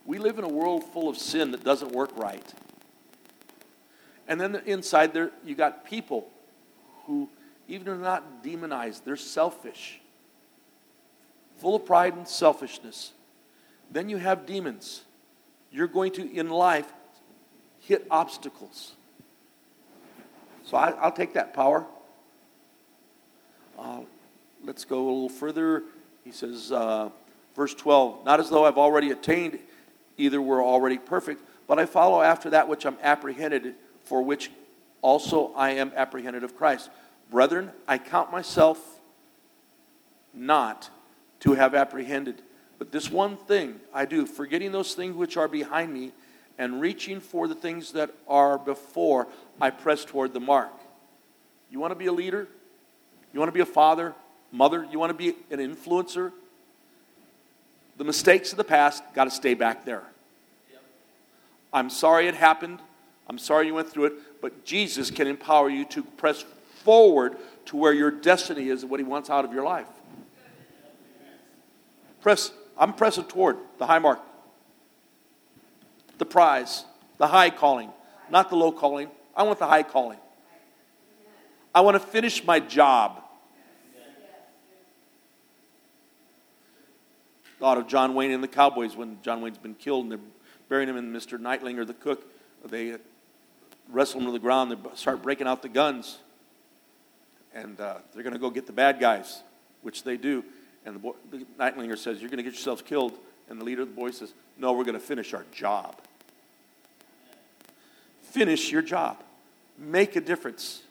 We 0.05 0.19
live 0.19 0.37
in 0.37 0.43
a 0.43 0.49
world 0.49 0.83
full 0.83 1.07
of 1.07 1.17
sin 1.17 1.51
that 1.51 1.63
doesn't 1.63 1.91
work 1.91 2.11
right. 2.17 2.53
And 4.27 4.39
then 4.39 4.61
inside 4.65 5.13
there, 5.13 5.31
you 5.45 5.55
got 5.55 5.85
people 5.85 6.29
who, 7.05 7.29
even 7.67 7.87
are 7.89 7.97
not 7.97 8.43
demonized, 8.43 9.05
they're 9.05 9.15
selfish, 9.15 10.01
full 11.57 11.75
of 11.75 11.85
pride 11.85 12.15
and 12.15 12.27
selfishness. 12.27 13.13
Then 13.91 14.09
you 14.09 14.17
have 14.17 14.45
demons 14.45 15.03
you're 15.73 15.87
going 15.87 16.11
to, 16.13 16.31
in 16.31 16.49
life, 16.49 16.91
hit 17.79 18.05
obstacles. 18.09 18.93
So 20.65 20.77
I, 20.77 21.03
will 21.03 21.11
take 21.11 21.33
that 21.33 21.53
power. 21.53 21.85
Uh, 23.77 24.01
let's 24.63 24.85
go 24.85 24.99
a 24.99 25.05
little 25.05 25.29
further. 25.29 25.83
He 26.23 26.31
says, 26.31 26.71
uh, 26.71 27.09
verse 27.55 27.73
12, 27.73 28.23
not 28.23 28.39
as 28.39 28.49
though 28.49 28.65
I've 28.65 28.77
already 28.77 29.11
attained, 29.11 29.59
either 30.17 30.41
we're 30.41 30.63
already 30.63 30.99
perfect, 30.99 31.41
but 31.67 31.79
I 31.79 31.85
follow 31.85 32.21
after 32.21 32.51
that 32.51 32.67
which 32.69 32.85
I'm 32.85 32.97
apprehended, 33.01 33.73
for 34.03 34.21
which 34.21 34.51
also 35.01 35.53
I 35.55 35.71
am 35.71 35.91
apprehended 35.95 36.43
of 36.43 36.55
Christ. 36.55 36.91
Brethren, 37.31 37.71
I 37.87 37.97
count 37.97 38.31
myself 38.31 39.01
not 40.33 40.89
to 41.41 41.53
have 41.53 41.73
apprehended. 41.73 42.41
But 42.83 42.91
this 42.91 43.09
one 43.09 43.37
thing 43.37 43.79
I 43.93 44.03
do, 44.03 44.25
forgetting 44.25 44.73
those 44.73 44.93
things 44.93 45.15
which 45.15 45.37
are 45.37 45.47
behind 45.47 45.93
me 45.93 46.11
and 46.57 46.81
reaching 46.81 47.21
for 47.21 47.47
the 47.47 47.55
things 47.55 47.93
that 47.93 48.11
are 48.27 48.57
before, 48.57 49.29
I 49.61 49.69
press 49.69 50.03
toward 50.03 50.33
the 50.33 50.41
mark. 50.41 50.73
You 51.71 51.79
want 51.79 51.91
to 51.91 51.95
be 51.95 52.07
a 52.07 52.11
leader? 52.11 52.45
You 53.31 53.39
want 53.39 53.47
to 53.47 53.53
be 53.53 53.61
a 53.61 53.65
father, 53.65 54.13
mother? 54.51 54.85
You 54.91 54.99
want 54.99 55.11
to 55.11 55.13
be 55.17 55.29
an 55.49 55.59
influencer? 55.59 56.33
The 57.95 58.03
mistakes 58.03 58.51
of 58.51 58.57
the 58.57 58.65
past 58.65 59.01
got 59.15 59.23
to 59.23 59.31
stay 59.31 59.53
back 59.53 59.85
there. 59.85 60.03
I'm 61.71 61.89
sorry 61.89 62.27
it 62.27 62.35
happened. 62.35 62.79
I'm 63.29 63.37
sorry 63.37 63.67
you 63.67 63.75
went 63.75 63.89
through 63.89 64.07
it, 64.07 64.41
but 64.41 64.65
Jesus 64.65 65.09
can 65.09 65.27
empower 65.27 65.69
you 65.69 65.85
to 65.85 66.03
press 66.03 66.43
forward 66.83 67.37
to 67.67 67.77
where 67.77 67.93
your 67.93 68.11
destiny 68.11 68.67
is 68.67 68.81
and 68.81 68.91
what 68.91 68.99
He 68.99 69.05
wants 69.05 69.29
out 69.29 69.45
of 69.45 69.53
your 69.53 69.63
life. 69.63 69.87
Press 72.19 72.51
I'm 72.77 72.93
pressing 72.93 73.25
toward 73.25 73.57
the 73.77 73.85
high 73.85 73.99
mark, 73.99 74.19
the 76.17 76.25
prize, 76.25 76.85
the 77.17 77.27
high 77.27 77.49
calling, 77.49 77.91
not 78.29 78.49
the 78.49 78.55
low 78.55 78.71
calling. 78.71 79.09
I 79.35 79.43
want 79.43 79.59
the 79.59 79.67
high 79.67 79.83
calling. 79.83 80.19
I 81.73 81.81
want 81.81 81.95
to 81.95 81.99
finish 81.99 82.43
my 82.43 82.59
job. 82.59 83.23
Thought 87.59 87.77
of 87.77 87.87
John 87.87 88.13
Wayne 88.13 88.31
and 88.31 88.43
the 88.43 88.47
Cowboys 88.47 88.95
when 88.95 89.19
John 89.21 89.41
Wayne's 89.41 89.57
been 89.57 89.75
killed 89.75 90.03
and 90.03 90.11
they're 90.11 90.19
burying 90.69 90.89
him 90.89 90.97
in 90.97 91.13
Mr. 91.13 91.39
Nightlinger, 91.39 91.87
the 91.87 91.93
cook. 91.93 92.29
They 92.65 92.97
wrestle 93.89 94.19
him 94.19 94.25
to 94.27 94.31
the 94.31 94.39
ground. 94.39 94.71
They 94.71 94.77
start 94.95 95.21
breaking 95.21 95.47
out 95.47 95.61
the 95.61 95.69
guns. 95.69 96.19
And 97.53 97.79
uh, 97.79 97.99
they're 98.13 98.23
going 98.23 98.33
to 98.33 98.39
go 98.39 98.49
get 98.49 98.67
the 98.67 98.73
bad 98.73 98.99
guys, 98.99 99.43
which 99.81 100.03
they 100.03 100.17
do. 100.17 100.43
And 100.85 100.95
the, 100.95 100.99
boy, 100.99 101.13
the 101.31 101.45
Nightlinger 101.59 101.97
says, 101.97 102.19
You're 102.19 102.29
going 102.29 102.37
to 102.37 102.43
get 102.43 102.53
yourselves 102.53 102.81
killed. 102.81 103.13
And 103.49 103.59
the 103.59 103.65
leader 103.65 103.81
of 103.81 103.89
the 103.89 103.95
boys 103.95 104.17
says, 104.17 104.33
No, 104.57 104.73
we're 104.73 104.83
going 104.83 104.93
to 104.93 104.99
finish 104.99 105.33
our 105.33 105.45
job. 105.51 105.95
Finish 108.21 108.71
your 108.71 108.81
job. 108.81 109.23
Make 109.77 110.15
a 110.15 110.21
difference. 110.21 110.81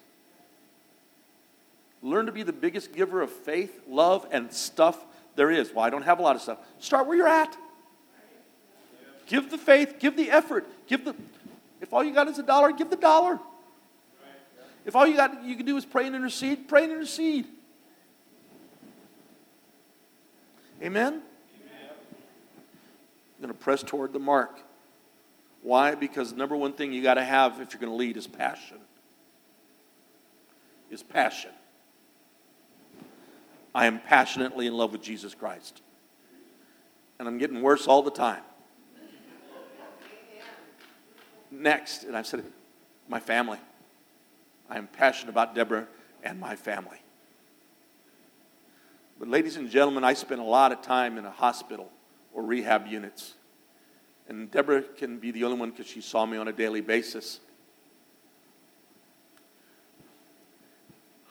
Learn 2.02 2.26
to 2.26 2.32
be 2.32 2.42
the 2.42 2.52
biggest 2.52 2.92
giver 2.92 3.22
of 3.22 3.30
faith, 3.30 3.80
love, 3.88 4.26
and 4.32 4.52
stuff 4.52 5.04
there 5.36 5.50
is. 5.50 5.72
Well, 5.72 5.84
I 5.84 5.90
don't 5.90 6.02
have 6.02 6.18
a 6.18 6.22
lot 6.22 6.36
of 6.36 6.42
stuff. 6.42 6.58
Start 6.78 7.06
where 7.06 7.16
you're 7.16 7.28
at. 7.28 7.56
Give 9.26 9.50
the 9.50 9.58
faith, 9.58 9.96
give 9.98 10.16
the 10.16 10.30
effort, 10.30 10.66
give 10.88 11.04
the. 11.04 11.14
If 11.80 11.92
all 11.92 12.02
you 12.02 12.12
got 12.12 12.28
is 12.28 12.38
a 12.38 12.42
dollar, 12.42 12.72
give 12.72 12.90
the 12.90 12.96
dollar. 12.96 13.38
If 14.84 14.96
all 14.96 15.06
you 15.06 15.16
got 15.16 15.44
you 15.44 15.54
can 15.54 15.64
do 15.64 15.76
is 15.76 15.84
pray 15.84 16.06
and 16.06 16.16
intercede, 16.16 16.68
pray 16.68 16.84
and 16.84 16.92
intercede. 16.92 17.46
Amen. 20.82 21.22
I'm 23.36 23.40
going 23.40 23.54
to 23.54 23.58
press 23.58 23.82
toward 23.82 24.12
the 24.12 24.18
mark. 24.18 24.60
Why? 25.62 25.94
Because 25.94 26.32
the 26.32 26.36
number 26.36 26.56
one 26.56 26.72
thing 26.72 26.92
you 26.92 27.02
got 27.02 27.14
to 27.14 27.24
have 27.24 27.60
if 27.60 27.72
you're 27.72 27.80
going 27.80 27.92
to 27.92 27.96
lead 27.96 28.16
is 28.16 28.26
passion. 28.26 28.78
Is 30.90 31.02
passion. 31.02 31.52
I 33.74 33.86
am 33.86 34.00
passionately 34.00 34.66
in 34.66 34.74
love 34.74 34.92
with 34.92 35.02
Jesus 35.02 35.34
Christ. 35.34 35.82
And 37.18 37.28
I'm 37.28 37.38
getting 37.38 37.62
worse 37.62 37.86
all 37.86 38.02
the 38.02 38.10
time. 38.10 38.42
Next, 41.50 42.02
and 42.02 42.16
I've 42.16 42.26
said 42.26 42.44
my 43.08 43.20
family. 43.20 43.58
I 44.68 44.78
am 44.78 44.88
passionate 44.88 45.30
about 45.30 45.54
Deborah 45.54 45.86
and 46.24 46.40
my 46.40 46.56
family. 46.56 46.98
But, 49.22 49.28
ladies 49.28 49.54
and 49.54 49.70
gentlemen, 49.70 50.02
I 50.02 50.14
spent 50.14 50.40
a 50.40 50.44
lot 50.44 50.72
of 50.72 50.82
time 50.82 51.16
in 51.16 51.24
a 51.24 51.30
hospital 51.30 51.88
or 52.32 52.42
rehab 52.42 52.88
units. 52.88 53.34
And 54.28 54.50
Deborah 54.50 54.82
can 54.82 55.18
be 55.18 55.30
the 55.30 55.44
only 55.44 55.56
one 55.56 55.70
because 55.70 55.86
she 55.86 56.00
saw 56.00 56.26
me 56.26 56.38
on 56.38 56.48
a 56.48 56.52
daily 56.52 56.80
basis. 56.80 57.38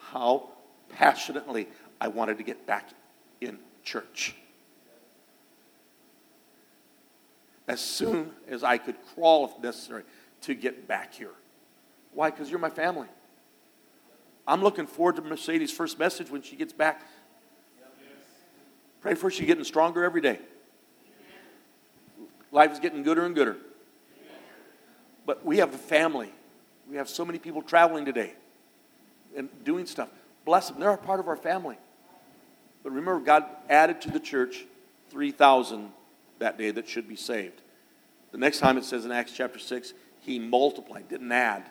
How 0.04 0.48
passionately 0.88 1.68
I 2.00 2.08
wanted 2.08 2.38
to 2.38 2.46
get 2.46 2.66
back 2.66 2.92
in 3.42 3.60
church. 3.84 4.36
As 7.68 7.82
soon 7.82 8.32
as 8.48 8.64
I 8.64 8.78
could 8.78 8.96
crawl, 9.14 9.44
if 9.44 9.62
necessary, 9.62 10.04
to 10.44 10.54
get 10.54 10.88
back 10.88 11.14
here. 11.14 11.34
Why? 12.14 12.30
Because 12.30 12.50
you're 12.50 12.58
my 12.58 12.70
family. 12.70 13.10
I'm 14.48 14.62
looking 14.62 14.88
forward 14.88 15.18
to 15.18 15.22
Mercedes' 15.22 15.74
first 15.74 16.00
message 16.00 16.32
when 16.32 16.42
she 16.42 16.56
gets 16.56 16.72
back. 16.72 17.02
Pray 19.02 19.16
for. 19.16 19.30
She's 19.32 19.48
getting 19.48 19.64
stronger 19.64 20.04
every 20.04 20.22
day. 20.22 20.40
Life 22.52 22.72
is 22.72 22.80
getting 22.80 23.04
gooder 23.04 23.26
and 23.26 23.34
gooder. 23.34 23.58
But 25.26 25.46
we 25.46 25.58
have 25.58 25.74
a 25.74 25.78
family. 25.78 26.32
We 26.90 26.98
have 26.98 27.10
so 27.10 27.24
many 27.24 27.40
people 27.40 27.62
traveling 27.62 28.06
today 28.06 28.34
and 29.36 29.50
doing 29.64 29.86
stuff. 29.86 30.10
Bless 30.46 30.70
them. 30.70 30.80
They're 30.80 30.92
a 30.92 30.98
part 30.98 31.20
of 31.20 31.28
our 31.28 31.38
family. 31.38 31.78
But 32.84 32.92
remember, 32.92 33.20
God 33.20 33.46
added 33.70 34.02
to 34.02 34.12
the 34.12 34.20
church 34.20 34.66
3,000 35.10 35.92
that 36.40 36.58
day 36.58 36.72
that 36.72 36.90
should 36.90 37.08
be 37.08 37.16
saved. 37.16 37.62
The 38.32 38.38
next 38.38 38.60
time 38.60 38.78
it 38.78 38.86
says 38.86 39.06
in 39.06 39.12
Acts 39.12 39.32
chapter 39.32 39.60
6, 39.60 39.94
he 40.22 40.40
multiplied, 40.40 41.08
didn't 41.08 41.32
add. 41.32 41.64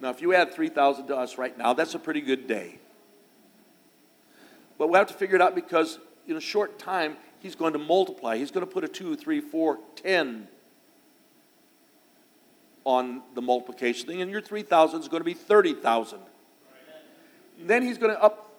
Now, 0.00 0.10
if 0.10 0.20
you 0.20 0.34
add 0.34 0.52
3,000 0.52 1.06
to 1.06 1.16
us 1.16 1.38
right 1.38 1.56
now, 1.56 1.72
that's 1.72 1.94
a 1.94 1.98
pretty 1.98 2.20
good 2.20 2.46
day. 2.46 2.78
But 4.78 4.88
we 4.88 4.98
have 4.98 5.06
to 5.08 5.14
figure 5.14 5.36
it 5.36 5.42
out 5.42 5.54
because 5.54 5.98
in 6.26 6.36
a 6.36 6.40
short 6.40 6.78
time, 6.78 7.16
he's 7.40 7.54
going 7.54 7.72
to 7.74 7.78
multiply. 7.78 8.36
He's 8.36 8.50
going 8.50 8.66
to 8.66 8.72
put 8.72 8.84
a 8.84 8.88
2, 8.88 9.16
3, 9.16 9.40
4, 9.40 9.78
10 9.96 10.48
on 12.84 13.22
the 13.34 13.42
multiplication 13.42 14.06
thing, 14.06 14.20
and 14.20 14.30
your 14.30 14.40
3,000 14.40 15.00
is 15.00 15.08
going 15.08 15.20
to 15.20 15.24
be 15.24 15.34
30,000. 15.34 16.18
Then 17.62 17.82
he's 17.82 17.98
going 17.98 18.14
to 18.14 18.22
up 18.22 18.52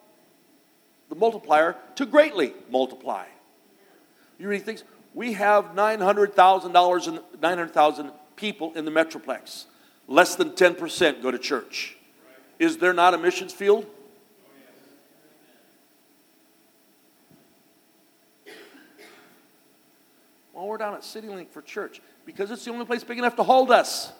the 1.10 1.16
multiplier 1.16 1.76
to 1.96 2.06
greatly 2.06 2.54
multiply. 2.70 3.26
You 4.40 4.50
read 4.50 4.64
things? 4.64 4.84
We 5.14 5.34
have 5.34 5.76
$900,000 5.76 7.08
and 7.08 7.20
900,000 7.42 8.12
people 8.36 8.74
in 8.74 8.86
the 8.86 8.92
Metroplex. 8.92 9.66
Less 10.08 10.36
than 10.36 10.52
10% 10.52 11.22
go 11.22 11.32
to 11.32 11.40
church. 11.40 11.98
Is 12.60 12.78
there 12.78 12.94
not 12.94 13.14
a 13.14 13.18
missions 13.18 13.54
field? 13.54 13.86
Well, 20.56 20.68
we're 20.68 20.78
down 20.78 20.94
at 20.94 21.02
CityLink 21.02 21.50
for 21.50 21.62
church 21.62 22.02
because 22.26 22.50
it's 22.50 22.64
the 22.64 22.72
only 22.72 22.86
place 22.86 23.04
big 23.04 23.18
enough 23.18 23.36
to 23.36 23.44
hold 23.44 23.72
us. 23.72 24.14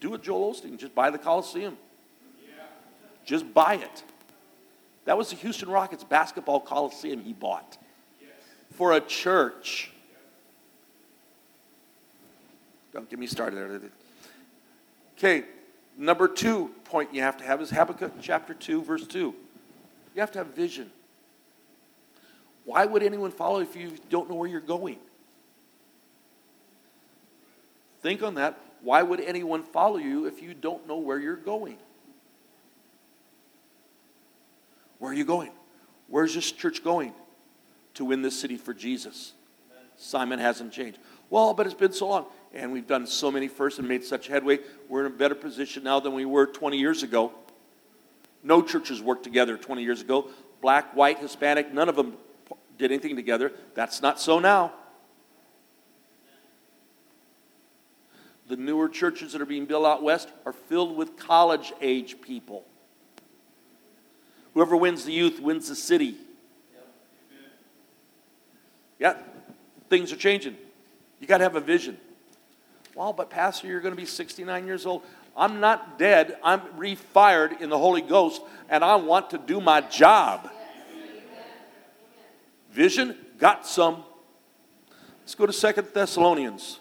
Do 0.00 0.10
what 0.10 0.22
Joel 0.22 0.54
Osteen, 0.54 0.78
just 0.78 0.94
buy 0.94 1.10
the 1.10 1.18
Coliseum. 1.18 1.76
Just 3.26 3.52
buy 3.52 3.74
it. 3.74 4.02
That 5.04 5.18
was 5.18 5.30
the 5.30 5.36
Houston 5.36 5.68
Rockets 5.68 6.02
basketball 6.02 6.60
coliseum 6.60 7.20
he 7.20 7.34
bought 7.34 7.76
for 8.72 8.92
a 8.92 9.00
church. 9.00 9.90
Don't 12.92 13.08
get 13.08 13.18
me 13.18 13.26
started 13.26 13.56
there. 13.56 13.90
Okay, 15.18 15.46
number 15.96 16.28
two 16.28 16.70
point 16.84 17.12
you 17.12 17.20
have 17.20 17.36
to 17.38 17.44
have 17.44 17.60
is 17.60 17.70
Habakkuk 17.70 18.12
chapter 18.20 18.54
2, 18.54 18.82
verse 18.82 19.06
2. 19.06 19.34
You 20.14 20.20
have 20.20 20.32
to 20.32 20.38
have 20.38 20.48
vision. 20.48 20.90
Why 22.64 22.84
would 22.86 23.02
anyone 23.02 23.30
follow 23.30 23.60
if 23.60 23.76
you 23.76 23.92
don't 24.08 24.28
know 24.28 24.36
where 24.36 24.48
you're 24.48 24.60
going? 24.60 24.98
Think 28.00 28.22
on 28.22 28.34
that. 28.34 28.58
Why 28.82 29.02
would 29.02 29.20
anyone 29.20 29.62
follow 29.62 29.96
you 29.96 30.26
if 30.26 30.42
you 30.42 30.54
don't 30.54 30.86
know 30.86 30.98
where 30.98 31.18
you're 31.18 31.36
going? 31.36 31.78
Where 34.98 35.10
are 35.10 35.14
you 35.14 35.24
going? 35.24 35.50
Where's 36.08 36.34
this 36.34 36.52
church 36.52 36.84
going? 36.84 37.12
To 37.94 38.04
win 38.04 38.22
this 38.22 38.38
city 38.38 38.56
for 38.56 38.74
Jesus. 38.74 39.32
Simon 39.96 40.38
hasn't 40.38 40.72
changed. 40.72 40.98
Well, 41.30 41.54
but 41.54 41.66
it's 41.66 41.74
been 41.74 41.92
so 41.92 42.08
long. 42.08 42.26
And 42.52 42.72
we've 42.72 42.86
done 42.86 43.06
so 43.06 43.30
many 43.30 43.48
firsts 43.48 43.78
and 43.78 43.88
made 43.88 44.04
such 44.04 44.28
headway. 44.28 44.58
We're 44.88 45.06
in 45.06 45.12
a 45.12 45.14
better 45.14 45.34
position 45.34 45.84
now 45.84 46.00
than 46.00 46.12
we 46.12 46.24
were 46.24 46.46
20 46.46 46.78
years 46.78 47.02
ago. 47.02 47.32
No 48.42 48.60
churches 48.60 49.00
worked 49.00 49.24
together 49.24 49.56
20 49.56 49.82
years 49.82 50.00
ago. 50.00 50.28
Black, 50.60 50.94
white, 50.94 51.18
Hispanic, 51.18 51.72
none 51.72 51.88
of 51.88 51.96
them 51.96 52.16
did 52.78 52.90
anything 52.90 53.16
together. 53.16 53.52
That's 53.74 54.02
not 54.02 54.20
so 54.20 54.38
now. 54.38 54.72
The 58.46 58.56
newer 58.56 58.88
churches 58.88 59.32
that 59.32 59.40
are 59.40 59.46
being 59.46 59.64
built 59.64 59.86
out 59.86 60.02
west 60.02 60.28
are 60.44 60.52
filled 60.52 60.96
with 60.96 61.16
college 61.16 61.72
age 61.80 62.20
people. 62.20 62.64
Whoever 64.52 64.76
wins 64.76 65.04
the 65.04 65.12
youth 65.12 65.40
wins 65.40 65.68
the 65.68 65.74
city. 65.74 66.16
Yeah, 68.98 69.16
things 69.88 70.12
are 70.12 70.16
changing. 70.16 70.56
You 71.20 71.26
got 71.26 71.38
to 71.38 71.44
have 71.44 71.56
a 71.56 71.60
vision. 71.60 71.98
Well, 72.94 73.12
but 73.12 73.30
Pastor, 73.30 73.66
you're 73.66 73.80
going 73.80 73.94
to 73.94 74.00
be 74.00 74.06
69 74.06 74.66
years 74.66 74.86
old. 74.86 75.02
I'm 75.36 75.58
not 75.58 75.98
dead. 75.98 76.36
I'm 76.44 76.60
refired 76.78 77.60
in 77.60 77.68
the 77.68 77.78
Holy 77.78 78.02
Ghost, 78.02 78.40
and 78.68 78.84
I 78.84 78.96
want 78.96 79.30
to 79.30 79.38
do 79.38 79.60
my 79.60 79.80
job. 79.80 80.48
Vision, 82.74 83.16
got 83.38 83.64
some. 83.64 84.02
Let's 85.20 85.36
go 85.36 85.46
to 85.46 85.52
Second 85.52 85.86
Thessalonians. 85.94 86.80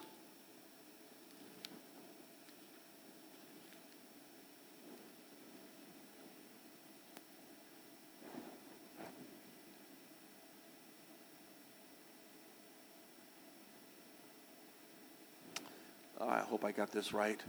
Oh, 16.19 16.27
I 16.27 16.39
hope 16.39 16.65
I 16.65 16.71
got 16.71 16.91
this 16.91 17.13
right. 17.13 17.39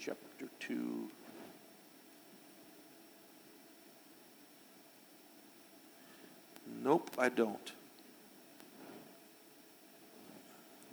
Chapter 0.00 0.48
2. 0.58 1.08
Nope, 6.82 7.10
I 7.18 7.28
don't. 7.28 7.72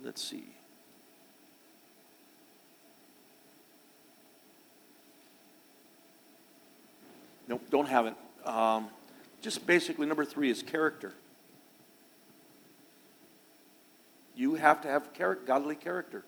Let's 0.02 0.22
see. 0.22 0.44
Nope, 7.48 7.62
don't 7.70 7.88
have 7.88 8.06
it. 8.06 8.14
Um, 8.44 8.88
just 9.40 9.66
basically, 9.66 10.06
number 10.06 10.24
three 10.24 10.50
is 10.50 10.62
character. 10.62 11.14
You 14.34 14.54
have 14.54 14.82
to 14.82 14.88
have 14.88 15.12
char- 15.14 15.36
godly 15.36 15.76
character. 15.76 16.24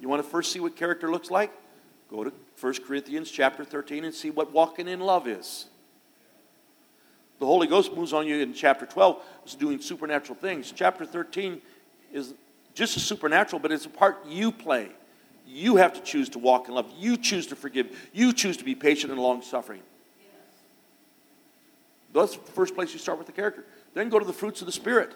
You 0.00 0.08
want 0.08 0.22
to 0.22 0.28
first 0.28 0.52
see 0.52 0.60
what 0.60 0.76
character 0.76 1.10
looks 1.10 1.30
like? 1.30 1.52
Go 2.10 2.24
to 2.24 2.32
1 2.60 2.74
Corinthians 2.86 3.30
chapter 3.30 3.64
13 3.64 4.04
and 4.04 4.14
see 4.14 4.30
what 4.30 4.52
walking 4.52 4.88
in 4.88 5.00
love 5.00 5.28
is. 5.28 5.69
The 7.40 7.46
Holy 7.46 7.66
Ghost 7.66 7.94
moves 7.94 8.12
on 8.12 8.26
you 8.26 8.36
in 8.36 8.52
chapter 8.52 8.84
12, 8.84 9.22
is 9.46 9.54
doing 9.54 9.80
supernatural 9.80 10.38
things. 10.38 10.72
Chapter 10.76 11.06
13 11.06 11.60
is 12.12 12.34
just 12.74 12.98
as 12.98 13.02
supernatural, 13.02 13.58
but 13.58 13.72
it's 13.72 13.86
a 13.86 13.90
part 13.90 14.18
you 14.26 14.52
play. 14.52 14.90
You 15.46 15.76
have 15.76 15.94
to 15.94 16.00
choose 16.02 16.28
to 16.30 16.38
walk 16.38 16.68
in 16.68 16.74
love. 16.74 16.92
You 16.98 17.16
choose 17.16 17.46
to 17.48 17.56
forgive. 17.56 18.10
You 18.12 18.34
choose 18.34 18.58
to 18.58 18.64
be 18.64 18.74
patient 18.74 19.10
and 19.10 19.20
long 19.20 19.40
suffering. 19.40 19.80
That's 22.12 22.36
the 22.36 22.52
first 22.52 22.74
place 22.74 22.92
you 22.92 22.98
start 22.98 23.16
with 23.16 23.26
the 23.26 23.32
character. 23.32 23.64
Then 23.94 24.10
go 24.10 24.18
to 24.18 24.24
the 24.24 24.32
fruits 24.34 24.60
of 24.60 24.66
the 24.66 24.72
Spirit. 24.72 25.14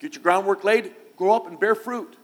Get 0.00 0.14
your 0.14 0.22
groundwork 0.22 0.64
laid, 0.64 0.92
grow 1.16 1.36
up 1.36 1.46
and 1.46 1.60
bear 1.60 1.74
fruit. 1.74 2.16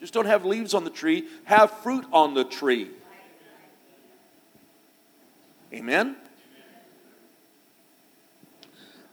Just 0.00 0.14
don't 0.14 0.26
have 0.26 0.46
leaves 0.46 0.72
on 0.72 0.84
the 0.84 0.90
tree, 0.90 1.26
have 1.44 1.70
fruit 1.70 2.06
on 2.12 2.32
the 2.32 2.44
tree. 2.44 2.88
Amen? 5.70 6.16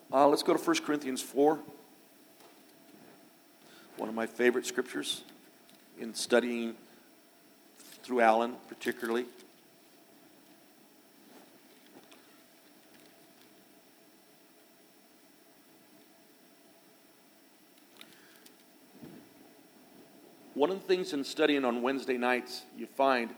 Uh, 0.09 0.25
let's 0.29 0.41
go 0.41 0.55
to 0.55 0.63
1 0.63 0.77
Corinthians 0.85 1.21
4. 1.21 1.59
One 3.97 4.07
of 4.07 4.15
my 4.15 4.25
favorite 4.25 4.65
scriptures 4.65 5.23
in 5.99 6.13
studying 6.13 6.75
through 8.03 8.21
Allen, 8.21 8.55
particularly. 8.69 9.25
One 20.53 20.69
of 20.69 20.79
the 20.79 20.87
things 20.87 21.11
in 21.11 21.25
studying 21.25 21.65
on 21.65 21.81
Wednesday 21.81 22.17
nights 22.17 22.63
you 22.77 22.85
find 22.85 23.31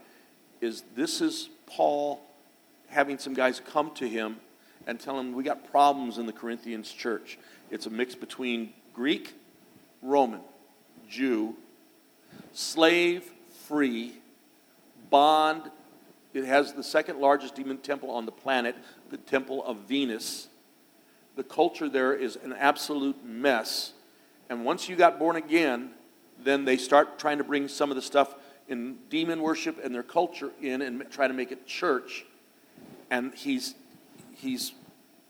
is 0.60 0.84
this 0.94 1.20
is 1.20 1.48
Paul 1.66 2.27
having 2.88 3.18
some 3.18 3.34
guys 3.34 3.60
come 3.60 3.90
to 3.96 4.08
him 4.08 4.36
and 4.86 4.98
tell 4.98 5.18
him 5.18 5.32
we 5.32 5.44
got 5.44 5.70
problems 5.70 6.18
in 6.18 6.26
the 6.26 6.32
Corinthians 6.32 6.90
church. 6.90 7.38
It's 7.70 7.86
a 7.86 7.90
mix 7.90 8.14
between 8.14 8.72
Greek, 8.94 9.34
Roman, 10.02 10.40
Jew, 11.08 11.56
slave, 12.52 13.30
free, 13.66 14.14
bond. 15.10 15.70
It 16.34 16.44
has 16.44 16.72
the 16.72 16.82
second 16.82 17.20
largest 17.20 17.54
demon 17.54 17.78
temple 17.78 18.10
on 18.10 18.26
the 18.26 18.32
planet, 18.32 18.76
the 19.10 19.16
Temple 19.16 19.64
of 19.64 19.78
Venus. 19.80 20.48
The 21.36 21.44
culture 21.44 21.88
there 21.88 22.14
is 22.14 22.36
an 22.36 22.52
absolute 22.52 23.24
mess. 23.24 23.92
And 24.50 24.64
once 24.64 24.88
you 24.88 24.96
got 24.96 25.18
born 25.18 25.36
again, 25.36 25.90
then 26.42 26.64
they 26.64 26.76
start 26.76 27.18
trying 27.18 27.38
to 27.38 27.44
bring 27.44 27.68
some 27.68 27.90
of 27.90 27.96
the 27.96 28.02
stuff 28.02 28.34
in 28.68 28.96
demon 29.08 29.40
worship 29.42 29.82
and 29.82 29.94
their 29.94 30.02
culture 30.02 30.50
in 30.60 30.82
and 30.82 31.04
try 31.10 31.26
to 31.26 31.34
make 31.34 31.52
it 31.52 31.66
church. 31.66 32.24
And 33.10 33.34
he's, 33.34 33.74
he's 34.34 34.72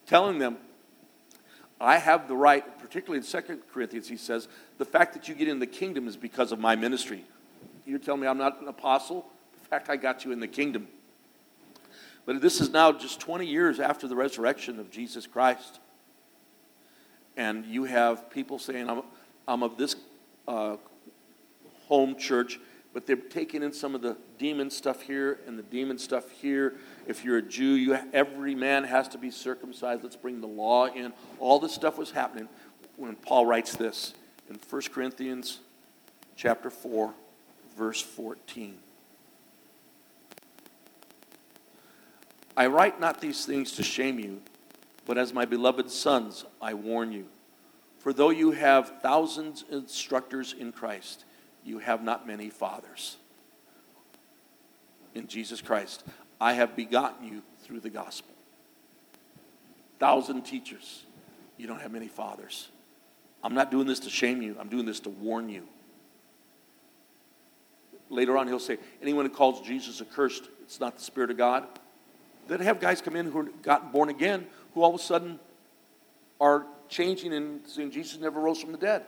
telling 0.07 0.39
them, 0.39 0.59
I 1.81 1.99
have 1.99 2.27
the 2.27 2.35
right, 2.35 2.79
particularly 2.79 3.19
in 3.19 3.23
Second 3.23 3.63
Corinthians, 3.73 4.09
he 4.09 4.17
says, 4.17 4.49
the 4.79 4.85
fact 4.85 5.15
that 5.15 5.29
you 5.29 5.35
get 5.35 5.49
in 5.49 5.61
the 5.61 5.67
kingdom 5.67 6.09
is 6.09 6.17
because 6.17 6.51
of 6.51 6.59
my 6.59 6.75
ministry. 6.75 7.25
You're 7.87 7.99
telling 7.99 8.21
me 8.21 8.27
I'm 8.27 8.39
not 8.39 8.61
an 8.61 8.69
apostle? 8.69 9.27
The 9.63 9.69
fact 9.69 9.89
I 9.89 9.97
got 9.97 10.25
you 10.25 10.33
in 10.33 10.41
the 10.41 10.49
kingdom. 10.49 10.89
But 12.27 12.43
this 12.43 12.61
is 12.61 12.71
now 12.71 12.93
just 12.93 13.21
20 13.21 13.47
years 13.47 13.81
after 13.81 14.07
the 14.07 14.17
resurrection 14.17 14.79
of 14.79 14.91
Jesus 14.91 15.27
Christ. 15.27 15.81
And 17.39 17.65
you 17.65 17.85
have 17.85 18.29
people 18.29 18.59
saying, 18.59 18.91
I'm, 18.91 19.03
I'm 19.47 19.63
of 19.63 19.79
this 19.79 19.97
uh, 20.47 20.77
home 21.87 22.17
church, 22.17 22.61
but 22.93 23.07
they're 23.07 23.17
taking 23.17 23.63
in 23.63 23.73
some 23.73 23.95
of 23.95 24.03
the 24.03 24.17
demon 24.39 24.71
stuff 24.71 25.03
here 25.03 25.39
and 25.47 25.59
the 25.59 25.63
demon 25.63 25.99
stuff 25.99 26.31
here. 26.31 26.75
If 27.09 27.25
you're 27.25 27.39
a 27.39 27.43
Jew, 27.43 27.73
you, 27.73 27.99
every 28.13 28.55
man 28.55 28.85
has 28.85 29.09
to 29.09 29.19
be 29.19 29.31
circumcised. 29.31 30.03
Let's 30.03 30.15
bring 30.15 30.43
the 30.43 30.47
law 30.47 30.87
in. 30.87 31.15
All 31.41 31.59
this 31.59 31.73
stuff 31.73 31.97
was 31.97 32.11
happening 32.11 32.51
when 32.97 33.17
Paul 33.17 33.47
writes 33.47 33.75
this 33.75 34.13
in 34.51 34.61
1 34.69 34.83
Corinthians 34.93 35.61
chapter 36.37 36.69
4, 36.69 37.15
verse 37.79 38.03
14. 38.03 38.77
I 42.59 42.67
write 42.67 43.01
not 43.01 43.23
these 43.23 43.47
things 43.47 43.73
to 43.73 43.83
shame 43.83 44.19
you, 44.19 44.43
but 45.07 45.17
as 45.17 45.33
my 45.33 45.47
beloved 45.47 45.91
sons, 45.91 46.45
I 46.61 46.75
warn 46.75 47.11
you. 47.11 47.25
For 48.01 48.13
though 48.13 48.31
you 48.31 48.51
have 48.51 49.01
thousands 49.01 49.63
of 49.63 49.85
instructors 49.85 50.53
in 50.53 50.73
Christ, 50.73 51.25
you 51.65 51.79
have 51.79 52.03
not 52.03 52.27
many 52.27 52.51
fathers. 52.51 53.17
In 55.15 55.27
Jesus 55.27 55.63
Christ, 55.63 56.05
I 56.41 56.53
have 56.53 56.77
begotten 56.77 57.27
you 57.27 57.43
through 57.63 57.81
the 57.81 57.91
gospel. 57.91 58.35
Thousand 59.99 60.43
teachers, 60.43 61.05
you 61.57 61.67
don't 61.67 61.81
have 61.81 61.93
many 61.93 62.09
fathers. 62.09 62.69
I'm 63.43 63.55
not 63.55 63.71
doing 63.71 63.87
this 63.87 64.01
to 64.01 64.11
shame 64.11 64.43
you, 64.43 64.57
I'm 64.59 64.69
doing 64.69 64.87
this 64.87 65.01
to 65.01 65.11
warn 65.11 65.49
you. 65.49 65.65
Later 68.11 68.39
on, 68.39 68.49
he'll 68.49 68.59
say, 68.59 68.79
anyone 69.03 69.27
who 69.27 69.31
calls 69.31 69.61
Jesus 69.61 70.01
accursed, 70.01 70.49
it's 70.63 70.81
not 70.81 70.97
the 70.97 71.05
Spirit 71.05 71.31
of 71.31 71.37
God. 71.37 71.67
Then 72.47 72.61
have 72.61 72.81
guys 72.81 73.03
come 73.03 73.17
in 73.17 73.31
who 73.31 73.41
are 73.41 73.49
gotten 73.63 73.91
born 73.91 74.09
again, 74.09 74.47
who 74.75 74.83
all 74.83 74.95
of 74.95 75.01
a 75.01 75.03
sudden 75.03 75.39
are 76.41 76.65
changing 76.89 77.35
and 77.35 77.61
saying 77.67 77.91
Jesus 77.91 78.19
never 78.19 78.41
rose 78.41 78.61
from 78.61 78.73
the 78.73 78.79
dead. 78.79 79.05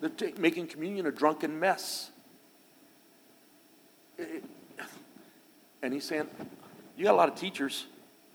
They're 0.00 0.10
t- 0.10 0.34
making 0.38 0.66
communion 0.66 1.06
a 1.06 1.12
drunken 1.12 1.60
mess. 1.60 2.10
It, 4.18 4.42
and 5.82 5.92
he's 5.92 6.04
saying, 6.04 6.28
You 6.96 7.04
got 7.04 7.12
a 7.12 7.16
lot 7.16 7.28
of 7.28 7.34
teachers. 7.34 7.86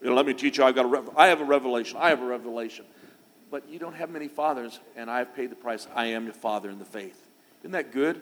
You 0.01 0.09
know, 0.09 0.15
let 0.15 0.25
me 0.25 0.33
teach 0.33 0.57
you. 0.57 0.63
I've 0.63 0.75
got 0.75 0.85
a 0.85 1.03
I 1.15 1.27
have 1.27 1.41
a 1.41 1.45
revelation. 1.45 1.97
I 1.99 2.09
have 2.09 2.21
a 2.21 2.25
revelation. 2.25 2.85
But 3.49 3.67
you 3.69 3.79
don't 3.79 3.95
have 3.95 4.09
many 4.09 4.27
fathers, 4.27 4.79
and 4.95 5.09
I've 5.09 5.33
paid 5.33 5.49
the 5.49 5.55
price. 5.55 5.87
I 5.95 6.07
am 6.07 6.25
your 6.25 6.33
father 6.33 6.69
in 6.69 6.79
the 6.79 6.85
faith. 6.85 7.27
Isn't 7.61 7.71
that 7.71 7.91
good? 7.91 8.21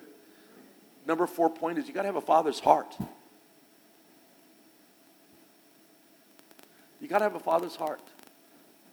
Number 1.07 1.28
four 1.28 1.49
point 1.49 1.78
is 1.78 1.88
you 1.88 1.93
got 1.93 2.03
to 2.03 2.07
have 2.07 2.15
a 2.15 2.21
father's 2.21 2.59
heart. 2.59 2.95
You 7.01 7.07
got 7.07 7.19
to 7.19 7.26
have 7.26 7.36
a 7.36 7.39
father's 7.39 7.76
heart. 7.76 8.01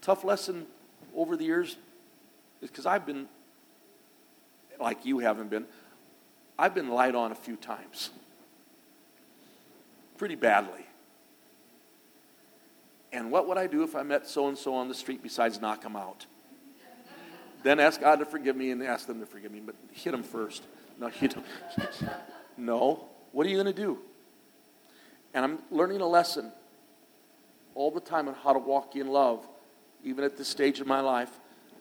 Tough 0.01 0.25
lesson 0.25 0.67
over 1.15 1.37
the 1.37 1.45
years 1.45 1.77
is 2.61 2.71
because 2.71 2.87
I've 2.87 3.07
been 3.07 3.29
like 4.81 5.07
you 5.07 5.21
haven't 5.21 5.51
been. 5.51 5.67
I've 6.59 6.75
been 6.75 6.89
lied 6.89 7.15
on 7.15 7.33
a 7.33 7.35
few 7.35 7.57
times. 7.57 8.11
Pretty 10.19 10.35
badly. 10.35 10.87
And 13.13 13.31
what 13.31 13.47
would 13.47 13.59
I 13.59 13.67
do 13.67 13.83
if 13.83 13.95
I 13.95 14.03
met 14.03 14.27
so 14.27 14.49
and 14.49 14.57
so 14.57 14.75
on 14.75 14.89
the 14.89 14.95
street 14.95 15.23
besides 15.23 15.61
knock 15.61 15.83
them 15.83 15.97
out? 15.97 16.27
Then 17.63 17.79
ask 17.79 18.01
God 18.01 18.19
to 18.19 18.25
forgive 18.25 18.57
me 18.57 18.71
and 18.71 18.83
ask 18.83 19.07
them 19.07 19.21
to 19.21 19.27
forgive 19.27 19.53
me, 19.53 19.61
but 19.61 19.77
hit 19.93 20.13
them 20.13 20.23
first. 20.23 20.65
No, 20.99 21.11
you 21.21 21.29
don't. 21.29 21.47
no. 22.57 23.09
What 23.33 23.47
are 23.47 23.51
you 23.51 23.57
going 23.57 23.67
to 23.67 23.73
do? 23.73 23.99
And 25.35 25.45
I'm 25.45 25.59
learning 25.71 26.01
a 26.01 26.07
lesson 26.07 26.53
all 27.75 27.91
the 27.91 28.01
time 28.01 28.29
on 28.29 28.35
how 28.35 28.53
to 28.53 28.59
walk 28.59 28.97
in 28.97 29.09
love, 29.09 29.47
even 30.05 30.25
at 30.25 30.37
this 30.37 30.49
stage 30.49 30.81
of 30.81 30.87
my 30.87 31.01
life, 31.01 31.31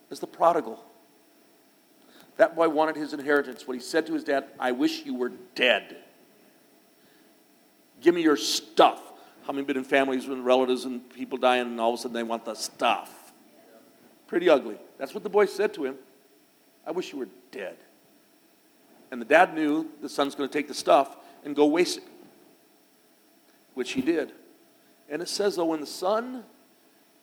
as 0.09 0.19
the 0.19 0.27
prodigal. 0.27 0.83
That 2.37 2.55
boy 2.55 2.69
wanted 2.69 2.95
his 2.95 3.13
inheritance. 3.13 3.67
When 3.67 3.77
he 3.77 3.83
said 3.83 4.05
to 4.07 4.13
his 4.13 4.23
dad, 4.23 4.45
I 4.59 4.71
wish 4.71 5.05
you 5.05 5.15
were 5.15 5.31
dead. 5.55 5.97
Give 8.01 8.15
me 8.15 8.21
your 8.21 8.37
stuff. 8.37 8.99
How 9.43 9.53
many 9.53 9.65
been 9.65 9.77
in 9.77 9.83
families 9.83 10.27
with 10.27 10.39
relatives 10.39 10.85
and 10.85 11.07
people 11.09 11.37
dying 11.37 11.67
and 11.67 11.79
all 11.79 11.93
of 11.93 11.99
a 11.99 12.01
sudden 12.01 12.13
they 12.13 12.23
want 12.23 12.45
the 12.45 12.55
stuff? 12.55 13.31
Pretty 14.27 14.49
ugly. 14.49 14.77
That's 14.97 15.13
what 15.13 15.23
the 15.23 15.29
boy 15.29 15.45
said 15.45 15.73
to 15.75 15.85
him. 15.85 15.95
I 16.85 16.91
wish 16.91 17.11
you 17.11 17.19
were 17.19 17.27
dead. 17.51 17.77
And 19.11 19.21
the 19.21 19.25
dad 19.25 19.53
knew 19.53 19.89
the 20.01 20.09
son's 20.09 20.35
going 20.35 20.49
to 20.49 20.53
take 20.53 20.67
the 20.67 20.73
stuff 20.73 21.17
and 21.43 21.55
go 21.55 21.65
waste 21.65 21.97
it, 21.97 22.03
which 23.73 23.91
he 23.91 24.01
did. 24.01 24.31
And 25.09 25.21
it 25.21 25.27
says, 25.27 25.57
though, 25.57 25.65
when 25.65 25.81
the 25.81 25.85
son 25.85 26.45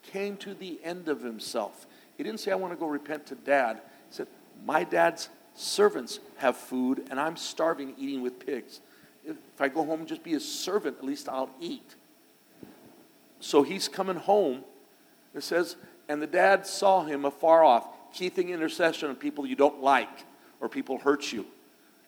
came 0.02 0.36
to 0.38 0.54
the 0.54 0.78
end 0.84 1.08
of 1.08 1.22
himself, 1.22 1.86
he 2.16 2.22
didn't 2.22 2.40
say, 2.40 2.52
I 2.52 2.56
want 2.56 2.72
to 2.72 2.78
go 2.78 2.86
repent 2.86 3.26
to 3.26 3.34
dad. 3.36 3.80
He 4.10 4.14
said, 4.14 4.26
My 4.66 4.84
dad's 4.84 5.30
servants 5.54 6.20
have 6.36 6.56
food, 6.56 7.06
and 7.10 7.18
I'm 7.18 7.36
starving 7.36 7.94
eating 7.96 8.20
with 8.20 8.44
pigs. 8.44 8.80
If 9.28 9.60
I 9.60 9.68
go 9.68 9.84
home 9.84 10.00
and 10.00 10.08
just 10.08 10.24
be 10.24 10.34
a 10.34 10.40
servant, 10.40 10.98
at 10.98 11.04
least 11.04 11.28
I'll 11.28 11.50
eat. 11.60 11.94
So 13.40 13.62
he's 13.62 13.86
coming 13.86 14.16
home. 14.16 14.64
It 15.34 15.42
says, 15.42 15.76
and 16.08 16.20
the 16.20 16.26
dad 16.26 16.66
saw 16.66 17.04
him 17.04 17.24
afar 17.24 17.62
off, 17.62 17.86
keeping 18.12 18.48
intercession 18.48 19.10
on 19.10 19.16
people 19.16 19.46
you 19.46 19.54
don't 19.54 19.82
like 19.82 20.24
or 20.60 20.68
people 20.68 20.98
hurt 20.98 21.32
you. 21.32 21.46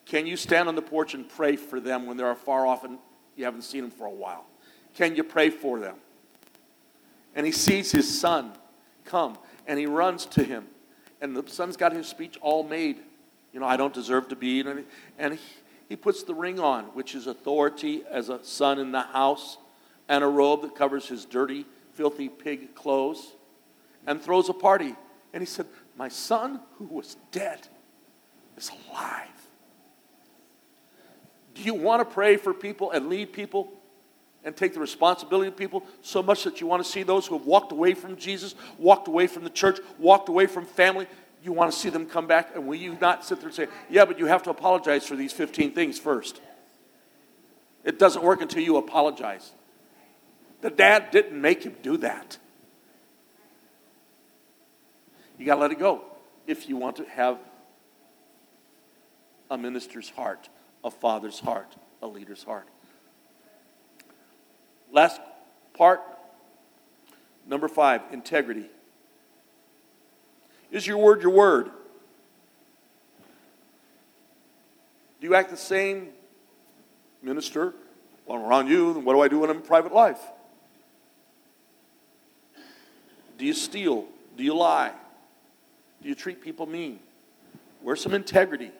Can 0.05 0.25
you 0.25 0.35
stand 0.35 0.67
on 0.67 0.75
the 0.75 0.81
porch 0.81 1.13
and 1.13 1.29
pray 1.29 1.55
for 1.55 1.79
them 1.79 2.05
when 2.07 2.17
they're 2.17 2.31
afar 2.31 2.65
off 2.65 2.83
and 2.83 2.97
you 3.35 3.45
haven't 3.45 3.63
seen 3.63 3.81
them 3.81 3.91
for 3.91 4.05
a 4.05 4.11
while. 4.11 4.45
Can 4.93 5.15
you 5.15 5.23
pray 5.23 5.49
for 5.49 5.79
them? 5.79 5.95
And 7.35 7.45
he 7.45 7.51
sees 7.51 7.91
his 7.91 8.19
son 8.19 8.51
come 9.05 9.37
and 9.67 9.79
he 9.79 9.85
runs 9.85 10.25
to 10.27 10.43
him. 10.43 10.67
And 11.21 11.35
the 11.35 11.49
son's 11.49 11.77
got 11.77 11.93
his 11.93 12.07
speech 12.07 12.37
all 12.41 12.63
made. 12.63 12.97
You 13.53 13.59
know, 13.59 13.65
I 13.65 13.77
don't 13.77 13.93
deserve 13.93 14.27
to 14.29 14.35
be. 14.35 14.59
And 15.17 15.33
he, 15.33 15.39
he 15.91 15.97
puts 15.97 16.23
the 16.23 16.33
ring 16.33 16.57
on, 16.57 16.85
which 16.93 17.15
is 17.15 17.27
authority 17.27 18.03
as 18.09 18.29
a 18.29 18.41
son 18.45 18.79
in 18.79 18.93
the 18.93 19.01
house, 19.01 19.57
and 20.07 20.23
a 20.23 20.27
robe 20.27 20.61
that 20.61 20.73
covers 20.73 21.09
his 21.09 21.25
dirty, 21.25 21.65
filthy 21.95 22.29
pig 22.29 22.73
clothes, 22.75 23.33
and 24.07 24.21
throws 24.21 24.47
a 24.47 24.53
party. 24.53 24.95
And 25.33 25.41
he 25.41 25.45
said, 25.45 25.65
My 25.97 26.07
son 26.07 26.61
who 26.77 26.85
was 26.85 27.17
dead 27.33 27.67
is 28.55 28.71
alive. 28.89 29.27
Do 31.55 31.61
you 31.61 31.73
want 31.73 32.07
to 32.07 32.13
pray 32.13 32.37
for 32.37 32.53
people 32.53 32.91
and 32.91 33.09
lead 33.09 33.33
people 33.33 33.73
and 34.45 34.55
take 34.55 34.73
the 34.73 34.79
responsibility 34.79 35.49
of 35.49 35.57
people 35.57 35.83
so 36.01 36.23
much 36.23 36.45
that 36.45 36.61
you 36.61 36.67
want 36.67 36.81
to 36.81 36.89
see 36.89 37.03
those 37.03 37.27
who 37.27 37.37
have 37.37 37.45
walked 37.45 37.73
away 37.73 37.95
from 37.95 38.15
Jesus, 38.15 38.55
walked 38.77 39.09
away 39.09 39.27
from 39.27 39.43
the 39.43 39.49
church, 39.49 39.77
walked 39.99 40.29
away 40.29 40.45
from 40.47 40.65
family? 40.65 41.05
You 41.43 41.51
want 41.51 41.71
to 41.71 41.77
see 41.77 41.89
them 41.89 42.05
come 42.05 42.27
back? 42.27 42.55
And 42.55 42.67
will 42.67 42.75
you 42.75 42.97
not 43.01 43.25
sit 43.25 43.39
there 43.39 43.47
and 43.47 43.55
say, 43.55 43.67
Yeah, 43.89 44.05
but 44.05 44.19
you 44.19 44.27
have 44.27 44.43
to 44.43 44.49
apologize 44.49 45.05
for 45.05 45.15
these 45.15 45.33
15 45.33 45.73
things 45.73 45.97
first? 45.97 46.41
It 47.83 47.97
doesn't 47.97 48.23
work 48.23 48.41
until 48.41 48.61
you 48.61 48.77
apologize. 48.77 49.51
The 50.61 50.69
dad 50.69 51.09
didn't 51.11 51.39
make 51.41 51.63
him 51.63 51.75
do 51.81 51.97
that. 51.97 52.37
You 55.39 55.45
got 55.45 55.55
to 55.55 55.61
let 55.61 55.71
it 55.71 55.79
go 55.79 56.03
if 56.45 56.69
you 56.69 56.77
want 56.77 56.97
to 56.97 57.05
have 57.05 57.39
a 59.49 59.57
minister's 59.57 60.09
heart, 60.11 60.49
a 60.83 60.91
father's 60.91 61.39
heart, 61.39 61.75
a 62.01 62.07
leader's 62.07 62.43
heart. 62.43 62.67
Last 64.91 65.19
part, 65.73 66.01
number 67.47 67.67
five, 67.67 68.01
integrity. 68.11 68.69
Is 70.71 70.87
your 70.87 70.97
word 70.97 71.21
your 71.21 71.31
word? 71.31 71.69
Do 75.19 75.27
you 75.27 75.35
act 75.35 75.51
the 75.51 75.57
same, 75.57 76.09
minister, 77.21 77.73
when 78.25 78.39
I'm 78.39 78.47
around 78.47 78.67
you, 78.67 78.93
what 78.93 79.13
do 79.13 79.21
I 79.21 79.27
do 79.27 79.39
when 79.39 79.49
I'm 79.49 79.57
in 79.57 79.61
private 79.61 79.93
life? 79.93 80.19
Do 83.37 83.45
you 83.45 83.53
steal? 83.53 84.05
Do 84.37 84.43
you 84.43 84.55
lie? 84.55 84.93
Do 86.01 86.09
you 86.09 86.15
treat 86.15 86.41
people 86.41 86.65
mean? 86.65 86.99
Where's 87.81 88.01
some 88.01 88.13
integrity? 88.13 88.71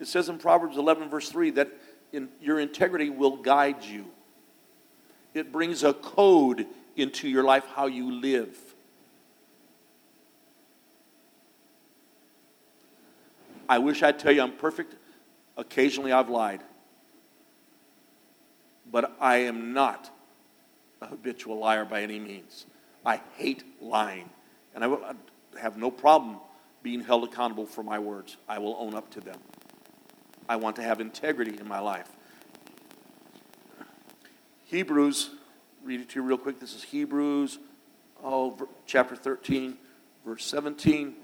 It 0.00 0.06
says 0.06 0.28
in 0.28 0.38
Proverbs 0.38 0.76
11, 0.76 1.08
verse 1.08 1.30
3, 1.30 1.50
that 1.50 1.68
in, 2.12 2.28
your 2.40 2.58
integrity 2.58 3.10
will 3.10 3.36
guide 3.36 3.84
you. 3.84 4.06
It 5.34 5.52
brings 5.52 5.82
a 5.82 5.92
code 5.92 6.66
into 6.96 7.28
your 7.28 7.44
life 7.44 7.64
how 7.74 7.86
you 7.86 8.12
live. 8.12 8.56
I 13.68 13.78
wish 13.78 14.02
I'd 14.02 14.18
tell 14.18 14.32
you 14.32 14.42
I'm 14.42 14.52
perfect. 14.52 14.94
Occasionally 15.56 16.12
I've 16.12 16.28
lied. 16.28 16.62
But 18.90 19.16
I 19.20 19.36
am 19.38 19.72
not 19.72 20.10
a 21.00 21.06
habitual 21.06 21.58
liar 21.58 21.84
by 21.84 22.02
any 22.02 22.18
means. 22.18 22.66
I 23.04 23.20
hate 23.36 23.64
lying. 23.80 24.30
And 24.74 24.84
I 24.84 25.14
have 25.60 25.76
no 25.76 25.90
problem 25.90 26.38
being 26.82 27.00
held 27.00 27.24
accountable 27.24 27.66
for 27.66 27.82
my 27.82 27.98
words. 27.98 28.36
I 28.48 28.58
will 28.58 28.76
own 28.78 28.94
up 28.94 29.10
to 29.10 29.20
them. 29.20 29.38
I 30.48 30.56
want 30.56 30.76
to 30.76 30.82
have 30.82 31.00
integrity 31.00 31.58
in 31.58 31.66
my 31.66 31.78
life. 31.78 32.10
Hebrews, 34.64 35.30
read 35.82 36.00
it 36.00 36.08
to 36.10 36.20
you 36.20 36.22
real 36.22 36.38
quick. 36.38 36.60
This 36.60 36.74
is 36.74 36.82
Hebrews, 36.82 37.58
oh, 38.22 38.56
chapter 38.86 39.16
13, 39.16 39.78
verse 40.26 40.44
17. 40.44 41.14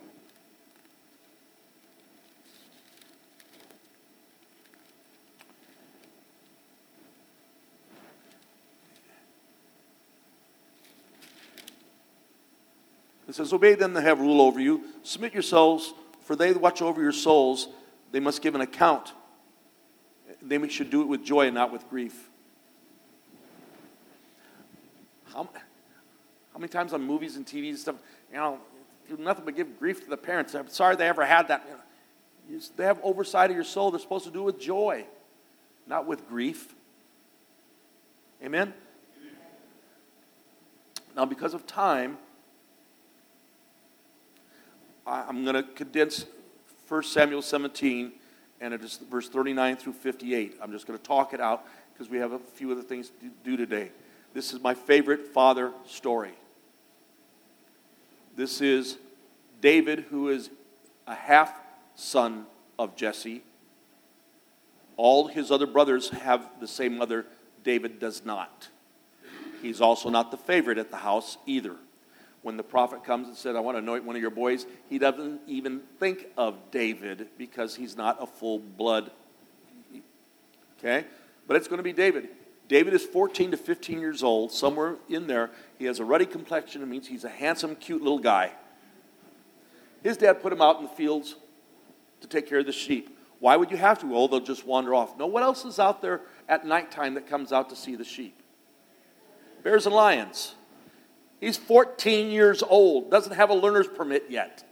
It 13.31 13.37
says, 13.37 13.53
Obey 13.53 13.77
them 13.77 13.93
that 13.93 14.03
have 14.03 14.21
rule 14.21 14.41
over 14.41 14.59
you. 14.59 14.83
Submit 15.05 15.33
yourselves, 15.33 15.95
for 16.23 16.35
they 16.35 16.53
watch 16.53 16.83
over 16.83 17.01
your 17.01 17.13
souls. 17.13 17.69
They 18.11 18.19
must 18.19 18.43
give 18.43 18.57
an 18.57 18.61
account. 18.61 19.13
They 20.43 20.69
should 20.69 20.91
do 20.91 21.01
it 21.03 21.07
with 21.07 21.25
joy 21.25 21.47
and 21.47 21.55
not 21.55 21.73
with 21.73 21.89
grief. 21.89 22.29
How, 25.33 25.45
how 25.45 26.59
many 26.59 26.69
times 26.69 26.93
on 26.93 27.03
movies 27.03 27.37
and 27.37 27.47
TV 27.47 27.69
and 27.69 27.79
stuff, 27.79 27.95
you 28.33 28.37
know, 28.37 28.59
do 29.09 29.17
nothing 29.17 29.45
but 29.45 29.55
give 29.55 29.79
grief 29.79 30.03
to 30.03 30.11
the 30.11 30.17
parents. 30.17 30.53
I'm 30.55 30.69
sorry 30.69 30.97
they 30.97 31.07
ever 31.07 31.25
had 31.25 31.47
that. 31.49 31.65
You 32.49 32.57
know, 32.57 32.63
they 32.77 32.85
have 32.85 32.99
oversight 33.05 33.51
of 33.51 33.55
your 33.55 33.65
soul. 33.65 33.93
They're 33.93 34.01
supposed 34.01 34.25
to 34.25 34.33
do 34.33 34.41
it 34.41 34.47
with 34.47 34.61
joy, 34.61 35.05
not 35.87 36.05
with 36.05 36.29
grief. 36.29 36.75
Amen? 38.43 38.75
Now, 41.15 41.27
because 41.27 41.55
of 41.55 41.65
time, 41.65 42.19
I'm 45.11 45.43
going 45.43 45.57
to 45.57 45.65
condense 45.65 46.25
1 46.89 47.03
Samuel 47.03 47.43
17, 47.43 48.13
and 48.61 48.73
it 48.73 48.83
is 48.85 49.01
verse 49.11 49.29
39 49.29 49.77
through 49.77 49.95
58. 49.95 50.59
I'm 50.63 50.71
just 50.71 50.87
going 50.87 50.99
to 50.99 51.05
talk 51.05 51.35
it 51.35 51.41
out 51.41 51.67
because 51.93 52.09
we 52.09 52.19
have 52.19 52.31
a 52.33 52.39
few 52.39 52.71
other 52.71 52.83
things 52.83 53.11
to 53.21 53.31
do 53.45 53.57
today. 53.57 53.91
This 54.35 54.53
is 54.53 54.61
my 54.61 54.73
favorite 54.73 55.27
father 55.27 55.73
story. 55.85 56.31
This 58.37 58.61
is 58.61 58.99
David, 59.61 60.07
who 60.11 60.29
is 60.29 60.49
a 61.09 61.15
half 61.17 61.53
son 61.97 62.47
of 62.79 62.95
Jesse. 62.95 63.43
All 64.97 65.27
his 65.27 65.51
other 65.51 65.67
brothers 65.67 66.11
have 66.11 66.49
the 66.61 66.69
same 66.69 66.97
mother, 66.97 67.27
David 67.65 67.99
does 67.99 68.25
not. 68.25 68.69
He's 69.61 69.81
also 69.81 70.09
not 70.09 70.31
the 70.31 70.37
favorite 70.37 70.79
at 70.79 70.93
the 70.93 70.99
house 70.99 71.37
either 71.47 71.75
when 72.43 72.57
the 72.57 72.63
prophet 72.63 73.05
comes 73.05 73.29
and 73.29 73.37
said, 73.37 73.57
I 73.57 73.61
want 73.61 73.77
to 73.77 73.81
anoint 73.81 74.05
one 74.05 74.17
of 74.17 74.23
your 74.23 74.31
boys, 74.31 74.67
he 74.89 74.99
doesn't 74.99 75.41
even 75.47 75.81
think 75.99 76.27
of 76.37 76.57
David 76.71 77.29
because 77.37 77.75
he's 77.75 77.97
not 77.97 78.23
a 78.23 78.27
full 78.27 78.59
blood. 78.59 79.11
Okay? 80.79 81.05
But 81.47 81.57
it's 81.57 81.69
going 81.69 81.79
to 81.79 81.85
be 81.85 81.93
David. 81.93 82.29
David 82.69 82.95
is 82.95 83.05
14 83.05 83.51
to 83.51 83.57
15 83.57 83.99
years 83.99 84.23
old, 84.23 84.53
somewhere 84.53 84.97
in 85.09 85.27
there. 85.27 85.51
He 85.79 85.87
has 85.87 85.99
a 85.99 86.05
ruddy 86.05 86.25
complexion. 86.25 86.83
It 86.83 86.87
means 86.87 87.09
he's 87.09 87.25
a 87.25 87.29
handsome, 87.29 87.75
cute 87.75 88.01
little 88.01 88.21
guy. 88.21 88.53
His 90.03 90.17
dad 90.17 90.41
put 90.41 90.53
him 90.53 90.63
out 90.63 90.77
in 90.77 90.85
the 90.85 90.89
fields 90.91 91.35
to 92.21 92.29
take 92.29 92.49
care 92.49 92.61
of 92.61 92.67
the 92.67 92.73
sheep. 92.73 93.19
Why 93.41 93.57
would 93.57 93.71
you 93.71 93.77
have 93.77 93.99
to? 94.01 94.15
Oh, 94.15 94.29
they'll 94.29 94.41
just 94.41 94.67
wander 94.67 94.95
off. 94.95 95.19
No, 95.19 95.27
what 95.27 95.43
else 95.43 95.65
is 95.65 95.79
out 95.79 96.01
there 96.01 96.21
at 96.49 96.65
nighttime 96.65 97.15
that 97.15 97.27
comes 97.27 97.53
out 97.53 97.71
to 97.71 97.77
see 97.77 97.97
the 97.97 98.05
sheep? 98.05 98.41
Bears 99.63 99.87
and 99.87 99.95
lions. 99.95 100.55
He's 101.41 101.57
14 101.57 102.31
years 102.31 102.63
old, 102.63 103.11
doesn't 103.11 103.33
have 103.33 103.51
a 103.51 103.55
learner's 103.55 103.89
permit 103.89 104.27
yet. 104.29 104.63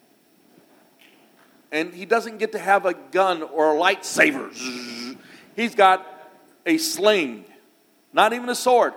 And 1.72 1.92
he 1.92 2.04
doesn't 2.04 2.38
get 2.38 2.52
to 2.52 2.58
have 2.58 2.86
a 2.86 2.94
gun 2.94 3.42
or 3.42 3.74
a 3.74 3.78
lightsaber. 3.78 4.54
He's 5.56 5.74
got 5.74 6.06
a 6.66 6.78
sling, 6.78 7.44
not 8.12 8.32
even 8.32 8.48
a 8.48 8.54
sword. 8.54 8.94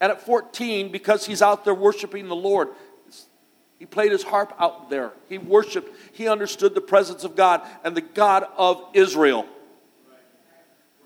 And 0.00 0.12
at 0.12 0.22
14, 0.22 0.92
because 0.92 1.26
he's 1.26 1.42
out 1.42 1.64
there 1.64 1.74
worshiping 1.74 2.28
the 2.28 2.36
Lord, 2.36 2.68
he 3.78 3.86
played 3.86 4.12
his 4.12 4.22
harp 4.22 4.54
out 4.58 4.90
there. 4.90 5.12
He 5.28 5.38
worshiped, 5.38 5.90
he 6.12 6.28
understood 6.28 6.74
the 6.74 6.80
presence 6.80 7.24
of 7.24 7.36
God 7.36 7.62
and 7.82 7.96
the 7.96 8.00
God 8.00 8.46
of 8.56 8.82
Israel. 8.94 9.46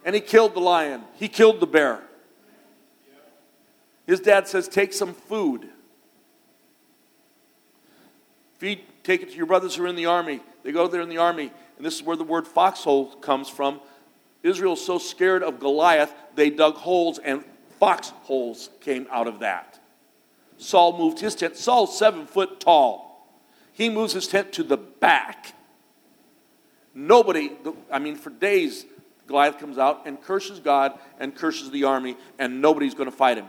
And 0.05 0.15
he 0.15 0.21
killed 0.21 0.55
the 0.55 0.61
lion, 0.61 1.03
he 1.15 1.29
killed 1.29 1.61
the 1.61 1.67
bear. 1.67 2.03
His 4.09 4.21
dad 4.21 4.49
says, 4.49 4.67
Take 4.67 4.95
some 4.95 5.13
food. 5.13 5.69
Feed, 8.57 8.81
take 9.05 9.23
it 9.23 9.31
to 9.31 9.37
your 9.37 9.45
brothers 9.45 9.77
who 9.77 9.85
are 9.85 9.87
in 9.87 9.97
the 9.97 10.07
army. 10.07 10.41
They 10.65 10.73
go 10.73 10.89
there 10.89 11.03
in 11.03 11.11
the 11.11 11.19
army, 11.19 11.53
and 11.77 11.87
this 11.87 11.95
is 11.95 12.03
where 12.03 12.17
the 12.17 12.25
word 12.25 12.49
foxhole 12.49 13.15
comes 13.17 13.51
from. 13.51 13.81
Israel's 14.43 14.85
so 14.85 14.99
scared 14.99 15.43
of 15.43 15.61
Goliath, 15.61 16.13
they 16.35 16.49
dug 16.49 16.77
holes, 16.77 17.19
and 17.19 17.45
foxholes 17.79 18.71
came 18.81 19.07
out 19.11 19.29
of 19.29 19.41
that. 19.41 19.79
Saul 20.57 20.97
moved 20.97 21.21
his 21.21 21.35
tent. 21.35 21.57
Saul's 21.57 21.97
seven 21.97 22.27
foot 22.27 22.61
tall. 22.61 23.29
He 23.75 23.91
moves 23.91 24.15
his 24.15 24.27
tent 24.27 24.53
to 24.55 24.63
the 24.63 24.79
back. 24.79 25.55
Nobody, 26.95 27.53
I 27.93 27.99
mean, 27.99 28.17
for 28.17 28.31
days, 28.31 28.87
Goliath 29.27 29.59
comes 29.59 29.77
out 29.77 30.07
and 30.07 30.21
curses 30.21 30.61
God 30.61 30.99
and 31.21 31.35
curses 31.35 31.71
the 31.71 31.85
army, 31.85 32.17
and 32.39 32.63
nobody's 32.63 32.95
going 32.95 33.11
to 33.11 33.17
fight 33.17 33.37
him. 33.37 33.49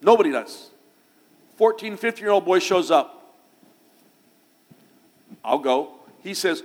Nobody 0.00 0.30
does. 0.30 0.70
14, 1.56 1.96
15 1.96 2.22
year 2.22 2.32
old 2.32 2.44
boy 2.44 2.58
shows 2.58 2.90
up. 2.90 3.36
I'll 5.44 5.58
go. 5.58 5.94
He 6.22 6.34
says, 6.34 6.62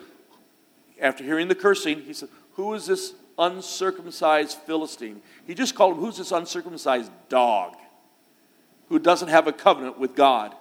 after 1.01 1.23
hearing 1.23 1.47
the 1.47 1.55
cursing, 1.55 2.01
he 2.01 2.13
says, 2.13 2.29
Who 2.53 2.73
is 2.73 2.85
this 2.85 3.13
uncircumcised 3.37 4.57
Philistine. 4.59 5.21
He 5.45 5.55
just 5.55 5.75
called 5.75 5.95
him, 5.95 5.99
Who's 5.99 6.17
this 6.17 6.31
uncircumcised 6.31 7.11
dog 7.29 7.75
who 8.89 8.99
doesn't 8.99 9.29
have 9.29 9.47
a 9.47 9.53
covenant 9.53 9.99
with 9.99 10.15
God? 10.15 10.55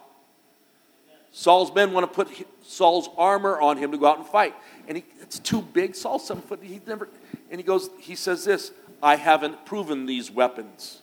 Saul's 1.33 1.75
men 1.75 1.93
want 1.93 2.11
to 2.11 2.15
put 2.15 2.29
Saul's 2.63 3.09
armor 3.17 3.59
on 3.59 3.79
him 3.79 3.91
to 3.93 3.99
go 3.99 4.07
out 4.07 4.19
and 4.19 4.27
fight. 4.27 4.55
And 4.87 4.99
he, 4.99 5.05
it's 5.23 5.39
too 5.39 5.63
big. 5.63 5.95
Saul's 5.95 6.27
seven 6.27 6.43
foot. 6.43 6.61
He 6.63 6.81
never, 6.87 7.09
and 7.51 7.59
he 7.59 7.65
goes, 7.65 7.89
he 7.99 8.15
says 8.15 8.45
this 8.45 8.73
I 9.03 9.17
haven't 9.17 9.65
proven 9.65 10.07
these 10.07 10.31
weapons. 10.31 11.01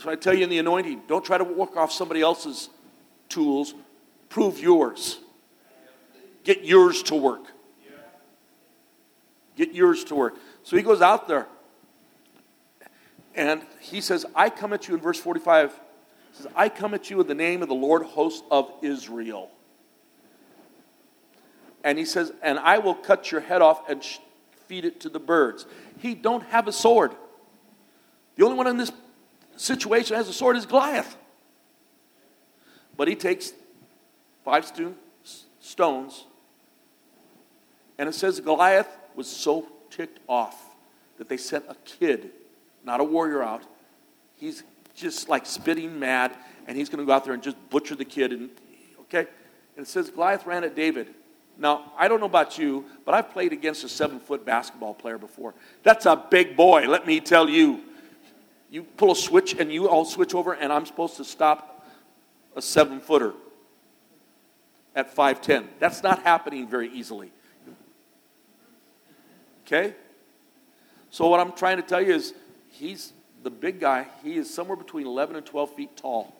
That's 0.00 0.08
I 0.08 0.16
tell 0.16 0.32
you 0.32 0.44
in 0.44 0.48
the 0.48 0.58
anointing 0.58 1.02
don't 1.06 1.22
try 1.22 1.36
to 1.36 1.44
work 1.44 1.76
off 1.76 1.92
somebody 1.92 2.22
else's 2.22 2.70
tools, 3.28 3.74
prove 4.30 4.58
yours. 4.58 5.18
Get 6.42 6.64
yours 6.64 7.02
to 7.04 7.14
work. 7.14 7.44
Get 9.56 9.74
yours 9.74 10.04
to 10.04 10.14
work. 10.14 10.36
So 10.62 10.78
he 10.78 10.82
goes 10.82 11.02
out 11.02 11.28
there 11.28 11.46
and 13.34 13.62
he 13.80 14.00
says, 14.00 14.24
I 14.34 14.48
come 14.48 14.72
at 14.72 14.88
you 14.88 14.94
in 14.94 15.02
verse 15.02 15.20
45. 15.20 15.70
He 15.70 16.36
says, 16.36 16.46
I 16.56 16.70
come 16.70 16.94
at 16.94 17.10
you 17.10 17.20
in 17.20 17.26
the 17.26 17.34
name 17.34 17.60
of 17.60 17.68
the 17.68 17.74
Lord 17.74 18.02
host 18.04 18.42
of 18.50 18.72
Israel. 18.80 19.50
And 21.84 21.98
he 21.98 22.06
says, 22.06 22.32
and 22.42 22.58
I 22.58 22.78
will 22.78 22.94
cut 22.94 23.30
your 23.30 23.42
head 23.42 23.60
off 23.60 23.86
and 23.86 24.02
feed 24.66 24.86
it 24.86 25.00
to 25.00 25.10
the 25.10 25.20
birds. 25.20 25.66
He 25.98 26.14
don't 26.14 26.44
have 26.44 26.68
a 26.68 26.72
sword. 26.72 27.14
The 28.36 28.44
only 28.46 28.56
one 28.56 28.66
in 28.66 28.78
this 28.78 28.92
situation 29.60 30.16
has 30.16 30.28
a 30.28 30.32
sword 30.32 30.56
is 30.56 30.66
Goliath. 30.66 31.16
But 32.96 33.08
he 33.08 33.14
takes 33.14 33.52
five 34.44 34.70
stones, 35.60 36.24
and 37.98 38.08
it 38.08 38.14
says 38.14 38.40
Goliath 38.40 38.88
was 39.14 39.28
so 39.28 39.66
ticked 39.90 40.18
off 40.28 40.74
that 41.18 41.28
they 41.28 41.36
sent 41.36 41.64
a 41.68 41.76
kid, 41.84 42.30
not 42.84 43.00
a 43.00 43.04
warrior, 43.04 43.42
out. 43.42 43.62
He's 44.36 44.62
just 44.94 45.28
like 45.28 45.46
spitting 45.46 45.98
mad, 45.98 46.34
and 46.66 46.76
he's 46.76 46.88
going 46.88 46.98
to 47.00 47.06
go 47.06 47.12
out 47.12 47.24
there 47.24 47.34
and 47.34 47.42
just 47.42 47.56
butcher 47.68 47.94
the 47.94 48.04
kid. 48.04 48.32
And 48.32 48.50
okay, 49.02 49.26
and 49.76 49.86
it 49.86 49.88
says 49.88 50.10
Goliath 50.10 50.46
ran 50.46 50.64
at 50.64 50.74
David. 50.74 51.08
Now, 51.58 51.92
I 51.98 52.08
don't 52.08 52.20
know 52.20 52.26
about 52.26 52.56
you, 52.56 52.86
but 53.04 53.14
I've 53.14 53.30
played 53.30 53.52
against 53.52 53.84
a 53.84 53.88
seven 53.88 54.18
foot 54.18 54.46
basketball 54.46 54.94
player 54.94 55.18
before. 55.18 55.54
That's 55.82 56.06
a 56.06 56.16
big 56.16 56.56
boy, 56.56 56.86
let 56.88 57.06
me 57.06 57.20
tell 57.20 57.48
you. 57.48 57.82
You 58.70 58.84
pull 58.84 59.10
a 59.10 59.16
switch 59.16 59.54
and 59.58 59.72
you 59.72 59.88
all 59.88 60.04
switch 60.04 60.34
over, 60.34 60.52
and 60.52 60.72
I'm 60.72 60.86
supposed 60.86 61.16
to 61.16 61.24
stop 61.24 61.86
a 62.54 62.62
seven 62.62 63.00
footer 63.00 63.34
at 64.94 65.14
5'10. 65.14 65.66
That's 65.78 66.02
not 66.02 66.22
happening 66.22 66.68
very 66.68 66.88
easily. 66.88 67.32
Okay? 69.66 69.94
So, 71.10 71.28
what 71.28 71.40
I'm 71.40 71.52
trying 71.52 71.76
to 71.76 71.82
tell 71.82 72.00
you 72.00 72.14
is 72.14 72.34
he's 72.68 73.12
the 73.42 73.50
big 73.50 73.80
guy, 73.80 74.06
he 74.22 74.36
is 74.36 74.52
somewhere 74.52 74.76
between 74.76 75.06
11 75.06 75.36
and 75.36 75.46
12 75.46 75.74
feet 75.74 75.96
tall. 75.96 76.34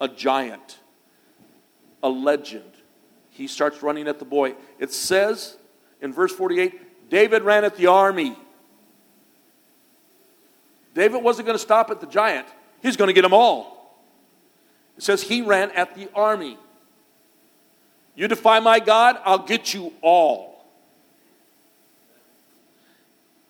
A 0.00 0.08
giant, 0.08 0.78
a 2.02 2.08
legend. 2.08 2.64
He 3.30 3.46
starts 3.46 3.82
running 3.82 4.08
at 4.08 4.18
the 4.18 4.24
boy. 4.24 4.54
It 4.78 4.92
says 4.92 5.56
in 6.00 6.12
verse 6.12 6.32
48 6.32 7.08
David 7.10 7.42
ran 7.42 7.64
at 7.64 7.76
the 7.76 7.86
army. 7.86 8.36
David 10.94 11.22
wasn't 11.22 11.46
going 11.46 11.56
to 11.56 11.62
stop 11.62 11.90
at 11.90 12.00
the 12.00 12.06
giant, 12.06 12.46
he's 12.82 12.96
going 12.96 13.08
to 13.08 13.14
get 13.14 13.22
them 13.22 13.32
all. 13.32 13.80
It 14.96 15.02
says 15.02 15.22
he 15.22 15.40
ran 15.42 15.70
at 15.72 15.94
the 15.94 16.08
army. 16.14 16.58
You 18.14 18.28
defy 18.28 18.60
my 18.60 18.80
God, 18.80 19.18
I'll 19.24 19.38
get 19.38 19.72
you 19.72 19.92
all. 20.02 20.66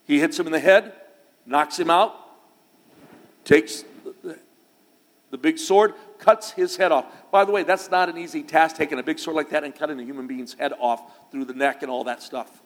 He 0.06 0.20
hits 0.20 0.38
him 0.38 0.46
in 0.46 0.52
the 0.52 0.60
head, 0.60 0.92
knocks 1.46 1.78
him 1.78 1.90
out, 1.90 2.14
takes 3.44 3.84
the, 5.30 5.38
big 5.38 5.58
sword, 5.58 5.94
cuts 6.18 6.50
his 6.50 6.76
head 6.76 6.92
off. 6.92 7.06
By 7.30 7.44
the 7.44 7.52
way, 7.52 7.62
that's 7.62 7.90
not 7.90 8.08
an 8.08 8.18
easy 8.18 8.42
task, 8.42 8.76
taking 8.76 8.98
a 8.98 9.02
big 9.02 9.18
sword 9.18 9.36
like 9.36 9.50
that 9.50 9.64
and 9.64 9.74
cutting 9.74 9.98
a 10.00 10.02
human 10.02 10.26
being's 10.26 10.54
head 10.54 10.72
off 10.78 11.02
through 11.30 11.44
the 11.44 11.54
neck 11.54 11.82
and 11.82 11.90
all 11.90 12.04
that 12.04 12.22
stuff. 12.22 12.60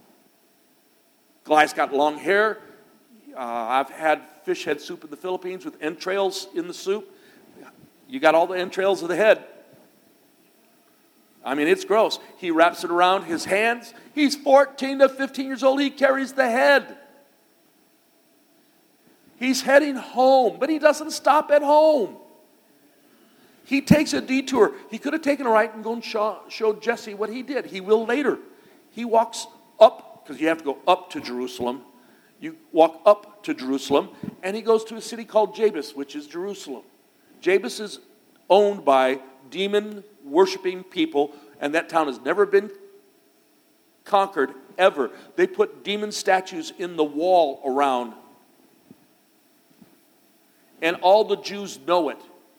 Goliath's 1.45 1.75
got 1.75 1.93
long 1.93 2.19
hair. 2.19 2.59
Uh, 3.37 3.41
I've 3.41 3.91
had 3.91 4.23
fish 4.45 4.65
head 4.65 4.81
soup 4.81 5.05
in 5.05 5.11
the 5.11 5.17
Philippines 5.17 5.65
with 5.65 5.83
entrails 5.83 6.49
in 6.55 6.69
the 6.69 6.75
soup. 6.75 7.11
You 8.09 8.21
got 8.21 8.35
all 8.35 8.47
the 8.47 8.59
entrails 8.59 9.03
of 9.03 9.09
the 9.09 9.17
head. 9.17 9.45
I 11.45 11.55
mean, 11.55 11.69
it's 11.69 11.85
gross. 11.85 12.19
He 12.39 12.51
wraps 12.51 12.85
it 12.85 12.91
around 12.91 13.25
his 13.25 13.45
hands. 13.45 13.93
He's 14.15 14.35
14 14.35 15.01
to 15.01 15.09
15 15.09 15.47
years 15.47 15.63
old. 15.63 15.81
He 15.81 15.91
carries 15.91 16.33
the 16.33 16.49
head. 16.49 16.97
He's 19.39 19.63
heading 19.63 19.97
home, 19.97 20.57
but 20.59 20.71
he 20.71 20.79
doesn't 20.79 21.11
stop 21.11 21.51
at 21.51 21.63
home. 21.63 22.17
He 23.65 23.81
takes 23.81 24.13
a 24.13 24.21
detour. 24.21 24.73
He 24.91 24.99
could 24.99 25.13
have 25.13 25.23
taken 25.23 25.47
a 25.47 25.51
right 25.51 25.75
and 25.75 25.83
gone 25.83 26.01
show, 26.01 26.39
showed 26.49 26.83
Jesse 26.83 27.15
what 27.15 27.31
he 27.31 27.43
did. 27.43 27.67
He 27.67 27.81
will 27.81 28.07
later. 28.07 28.39
He 28.91 29.05
walks 29.05 29.47
up, 29.81 30.25
because 30.25 30.41
you 30.41 30.49
have 30.49 30.59
to 30.59 30.65
go 30.65 30.79
up 30.87 31.11
to 31.11 31.21
Jerusalem. 31.21 31.83
You 32.45 32.59
walk 32.73 33.01
up 33.07 33.43
to 33.45 33.55
Jerusalem, 33.55 34.11
and 34.43 34.55
he 34.55 34.61
goes 34.61 34.85
to 34.85 34.97
a 34.97 35.01
city 35.01 35.25
called 35.25 35.57
Jebus, 35.57 35.97
which 35.97 36.15
is 36.15 36.27
Jerusalem. 36.27 36.83
Jebus 37.41 37.81
is 37.81 38.01
owned 38.51 38.85
by 38.85 39.21
demon 39.49 40.05
worshiping 40.23 40.83
people, 40.85 41.33
and 41.59 41.75
that 41.75 41.89
town 41.89 42.07
has 42.07 42.21
never 42.21 42.45
been 42.45 42.71
conquered 44.05 44.53
ever. 44.77 45.11
They 45.37 45.47
put 45.47 45.85
demon 45.85 46.13
statues 46.13 46.75
in 46.79 46.97
the 46.97 47.05
wall 47.05 47.63
around, 47.65 48.13
and 50.83 50.97
all 50.97 51.25
the 51.25 51.37
Jews 51.37 51.79
know 51.87 52.11
it. 52.11 52.19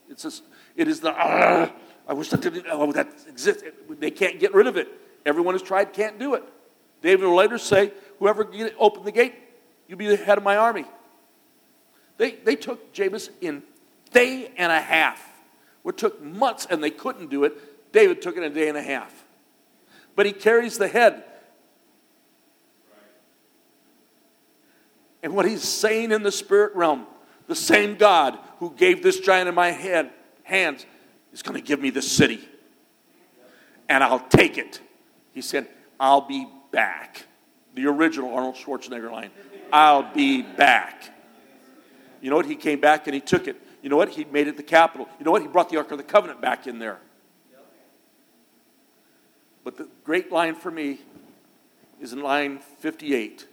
It's 0.09 0.25
a, 0.25 0.31
it 0.75 0.87
is 0.87 0.99
the, 0.99 1.11
I 1.11 2.13
wish 2.13 2.29
that 2.29 2.41
didn't, 2.41 2.65
oh, 2.71 2.91
that 2.93 3.07
exists. 3.27 3.61
They 3.99 4.09
can't 4.09 4.39
get 4.39 4.51
rid 4.55 4.65
of 4.65 4.77
it. 4.77 4.87
Everyone 5.27 5.53
has 5.53 5.61
tried, 5.61 5.93
can't 5.93 6.17
do 6.17 6.33
it. 6.33 6.43
David 7.03 7.27
will 7.27 7.35
later 7.35 7.59
say, 7.59 7.91
whoever 8.17 8.43
get, 8.45 8.73
open 8.79 9.03
the 9.03 9.11
gate, 9.11 9.35
you 9.87 9.95
be 9.95 10.07
the 10.07 10.17
head 10.17 10.37
of 10.37 10.43
my 10.43 10.57
army. 10.57 10.85
They, 12.17 12.31
they 12.31 12.55
took 12.55 12.93
Jebus 12.93 13.29
in 13.41 13.63
day 14.11 14.51
and 14.57 14.71
a 14.71 14.81
half. 14.81 15.21
It 15.85 15.97
took 15.97 16.21
months 16.21 16.65
and 16.69 16.83
they 16.83 16.89
couldn't 16.89 17.29
do 17.29 17.43
it. 17.43 17.91
David 17.91 18.21
took 18.21 18.37
it 18.37 18.43
in 18.43 18.51
a 18.51 18.55
day 18.55 18.69
and 18.69 18.77
a 18.77 18.81
half. 18.81 19.23
But 20.15 20.25
he 20.25 20.31
carries 20.31 20.77
the 20.77 20.87
head. 20.87 21.23
And 25.21 25.35
what 25.35 25.45
he's 25.45 25.63
saying 25.63 26.11
in 26.11 26.23
the 26.23 26.31
spirit 26.31 26.75
realm, 26.75 27.05
the 27.47 27.55
same 27.55 27.95
God 27.95 28.37
who 28.59 28.73
gave 28.75 29.03
this 29.03 29.19
giant 29.19 29.49
in 29.49 29.55
my 29.55 29.71
head 29.71 30.11
hands 30.43 30.85
is 31.33 31.41
going 31.41 31.59
to 31.59 31.65
give 31.65 31.81
me 31.81 31.89
the 31.89 32.01
city. 32.01 32.47
And 33.89 34.03
I'll 34.03 34.19
take 34.19 34.57
it. 34.57 34.79
He 35.33 35.41
said, 35.41 35.67
I'll 35.99 36.21
be 36.21 36.47
back. 36.71 37.25
The 37.75 37.87
original 37.87 38.33
Arnold 38.33 38.55
Schwarzenegger 38.55 39.11
line. 39.11 39.31
I'll 39.71 40.13
be 40.13 40.41
back. 40.41 41.11
You 42.21 42.29
know 42.29 42.37
what? 42.37 42.45
He 42.45 42.55
came 42.55 42.79
back 42.79 43.07
and 43.07 43.13
he 43.13 43.21
took 43.21 43.47
it. 43.47 43.61
You 43.81 43.89
know 43.89 43.97
what? 43.97 44.09
He 44.09 44.25
made 44.25 44.47
it 44.47 44.57
the 44.57 44.63
capital. 44.63 45.07
You 45.19 45.25
know 45.25 45.31
what? 45.31 45.41
He 45.41 45.47
brought 45.47 45.69
the 45.69 45.77
Ark 45.77 45.91
of 45.91 45.97
the 45.97 46.03
Covenant 46.03 46.41
back 46.41 46.65
in 46.67 46.79
there. 46.79 46.99
But 49.63 49.77
the 49.77 49.87
great 50.03 50.31
line 50.31 50.55
for 50.55 50.71
me 50.71 50.99
is 51.99 52.13
in 52.13 52.21
line 52.21 52.59
58. 52.79 53.47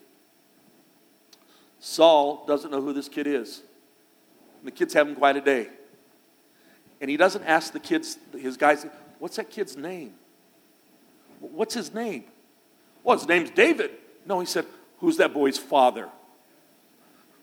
Saul 1.80 2.44
doesn't 2.46 2.70
know 2.70 2.80
who 2.80 2.92
this 2.92 3.08
kid 3.08 3.26
is. 3.26 3.62
And 4.58 4.68
the 4.68 4.70
kid's 4.70 4.94
having 4.94 5.14
quite 5.14 5.36
a 5.36 5.40
day. 5.40 5.68
And 7.00 7.10
he 7.10 7.16
doesn't 7.16 7.42
ask 7.44 7.72
the 7.72 7.80
kids, 7.80 8.18
his 8.38 8.56
guys, 8.56 8.86
what's 9.18 9.36
that 9.36 9.50
kid's 9.50 9.76
name? 9.76 10.14
What's 11.40 11.74
his 11.74 11.92
name? 11.92 12.24
Well, 13.02 13.18
his 13.18 13.26
name's 13.26 13.50
David. 13.50 13.90
No, 14.24 14.38
he 14.38 14.46
said, 14.46 14.66
who's 15.02 15.18
that 15.18 15.34
boy's 15.34 15.58
father? 15.58 16.08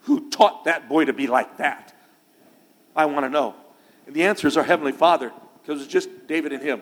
Who 0.04 0.30
taught 0.30 0.64
that 0.64 0.88
boy 0.88 1.04
to 1.04 1.12
be 1.12 1.28
like 1.28 1.58
that? 1.58 1.94
I 2.96 3.04
want 3.04 3.26
to 3.26 3.30
know. 3.30 3.54
And 4.06 4.16
the 4.16 4.24
answer 4.24 4.48
is 4.48 4.56
our 4.56 4.64
Heavenly 4.64 4.92
Father, 4.92 5.30
because 5.62 5.82
it's 5.82 5.92
just 5.92 6.08
David 6.26 6.52
and 6.52 6.62
him. 6.62 6.80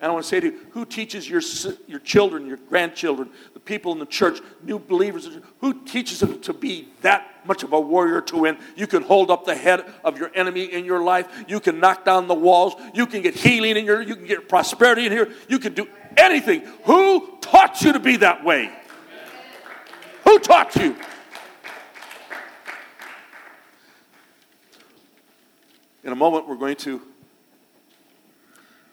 And 0.00 0.10
I 0.10 0.14
want 0.14 0.24
to 0.24 0.28
say 0.28 0.40
to 0.40 0.46
you, 0.46 0.60
who 0.70 0.84
teaches 0.84 1.28
your, 1.28 1.40
your 1.88 1.98
children, 1.98 2.46
your 2.46 2.58
grandchildren, 2.58 3.30
the 3.52 3.60
people 3.60 3.92
in 3.92 3.98
the 3.98 4.06
church, 4.06 4.40
new 4.62 4.78
believers, 4.78 5.28
who 5.60 5.84
teaches 5.84 6.20
them 6.20 6.40
to 6.42 6.52
be 6.52 6.88
that 7.00 7.46
much 7.46 7.64
of 7.64 7.72
a 7.72 7.80
warrior 7.80 8.20
to 8.20 8.36
win? 8.36 8.58
You 8.76 8.86
can 8.86 9.02
hold 9.02 9.30
up 9.30 9.44
the 9.44 9.56
head 9.56 9.92
of 10.04 10.18
your 10.18 10.30
enemy 10.34 10.64
in 10.64 10.84
your 10.84 11.02
life. 11.02 11.26
You 11.48 11.58
can 11.58 11.80
knock 11.80 12.04
down 12.04 12.28
the 12.28 12.34
walls. 12.34 12.74
You 12.94 13.06
can 13.06 13.22
get 13.22 13.34
healing 13.34 13.76
in 13.76 13.86
your, 13.86 14.02
you 14.02 14.14
can 14.14 14.26
get 14.26 14.48
prosperity 14.48 15.06
in 15.06 15.12
here. 15.12 15.32
You 15.48 15.58
can 15.58 15.74
do 15.74 15.88
anything. 16.16 16.60
Who 16.84 17.38
taught 17.40 17.82
you 17.82 17.94
to 17.94 17.98
be 17.98 18.18
that 18.18 18.44
way? 18.44 18.70
Who 20.26 20.40
taught 20.40 20.74
you? 20.74 20.96
In 26.02 26.10
a 26.10 26.16
moment, 26.16 26.48
we're 26.48 26.56
going 26.56 26.74
to 26.78 27.00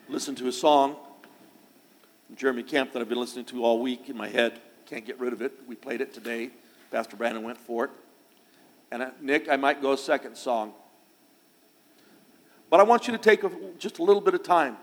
listen 0.08 0.36
to 0.36 0.48
a 0.48 0.52
song 0.52 0.96
Jeremy 2.36 2.62
Camp 2.62 2.94
that 2.94 3.02
I've 3.02 3.10
been 3.10 3.20
listening 3.20 3.46
to 3.46 3.66
all 3.66 3.80
week 3.80 4.10
in 4.10 4.16
my 4.16 4.28
head. 4.28 4.62
Can't 4.86 5.08
get 5.08 5.20
rid 5.20 5.34
of 5.34 5.42
it. 5.42 5.54
We 5.68 5.74
played 5.74 6.02
it 6.02 6.14
today. 6.14 6.52
Pastor 6.92 7.16
Brandon 7.16 7.42
went 7.42 7.58
for 7.58 7.86
it. 7.86 7.92
And 8.92 9.02
uh, 9.02 9.10
Nick, 9.20 9.50
I 9.50 9.56
might 9.56 9.82
go 9.82 9.94
a 9.94 9.98
second 9.98 10.38
song. 10.38 10.72
But 12.70 12.80
I 12.80 12.84
want 12.84 13.08
you 13.08 13.14
to 13.14 13.20
take 13.20 13.44
a, 13.44 13.50
just 13.80 13.98
a 13.98 14.04
little 14.04 14.22
bit 14.22 14.36
of 14.36 14.44
time 14.44 14.78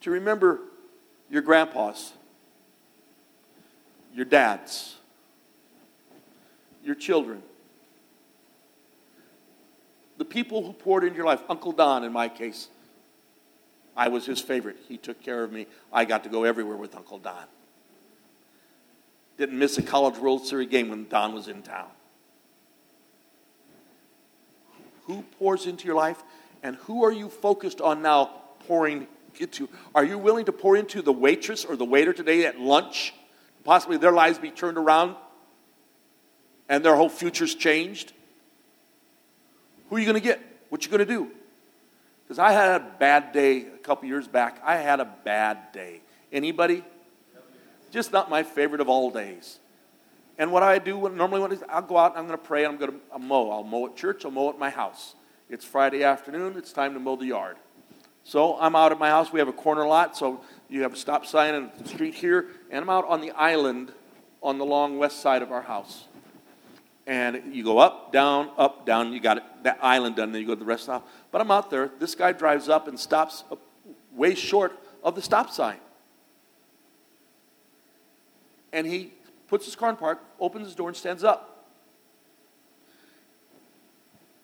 to 0.00 0.10
remember 0.10 0.58
your 1.30 1.42
grandpas, 1.42 2.14
your 4.12 4.24
dads, 4.24 4.96
your 6.84 6.94
children, 6.94 7.42
the 10.18 10.24
people 10.24 10.64
who 10.64 10.72
poured 10.72 11.04
into 11.04 11.16
your 11.16 11.26
life. 11.26 11.42
Uncle 11.48 11.72
Don, 11.72 12.04
in 12.04 12.12
my 12.12 12.28
case, 12.28 12.68
I 13.96 14.08
was 14.08 14.26
his 14.26 14.40
favorite. 14.40 14.76
He 14.88 14.96
took 14.96 15.22
care 15.22 15.44
of 15.44 15.52
me. 15.52 15.66
I 15.92 16.04
got 16.04 16.24
to 16.24 16.30
go 16.30 16.44
everywhere 16.44 16.76
with 16.76 16.94
Uncle 16.94 17.18
Don. 17.18 17.44
Didn't 19.38 19.58
miss 19.58 19.78
a 19.78 19.82
College 19.82 20.18
World 20.18 20.46
Series 20.46 20.68
game 20.68 20.88
when 20.88 21.08
Don 21.08 21.34
was 21.34 21.48
in 21.48 21.62
town. 21.62 21.88
Who 25.06 25.24
pours 25.38 25.66
into 25.66 25.86
your 25.86 25.96
life, 25.96 26.22
and 26.62 26.76
who 26.76 27.04
are 27.04 27.12
you 27.12 27.28
focused 27.28 27.80
on 27.80 28.02
now 28.02 28.30
pouring 28.66 29.08
into? 29.40 29.68
Are 29.94 30.04
you 30.04 30.18
willing 30.18 30.44
to 30.44 30.52
pour 30.52 30.76
into 30.76 31.02
the 31.02 31.12
waitress 31.12 31.64
or 31.64 31.76
the 31.76 31.84
waiter 31.84 32.12
today 32.12 32.46
at 32.46 32.60
lunch? 32.60 33.12
Possibly 33.64 33.96
their 33.96 34.12
lives 34.12 34.38
be 34.38 34.50
turned 34.50 34.78
around 34.78 35.16
and 36.72 36.82
their 36.82 36.96
whole 36.96 37.10
future's 37.10 37.54
changed? 37.54 38.14
Who 39.90 39.96
are 39.96 39.98
you 39.98 40.06
going 40.06 40.16
to 40.16 40.26
get? 40.26 40.40
What 40.70 40.82
you 40.82 40.90
going 40.90 41.00
to 41.00 41.04
do? 41.04 41.30
Because 42.24 42.38
I 42.38 42.52
had 42.52 42.80
a 42.80 42.84
bad 42.98 43.32
day 43.32 43.66
a 43.66 43.76
couple 43.76 44.08
years 44.08 44.26
back. 44.26 44.58
I 44.64 44.76
had 44.76 44.98
a 44.98 45.04
bad 45.04 45.72
day. 45.72 46.00
Anybody? 46.32 46.82
Just 47.90 48.10
not 48.10 48.30
my 48.30 48.42
favorite 48.42 48.80
of 48.80 48.88
all 48.88 49.10
days. 49.10 49.58
And 50.38 50.50
what 50.50 50.62
I 50.62 50.78
do 50.78 50.96
when, 50.96 51.14
normally 51.14 51.42
when 51.42 51.58
I'll 51.68 51.82
go 51.82 51.98
out 51.98 52.12
and 52.12 52.20
I'm 52.20 52.26
going 52.26 52.38
to 52.38 52.44
pray. 52.44 52.64
I'm 52.64 52.78
going 52.78 52.92
to 52.92 53.18
mow. 53.18 53.50
I'll 53.50 53.64
mow 53.64 53.84
at 53.84 53.94
church. 53.94 54.24
I'll 54.24 54.30
mow 54.30 54.48
at 54.48 54.58
my 54.58 54.70
house. 54.70 55.14
It's 55.50 55.66
Friday 55.66 56.04
afternoon. 56.04 56.54
It's 56.56 56.72
time 56.72 56.94
to 56.94 57.00
mow 57.00 57.16
the 57.16 57.26
yard. 57.26 57.58
So 58.24 58.58
I'm 58.58 58.74
out 58.74 58.92
at 58.92 58.98
my 58.98 59.10
house. 59.10 59.30
We 59.30 59.40
have 59.40 59.48
a 59.48 59.52
corner 59.52 59.86
lot, 59.86 60.16
so 60.16 60.40
you 60.70 60.80
have 60.84 60.94
a 60.94 60.96
stop 60.96 61.26
sign 61.26 61.54
on 61.54 61.70
the 61.78 61.86
street 61.86 62.14
here, 62.14 62.46
and 62.70 62.82
I'm 62.82 62.88
out 62.88 63.06
on 63.08 63.20
the 63.20 63.32
island 63.32 63.92
on 64.42 64.56
the 64.56 64.64
long 64.64 64.96
west 64.96 65.20
side 65.20 65.42
of 65.42 65.52
our 65.52 65.60
house. 65.60 66.06
And 67.06 67.54
you 67.54 67.64
go 67.64 67.78
up, 67.78 68.12
down, 68.12 68.50
up, 68.56 68.86
down. 68.86 69.12
You 69.12 69.20
got 69.20 69.38
it, 69.38 69.42
that 69.64 69.78
island 69.82 70.16
done. 70.16 70.32
Then 70.32 70.40
you 70.40 70.46
go 70.46 70.54
to 70.54 70.60
the 70.60 70.64
rest 70.64 70.86
house. 70.86 71.02
But 71.30 71.40
I'm 71.40 71.50
out 71.50 71.70
there. 71.70 71.90
This 71.98 72.14
guy 72.14 72.32
drives 72.32 72.68
up 72.68 72.86
and 72.86 72.98
stops 72.98 73.44
uh, 73.50 73.56
way 74.14 74.34
short 74.34 74.72
of 75.02 75.14
the 75.14 75.22
stop 75.22 75.50
sign. 75.50 75.78
And 78.72 78.86
he 78.86 79.12
puts 79.48 79.64
his 79.64 79.74
car 79.76 79.90
in 79.90 79.96
park, 79.96 80.22
opens 80.38 80.66
his 80.66 80.76
door, 80.76 80.88
and 80.88 80.96
stands 80.96 81.24
up. 81.24 81.66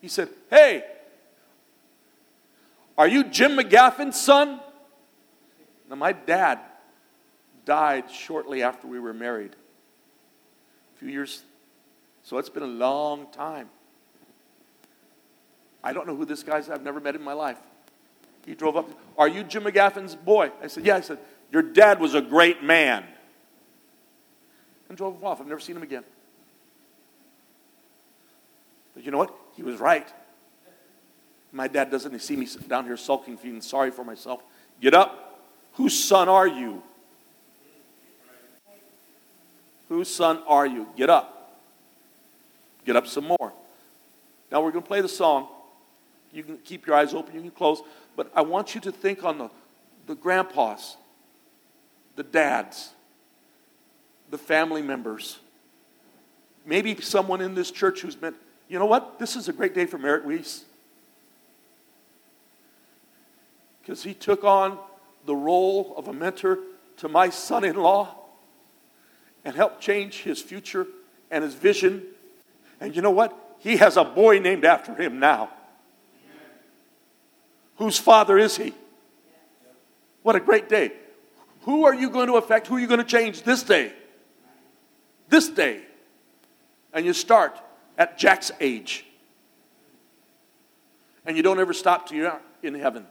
He 0.01 0.07
said, 0.07 0.29
Hey, 0.49 0.83
are 2.97 3.07
you 3.07 3.23
Jim 3.23 3.57
McGaffin's 3.57 4.19
son? 4.19 4.59
Now, 5.89 5.95
my 5.95 6.11
dad 6.11 6.59
died 7.65 8.11
shortly 8.11 8.61
after 8.61 8.87
we 8.87 8.99
were 8.99 9.13
married. 9.13 9.55
A 10.95 10.99
few 10.99 11.09
years. 11.09 11.43
So 12.29 12.37
it's 12.37 12.47
been 12.47 12.61
a 12.61 12.67
long 12.67 13.25
time. 13.31 13.69
I 15.83 15.93
don't 15.93 16.05
know 16.05 16.15
who 16.15 16.25
this 16.25 16.43
guy 16.43 16.59
is. 16.59 16.69
I've 16.69 16.83
never 16.83 16.99
met 16.99 17.15
him 17.15 17.21
in 17.21 17.25
my 17.25 17.33
life. 17.33 17.57
He 18.45 18.53
drove 18.53 18.77
up. 18.77 18.87
Are 19.17 19.27
you 19.27 19.43
Jim 19.43 19.63
McGaffin's 19.63 20.13
boy? 20.13 20.51
I 20.61 20.67
said, 20.67 20.85
Yeah. 20.85 20.97
I 20.97 21.01
said, 21.01 21.17
Your 21.51 21.63
dad 21.63 21.99
was 21.99 22.13
a 22.13 22.21
great 22.21 22.61
man. 22.61 23.03
And 24.89 24.95
drove 24.95 25.15
him 25.15 25.23
off. 25.23 25.41
I've 25.41 25.47
never 25.47 25.59
seen 25.59 25.75
him 25.75 25.81
again. 25.81 26.03
But 28.93 29.03
you 29.03 29.09
know 29.09 29.17
what? 29.17 29.33
He 29.55 29.63
was 29.63 29.79
right. 29.79 30.07
My 31.51 31.67
dad 31.67 31.89
doesn't 31.89 32.19
see 32.19 32.35
me 32.35 32.47
down 32.67 32.85
here 32.85 32.95
sulking, 32.95 33.37
feeling 33.37 33.61
sorry 33.61 33.89
for 33.89 34.03
myself. 34.03 34.43
Get 34.79 34.93
up. 34.93 35.47
Whose 35.73 35.97
son 35.97 36.29
are 36.29 36.47
you? 36.47 36.83
Whose 39.87 40.13
son 40.13 40.43
are 40.47 40.67
you? 40.67 40.87
Get 40.95 41.09
up. 41.09 41.37
Get 42.89 42.95
up 42.95 43.05
some 43.05 43.25
more. 43.25 43.53
Now 44.51 44.63
we're 44.63 44.71
going 44.71 44.81
to 44.81 44.87
play 44.87 45.01
the 45.01 45.07
song. 45.07 45.47
You 46.33 46.41
can 46.41 46.57
keep 46.57 46.87
your 46.87 46.95
eyes 46.95 47.13
open, 47.13 47.35
you 47.35 47.41
can 47.41 47.51
close. 47.51 47.83
But 48.15 48.31
I 48.33 48.41
want 48.41 48.73
you 48.73 48.81
to 48.81 48.91
think 48.91 49.23
on 49.23 49.37
the, 49.37 49.51
the 50.07 50.15
grandpas, 50.15 50.97
the 52.15 52.23
dads, 52.23 52.89
the 54.31 54.39
family 54.39 54.81
members. 54.81 55.37
Maybe 56.65 56.99
someone 56.99 57.41
in 57.41 57.53
this 57.53 57.69
church 57.69 58.01
who's 58.01 58.15
been, 58.15 58.33
you 58.67 58.79
know 58.79 58.87
what? 58.87 59.19
This 59.19 59.35
is 59.35 59.47
a 59.47 59.53
great 59.53 59.75
day 59.75 59.85
for 59.85 59.99
Merritt 59.99 60.25
Weiss. 60.25 60.65
Because 63.83 64.01
he 64.01 64.15
took 64.15 64.43
on 64.43 64.79
the 65.27 65.35
role 65.35 65.93
of 65.95 66.07
a 66.07 66.13
mentor 66.13 66.57
to 66.97 67.07
my 67.07 67.29
son 67.29 67.63
in 67.63 67.75
law 67.75 68.15
and 69.45 69.55
helped 69.55 69.79
change 69.79 70.23
his 70.23 70.41
future 70.41 70.87
and 71.29 71.43
his 71.43 71.53
vision. 71.53 72.01
And 72.79 72.95
you 72.95 73.01
know 73.01 73.11
what? 73.11 73.35
He 73.59 73.77
has 73.77 73.97
a 73.97 74.03
boy 74.03 74.39
named 74.39 74.65
after 74.65 74.95
him 74.95 75.19
now. 75.19 75.49
Whose 77.77 77.97
father 77.97 78.37
is 78.37 78.57
he? 78.57 78.73
What 80.23 80.35
a 80.35 80.39
great 80.39 80.69
day. 80.69 80.91
Who 81.61 81.85
are 81.85 81.93
you 81.93 82.09
going 82.09 82.27
to 82.27 82.35
affect? 82.35 82.67
Who 82.67 82.75
are 82.75 82.79
you 82.79 82.87
going 82.87 82.99
to 82.99 83.05
change 83.05 83.43
this 83.43 83.63
day? 83.63 83.93
This 85.29 85.49
day. 85.49 85.81
And 86.93 87.05
you 87.05 87.13
start 87.13 87.57
at 87.97 88.17
Jack's 88.17 88.51
age. 88.59 89.05
And 91.25 91.37
you 91.37 91.43
don't 91.43 91.59
ever 91.59 91.73
stop 91.73 92.07
till 92.07 92.17
you're 92.17 92.41
in 92.63 92.73
heaven. 92.75 93.05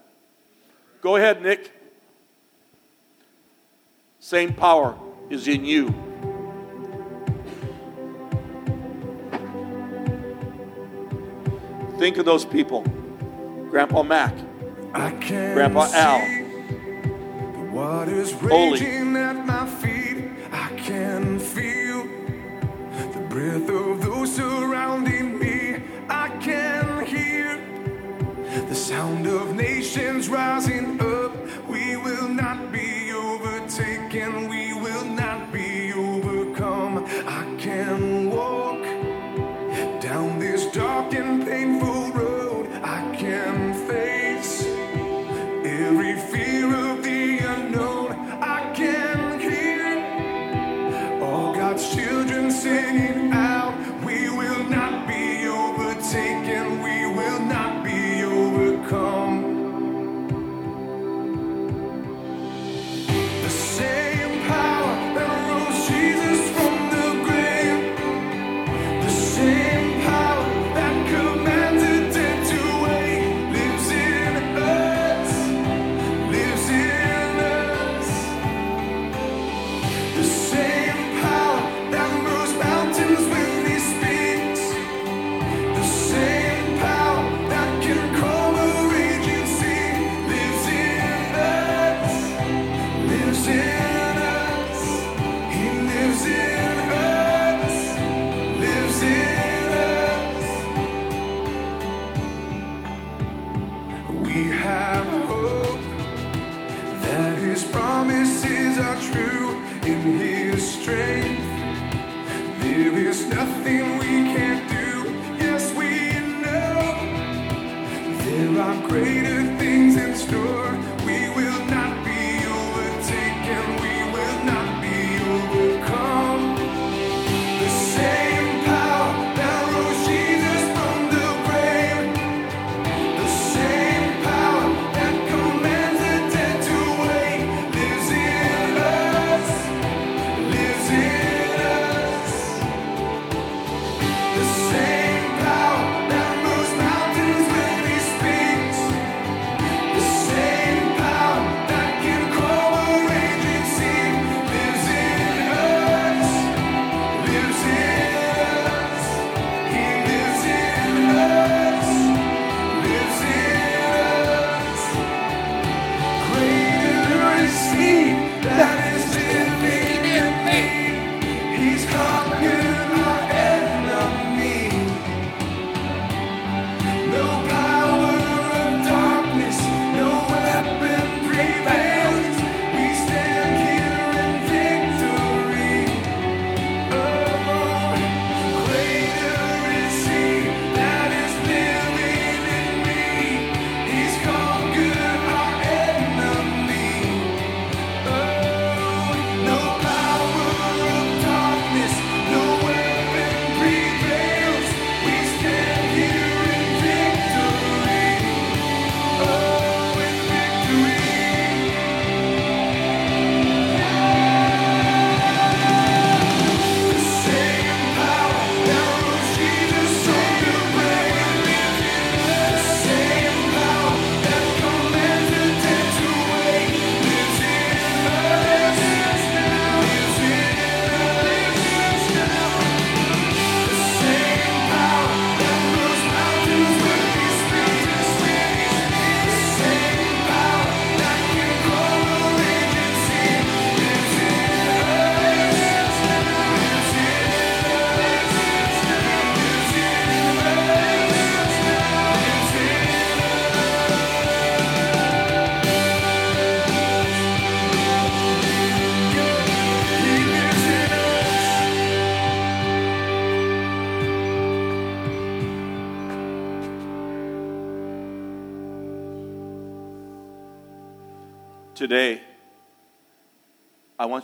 Go 1.00 1.16
ahead, 1.16 1.42
Nick. 1.42 1.72
Same 4.18 4.52
power 4.52 4.98
is 5.30 5.46
in 5.46 5.64
you. 5.64 6.07
Think 11.98 12.16
of 12.18 12.24
those 12.24 12.44
people 12.44 12.82
Grandpa 13.70 14.04
Mac, 14.04 14.32
I 14.94 15.10
can 15.20 15.54
Grandpa 15.54 15.88
Al. 15.92 16.20
The 17.54 17.70
waters 17.72 18.32
raging 18.34 19.16
at 19.16 19.44
my 19.44 19.66
feet. 19.66 20.30
I 20.52 20.68
can 20.76 21.40
feel 21.40 22.04
the 23.12 23.26
breath 23.28 23.68
of 23.68 24.00
those 24.00 24.36
surrounding 24.36 25.40
me. 25.40 25.82
I 26.08 26.28
can 26.40 27.04
hear 27.04 27.56
the 28.68 28.76
sound 28.76 29.26
of 29.26 29.56
nations 29.56 30.28
rising 30.28 31.00
up. 31.00 31.32
We 31.68 31.96
will 31.96 32.28
not 32.28 32.70
be 32.70 33.12
overtaken. 33.12 34.48
We 34.48 34.72
will 34.72 35.04
not 35.04 35.52
be 35.52 35.92
overcome. 35.92 37.04
I 37.26 37.56
can 37.58 38.30
walk 38.30 38.67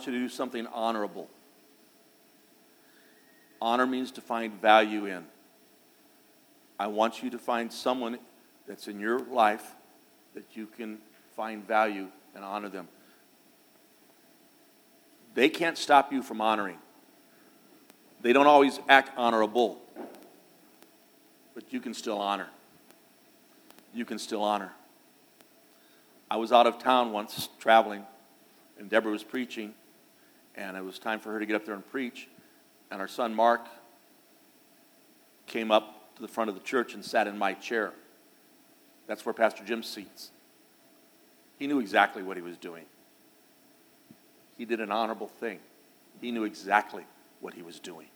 you 0.07 0.13
to 0.13 0.19
do 0.19 0.29
something 0.29 0.67
honorable. 0.67 1.29
Honor 3.61 3.85
means 3.85 4.11
to 4.11 4.21
find 4.21 4.59
value 4.61 5.05
in. 5.05 5.23
I 6.77 6.87
want 6.87 7.23
you 7.23 7.29
to 7.29 7.37
find 7.37 7.71
someone 7.71 8.19
that's 8.67 8.87
in 8.87 8.99
your 8.99 9.19
life 9.19 9.75
that 10.33 10.43
you 10.53 10.67
can 10.67 10.99
find 11.35 11.65
value 11.65 12.07
and 12.35 12.43
honor 12.43 12.69
them. 12.69 12.87
They 15.33 15.49
can't 15.49 15.77
stop 15.77 16.11
you 16.11 16.21
from 16.21 16.41
honoring. 16.41 16.77
They 18.21 18.33
don't 18.33 18.47
always 18.47 18.79
act 18.89 19.11
honorable, 19.17 19.79
but 21.53 21.71
you 21.71 21.79
can 21.79 21.93
still 21.93 22.17
honor. 22.17 22.47
You 23.93 24.05
can 24.05 24.17
still 24.17 24.41
honor. 24.41 24.73
I 26.29 26.37
was 26.37 26.51
out 26.51 26.67
of 26.67 26.79
town 26.79 27.11
once 27.11 27.49
traveling, 27.59 28.03
and 28.79 28.89
Deborah 28.89 29.11
was 29.11 29.23
preaching, 29.23 29.73
and 30.55 30.77
it 30.77 30.83
was 30.83 30.99
time 30.99 31.19
for 31.19 31.31
her 31.31 31.39
to 31.39 31.45
get 31.45 31.55
up 31.55 31.65
there 31.65 31.75
and 31.75 31.85
preach. 31.89 32.27
And 32.91 33.01
our 33.01 33.07
son 33.07 33.33
Mark 33.33 33.67
came 35.47 35.71
up 35.71 36.15
to 36.15 36.21
the 36.21 36.27
front 36.27 36.49
of 36.49 36.55
the 36.55 36.61
church 36.61 36.93
and 36.93 37.03
sat 37.03 37.27
in 37.27 37.37
my 37.37 37.53
chair. 37.53 37.91
That's 39.07 39.25
where 39.25 39.33
Pastor 39.33 39.63
Jim 39.63 39.83
seats. 39.83 40.31
He 41.59 41.67
knew 41.67 41.79
exactly 41.79 42.23
what 42.23 42.37
he 42.37 42.43
was 42.43 42.57
doing. 42.57 42.85
He 44.57 44.65
did 44.65 44.79
an 44.79 44.91
honorable 44.91 45.27
thing. 45.27 45.59
He 46.21 46.31
knew 46.31 46.43
exactly 46.43 47.05
what 47.41 47.53
he 47.53 47.61
was 47.61 47.79
doing. 47.79 48.07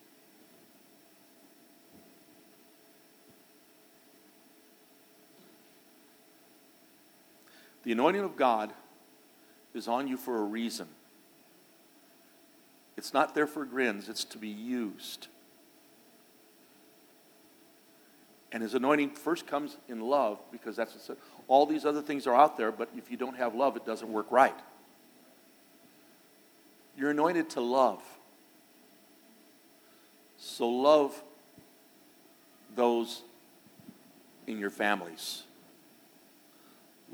The 7.83 7.91
anointing 7.93 8.21
of 8.21 8.35
God 8.35 8.71
is 9.73 9.87
on 9.87 10.07
you 10.07 10.17
for 10.17 10.37
a 10.37 10.43
reason. 10.43 10.87
It's 12.99 13.13
not 13.13 13.33
there 13.33 13.47
for 13.47 13.63
grins, 13.63 14.09
it's 14.09 14.25
to 14.25 14.37
be 14.37 14.49
used. 14.49 15.27
And 18.51 18.61
his 18.61 18.73
anointing 18.73 19.11
first 19.11 19.47
comes 19.47 19.77
in 19.87 20.01
love 20.01 20.37
because 20.51 20.75
that's 20.75 21.09
all 21.47 21.65
these 21.65 21.85
other 21.85 22.01
things 22.01 22.27
are 22.27 22.35
out 22.35 22.57
there, 22.57 22.73
but 22.73 22.89
if 22.97 23.09
you 23.09 23.15
don't 23.15 23.37
have 23.37 23.55
love, 23.55 23.77
it 23.77 23.85
doesn't 23.85 24.11
work 24.11 24.29
right. 24.31 24.59
You're 26.97 27.11
anointed 27.11 27.51
to 27.51 27.61
love. 27.61 28.03
So 30.37 30.67
love 30.67 31.23
those 32.75 33.21
in 34.45 34.59
your 34.59 34.71
families. 34.71 35.43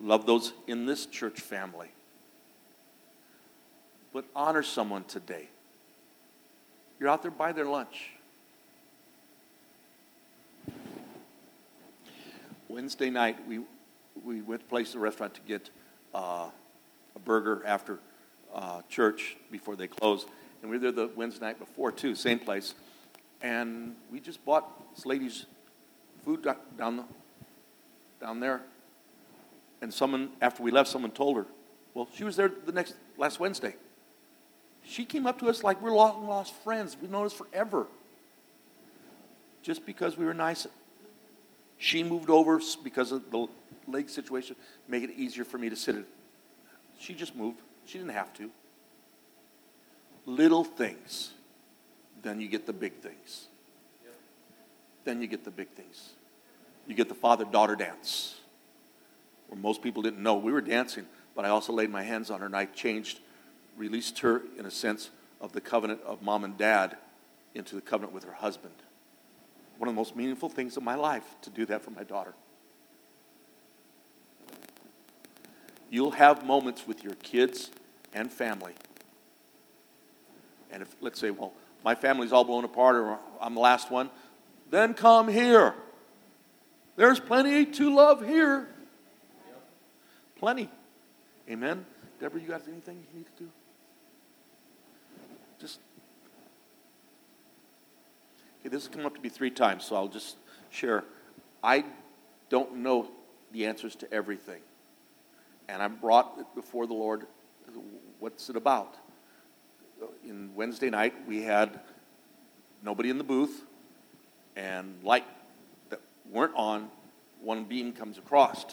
Love 0.01 0.25
those 0.25 0.51
in 0.65 0.87
this 0.87 1.05
church 1.05 1.41
family. 1.41 1.89
But 4.11 4.25
honor 4.35 4.63
someone 4.63 5.03
today. 5.03 5.49
You're 6.99 7.09
out 7.09 7.21
there, 7.21 7.31
buy 7.31 7.51
their 7.51 7.65
lunch. 7.65 8.11
Wednesday 12.69 13.09
night, 13.09 13.37
we, 13.47 13.59
we 14.23 14.41
went 14.41 14.61
to 14.61 14.67
place 14.67 14.95
a 14.95 14.99
restaurant 14.99 15.33
to 15.35 15.41
get 15.41 15.69
uh, 16.13 16.49
a 17.15 17.19
burger 17.19 17.63
after 17.65 17.99
uh, 18.53 18.81
church 18.89 19.35
before 19.51 19.75
they 19.75 19.87
closed. 19.87 20.27
And 20.61 20.71
we 20.71 20.77
were 20.77 20.91
there 20.91 21.07
the 21.07 21.11
Wednesday 21.15 21.45
night 21.45 21.59
before, 21.59 21.91
too, 21.91 22.15
same 22.15 22.39
place. 22.39 22.73
And 23.41 23.95
we 24.11 24.19
just 24.19 24.43
bought 24.45 24.95
this 24.95 25.05
lady's 25.05 25.45
food 26.23 26.47
down, 26.77 26.97
the, 26.97 27.03
down 28.19 28.39
there. 28.39 28.61
And 29.81 29.93
someone, 29.93 30.31
after 30.41 30.63
we 30.63 30.71
left, 30.71 30.89
someone 30.89 31.11
told 31.11 31.37
her, 31.37 31.45
well, 31.93 32.07
she 32.13 32.23
was 32.23 32.35
there 32.35 32.51
the 32.65 32.71
next, 32.71 32.95
last 33.17 33.39
Wednesday. 33.39 33.75
She 34.87 35.03
came 35.05 35.25
up 35.25 35.39
to 35.39 35.49
us 35.49 35.63
like 35.63 35.81
we're 35.81 35.91
long 35.91 36.27
lost 36.27 36.53
friends. 36.63 36.95
We've 36.99 37.09
known 37.09 37.25
us 37.25 37.33
forever. 37.33 37.87
Just 39.61 39.85
because 39.85 40.17
we 40.17 40.25
were 40.25 40.33
nice. 40.33 40.67
She 41.77 42.03
moved 42.03 42.29
over 42.29 42.61
because 42.83 43.11
of 43.11 43.31
the 43.31 43.47
leg 43.87 44.09
situation, 44.09 44.55
make 44.87 45.03
it 45.03 45.11
easier 45.15 45.43
for 45.43 45.57
me 45.57 45.69
to 45.69 45.75
sit 45.75 45.95
it. 45.95 46.05
She 46.99 47.13
just 47.13 47.35
moved. 47.35 47.59
She 47.85 47.97
didn't 47.97 48.13
have 48.13 48.33
to. 48.35 48.49
Little 50.25 50.63
things, 50.63 51.31
then 52.23 52.39
you 52.39 52.47
get 52.47 52.65
the 52.65 52.73
big 52.73 52.93
things. 52.93 53.47
then 55.03 55.21
you 55.21 55.27
get 55.27 55.45
the 55.45 55.51
big 55.51 55.69
things. 55.69 56.13
You 56.87 56.95
get 56.95 57.09
the 57.09 57.15
father 57.15 57.45
daughter 57.45 57.75
dance, 57.75 58.39
where 59.47 59.59
most 59.59 59.83
people 59.83 60.01
didn't 60.01 60.21
know. 60.21 60.35
We 60.35 60.51
were 60.51 60.61
dancing, 60.61 61.05
but 61.35 61.45
I 61.45 61.49
also 61.49 61.73
laid 61.73 61.91
my 61.91 62.01
hands 62.01 62.31
on 62.31 62.39
her 62.39 62.47
and 62.47 62.55
I 62.55 62.65
changed, 62.65 63.19
released 63.77 64.19
her 64.19 64.41
in 64.57 64.65
a 64.65 64.71
sense 64.71 65.09
of 65.41 65.51
the 65.51 65.61
covenant 65.61 66.01
of 66.05 66.21
mom 66.21 66.43
and 66.43 66.57
dad 66.57 66.97
into 67.53 67.75
the 67.75 67.81
covenant 67.81 68.13
with 68.13 68.23
her 68.23 68.33
husband. 68.33 68.73
One 69.77 69.87
of 69.89 69.95
the 69.95 69.99
most 69.99 70.15
meaningful 70.15 70.49
things 70.49 70.77
of 70.77 70.83
my 70.83 70.95
life 70.95 71.23
to 71.41 71.49
do 71.49 71.65
that 71.65 71.81
for 71.83 71.91
my 71.91 72.03
daughter. 72.03 72.33
You'll 75.89 76.11
have 76.11 76.45
moments 76.45 76.87
with 76.87 77.03
your 77.03 77.15
kids 77.15 77.71
and 78.13 78.31
family. 78.31 78.73
And 80.71 80.81
if, 80.81 80.95
let's 81.01 81.19
say, 81.19 81.31
well, 81.31 81.53
my 81.83 81.95
family's 81.95 82.31
all 82.31 82.43
blown 82.43 82.63
apart 82.63 82.95
or 82.95 83.19
I'm 83.39 83.53
the 83.53 83.61
last 83.61 83.91
one, 83.91 84.09
then 84.71 84.93
come 84.93 85.27
here. 85.27 85.75
There's 86.95 87.19
plenty 87.19 87.65
to 87.65 87.93
love 87.93 88.25
here. 88.25 88.67
Plenty. 90.37 90.69
Amen. 91.49 91.85
Deborah, 92.19 92.41
you 92.41 92.47
got 92.47 92.61
anything 92.67 93.03
you 93.11 93.19
need 93.19 93.25
to 93.37 93.43
do? 93.43 93.49
Just. 95.59 95.79
Okay, 98.59 98.69
this 98.69 98.85
has 98.85 98.95
come 98.95 99.05
up 99.05 99.15
to 99.15 99.21
me 99.21 99.29
three 99.29 99.51
times, 99.51 99.85
so 99.85 99.95
I'll 99.95 100.07
just 100.07 100.37
share. 100.69 101.03
I 101.63 101.85
don't 102.49 102.77
know 102.77 103.09
the 103.51 103.65
answers 103.65 103.95
to 103.95 104.13
everything. 104.13 104.61
And 105.67 105.81
I 105.81 105.87
brought 105.87 106.35
it 106.39 106.45
before 106.55 106.85
the 106.85 106.93
Lord. 106.93 107.25
What's 108.19 108.49
it 108.49 108.55
about? 108.55 108.95
In 110.23 110.51
Wednesday 110.55 110.89
night, 110.89 111.13
we 111.27 111.41
had 111.41 111.79
nobody 112.83 113.09
in 113.09 113.17
the 113.17 113.23
booth 113.23 113.63
and 114.55 115.03
light 115.03 115.25
that 115.89 116.01
weren't 116.29 116.53
on, 116.55 116.89
one 117.41 117.65
beam 117.65 117.93
comes 117.93 118.17
across. 118.17 118.65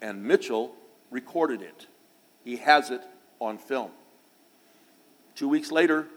And 0.00 0.22
Mitchell 0.22 0.74
recorded 1.10 1.62
it. 1.62 1.86
He 2.44 2.56
has 2.56 2.90
it 2.90 3.02
on 3.40 3.58
film. 3.58 3.90
Two 5.38 5.48
weeks 5.48 5.70
later, 5.70 6.08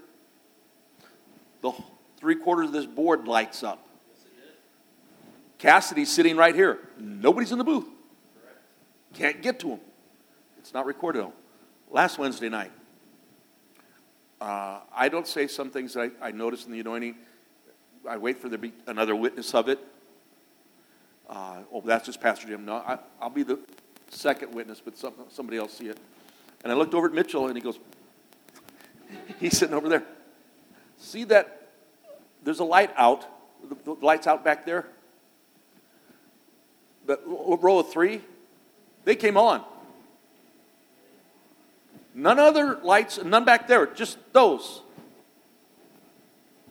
the 1.61 1.71
three 2.17 2.33
quarters 2.33 2.69
of 2.69 2.73
this 2.73 2.87
board 2.87 3.27
lights 3.27 3.61
up. 3.61 3.87
Cassidy's 5.59 6.11
sitting 6.11 6.35
right 6.35 6.55
here. 6.55 6.79
Nobody's 6.97 7.51
in 7.51 7.59
the 7.59 7.63
booth. 7.63 7.85
Can't 9.13 9.43
get 9.43 9.59
to 9.59 9.69
him. 9.69 9.79
It's 10.57 10.73
not 10.73 10.87
recorded 10.87 11.21
on. 11.21 11.33
Last 11.91 12.17
Wednesday 12.17 12.49
night, 12.49 12.71
uh, 14.41 14.79
I 14.91 15.07
don't 15.07 15.27
say 15.27 15.45
some 15.45 15.69
things 15.69 15.93
that 15.93 16.13
I, 16.19 16.29
I 16.29 16.31
notice 16.31 16.65
in 16.65 16.71
the 16.71 16.79
anointing. 16.79 17.15
I 18.09 18.17
wait 18.17 18.41
for 18.41 18.49
there 18.49 18.57
to 18.57 18.61
be 18.63 18.73
another 18.87 19.15
witness 19.15 19.53
of 19.53 19.69
it. 19.69 19.77
Uh, 21.29 21.59
oh, 21.71 21.83
that's 21.85 22.07
just 22.07 22.19
Pastor 22.19 22.47
Jim. 22.47 22.65
No, 22.65 22.77
I, 22.77 22.97
will 23.21 23.29
be 23.29 23.43
the 23.43 23.59
second 24.09 24.55
witness, 24.55 24.81
but 24.83 24.97
some, 24.97 25.13
somebody 25.29 25.59
else 25.59 25.73
see 25.73 25.89
it. 25.89 25.99
And 26.63 26.73
I 26.73 26.75
looked 26.75 26.95
over 26.95 27.05
at 27.05 27.13
Mitchell, 27.13 27.45
and 27.45 27.55
he 27.55 27.61
goes, 27.61 27.77
he's 29.39 29.57
sitting 29.57 29.75
over 29.75 29.89
there. 29.89 30.03
See 30.97 31.23
that? 31.25 31.69
There's 32.43 32.59
a 32.59 32.63
light 32.63 32.91
out. 32.95 33.25
The, 33.67 33.75
the 33.83 34.05
light's 34.05 34.27
out 34.27 34.43
back 34.43 34.65
there. 34.65 34.87
But 37.05 37.21
row 37.25 37.79
of 37.79 37.91
three, 37.91 38.21
they 39.05 39.15
came 39.15 39.37
on. 39.37 39.63
None 42.13 42.39
other 42.39 42.79
lights, 42.83 43.23
none 43.23 43.45
back 43.45 43.67
there, 43.67 43.85
just 43.85 44.17
those. 44.33 44.81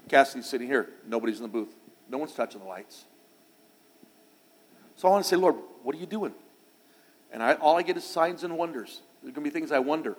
Cassidy's 0.09 0.47
sitting 0.47 0.67
here. 0.67 0.91
Nobody's 1.07 1.37
in 1.37 1.43
the 1.43 1.49
booth. 1.49 1.75
No 2.09 2.19
one's 2.19 2.33
touching 2.33 2.61
the 2.61 2.67
lights. 2.67 3.05
So 4.97 5.09
I 5.09 5.13
want 5.13 5.25
to 5.25 5.29
say, 5.29 5.37
Lord, 5.37 5.55
what 5.83 5.95
are 5.95 5.99
you 5.99 6.07
doing? 6.07 6.35
And 7.33 7.43
I, 7.43 7.55
all 7.55 7.79
I 7.79 7.83
get 7.83 7.97
is 7.97 8.05
signs 8.05 8.45
and 8.45 8.59
wonders. 8.59 9.01
There's 9.23 9.35
going 9.35 9.45
to 9.45 9.51
be 9.51 9.51
things 9.51 9.73
I 9.73 9.79
wonder. 9.79 10.17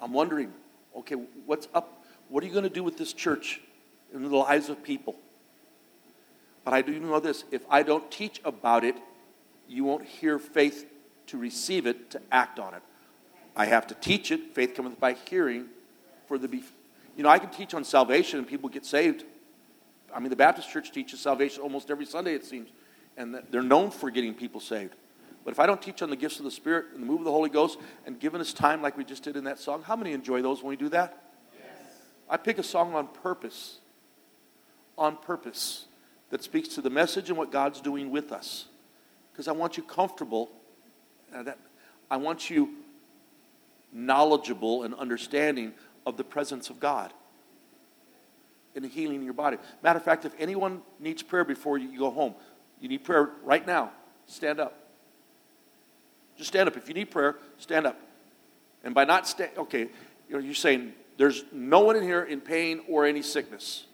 I'm 0.00 0.12
wondering, 0.12 0.52
okay, 0.96 1.16
what's 1.46 1.68
up? 1.74 2.04
What 2.28 2.42
are 2.42 2.46
you 2.46 2.52
going 2.52 2.64
to 2.64 2.70
do 2.70 2.82
with 2.82 2.96
this 2.96 3.12
church 3.12 3.60
in 4.12 4.22
the 4.22 4.36
lives 4.36 4.68
of 4.68 4.82
people? 4.82 5.16
But 6.64 6.74
I 6.74 6.82
do 6.82 6.98
know 6.98 7.20
this 7.20 7.44
if 7.50 7.62
I 7.68 7.82
don't 7.82 8.10
teach 8.10 8.40
about 8.44 8.84
it, 8.84 8.96
you 9.68 9.84
won't 9.84 10.04
hear 10.04 10.38
faith 10.38 10.86
to 11.26 11.38
receive 11.38 11.86
it, 11.86 12.10
to 12.10 12.20
act 12.30 12.58
on 12.58 12.74
it. 12.74 12.82
I 13.56 13.66
have 13.66 13.86
to 13.88 13.94
teach 13.94 14.30
it. 14.30 14.54
Faith 14.54 14.74
cometh 14.74 14.98
by 14.98 15.14
hearing 15.28 15.66
for 16.26 16.38
the. 16.38 16.48
You 17.16 17.22
know, 17.22 17.28
I 17.28 17.38
can 17.38 17.50
teach 17.50 17.74
on 17.74 17.84
salvation 17.84 18.38
and 18.38 18.48
people 18.48 18.68
get 18.68 18.86
saved. 18.86 19.24
I 20.14 20.20
mean, 20.20 20.30
the 20.30 20.36
Baptist 20.36 20.70
church 20.70 20.92
teaches 20.92 21.20
salvation 21.20 21.62
almost 21.62 21.90
every 21.90 22.06
Sunday, 22.06 22.34
it 22.34 22.44
seems, 22.44 22.68
and 23.16 23.42
they're 23.50 23.62
known 23.62 23.90
for 23.90 24.10
getting 24.10 24.34
people 24.34 24.60
saved. 24.60 24.94
But 25.44 25.52
if 25.52 25.58
I 25.58 25.66
don't 25.66 25.82
teach 25.82 26.02
on 26.02 26.10
the 26.10 26.16
gifts 26.16 26.38
of 26.38 26.44
the 26.44 26.50
Spirit 26.50 26.86
and 26.94 27.02
the 27.02 27.06
move 27.06 27.20
of 27.20 27.24
the 27.24 27.32
Holy 27.32 27.50
Ghost 27.50 27.78
and 28.06 28.18
giving 28.18 28.40
us 28.40 28.52
time 28.52 28.80
like 28.80 28.96
we 28.96 29.04
just 29.04 29.24
did 29.24 29.36
in 29.36 29.44
that 29.44 29.58
song, 29.58 29.82
how 29.82 29.96
many 29.96 30.12
enjoy 30.12 30.40
those 30.42 30.62
when 30.62 30.70
we 30.70 30.76
do 30.76 30.88
that? 30.90 31.22
Yes. 31.58 31.66
I 32.30 32.36
pick 32.36 32.58
a 32.58 32.62
song 32.62 32.94
on 32.94 33.08
purpose, 33.08 33.78
on 34.96 35.16
purpose, 35.16 35.86
that 36.30 36.42
speaks 36.42 36.68
to 36.68 36.80
the 36.80 36.90
message 36.90 37.28
and 37.28 37.36
what 37.36 37.50
God's 37.50 37.80
doing 37.80 38.10
with 38.10 38.32
us. 38.32 38.66
Because 39.32 39.48
I 39.48 39.52
want 39.52 39.76
you 39.76 39.82
comfortable. 39.82 40.50
Uh, 41.34 41.42
that, 41.42 41.58
I 42.10 42.16
want 42.18 42.48
you 42.48 42.70
knowledgeable 43.92 44.84
and 44.84 44.94
understanding 44.94 45.74
of 46.06 46.16
the 46.16 46.24
presence 46.24 46.70
of 46.70 46.80
God 46.80 47.12
in 48.74 48.82
the 48.82 48.88
healing 48.88 49.16
in 49.16 49.24
your 49.24 49.34
body. 49.34 49.58
Matter 49.82 49.98
of 49.98 50.04
fact, 50.04 50.24
if 50.24 50.32
anyone 50.38 50.82
needs 50.98 51.22
prayer 51.22 51.44
before 51.44 51.78
you 51.78 51.98
go 51.98 52.10
home, 52.10 52.34
you 52.80 52.88
need 52.88 53.04
prayer 53.04 53.30
right 53.44 53.66
now, 53.66 53.92
stand 54.26 54.60
up. 54.60 54.81
Just 56.36 56.48
stand 56.48 56.68
up. 56.68 56.76
If 56.76 56.88
you 56.88 56.94
need 56.94 57.10
prayer, 57.10 57.36
stand 57.58 57.86
up. 57.86 58.00
And 58.84 58.94
by 58.94 59.04
not 59.04 59.28
stand, 59.28 59.52
okay, 59.56 59.88
you're 60.28 60.54
saying 60.54 60.92
there's 61.16 61.44
no 61.52 61.80
one 61.80 61.96
in 61.96 62.02
here 62.02 62.22
in 62.22 62.40
pain 62.40 62.80
or 62.88 63.06
any 63.06 63.22
sickness. 63.22 63.84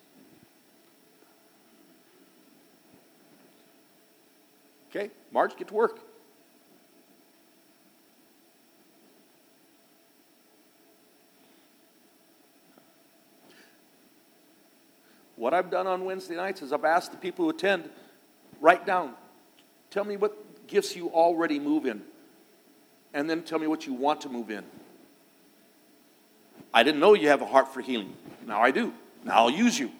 Okay, 4.90 5.10
Marge, 5.32 5.56
get 5.56 5.68
to 5.68 5.74
work. 5.74 6.00
What 15.36 15.54
I've 15.54 15.70
done 15.70 15.86
on 15.86 16.04
Wednesday 16.04 16.34
nights 16.34 16.62
is 16.62 16.72
I've 16.72 16.84
asked 16.84 17.12
the 17.12 17.16
people 17.16 17.44
who 17.44 17.50
attend, 17.50 17.88
write 18.60 18.84
down, 18.84 19.14
tell 19.90 20.04
me 20.04 20.16
what 20.16 20.66
gifts 20.66 20.96
you 20.96 21.10
already 21.10 21.60
move 21.60 21.86
in, 21.86 22.02
and 23.14 23.28
then 23.28 23.42
tell 23.42 23.58
me 23.58 23.66
what 23.66 23.86
you 23.86 23.92
want 23.92 24.20
to 24.22 24.28
move 24.28 24.50
in. 24.50 24.64
I 26.72 26.82
didn't 26.82 27.00
know 27.00 27.14
you 27.14 27.28
have 27.28 27.42
a 27.42 27.46
heart 27.46 27.72
for 27.72 27.80
healing. 27.80 28.14
Now 28.46 28.60
I 28.60 28.70
do. 28.70 28.92
Now 29.24 29.38
I'll 29.38 29.50
use 29.50 29.78
you. 29.78 29.90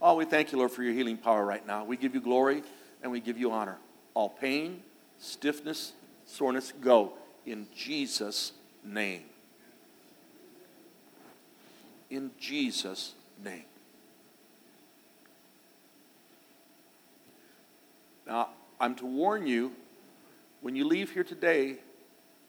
Oh, 0.00 0.14
we 0.14 0.24
thank 0.24 0.52
you, 0.52 0.58
Lord, 0.58 0.70
for 0.70 0.82
your 0.82 0.92
healing 0.92 1.16
power 1.16 1.44
right 1.44 1.66
now. 1.66 1.84
We 1.84 1.96
give 1.96 2.14
you 2.14 2.20
glory 2.20 2.62
and 3.02 3.10
we 3.10 3.20
give 3.20 3.38
you 3.38 3.50
honor. 3.50 3.78
All 4.14 4.28
pain, 4.28 4.82
stiffness, 5.18 5.92
soreness, 6.26 6.72
go 6.80 7.14
in 7.44 7.66
Jesus' 7.74 8.52
name 8.84 9.22
in 12.10 12.30
Jesus' 12.38 13.14
name. 13.42 13.64
Now, 18.26 18.50
I'm 18.80 18.94
to 18.96 19.06
warn 19.06 19.46
you 19.46 19.72
when 20.60 20.74
you 20.74 20.84
leave 20.84 21.12
here 21.12 21.24
today, 21.24 21.76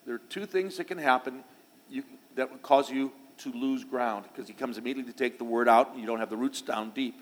there 0.06 0.16
are 0.16 0.22
two 0.30 0.46
things 0.46 0.78
that 0.78 0.86
can 0.86 0.98
happen 0.98 1.44
you, 1.90 2.04
that 2.36 2.52
would 2.52 2.62
cause 2.62 2.90
you 2.90 3.12
to 3.40 3.52
lose 3.52 3.84
ground 3.84 4.26
because 4.32 4.48
he 4.48 4.54
comes 4.54 4.78
immediately 4.78 5.12
to 5.12 5.18
take 5.18 5.38
the 5.38 5.44
word 5.44 5.70
out 5.70 5.92
and 5.92 6.00
you 6.00 6.08
don't 6.08 6.20
have 6.20 6.30
the 6.30 6.38
roots 6.38 6.62
down 6.62 6.92
deep. 6.92 7.16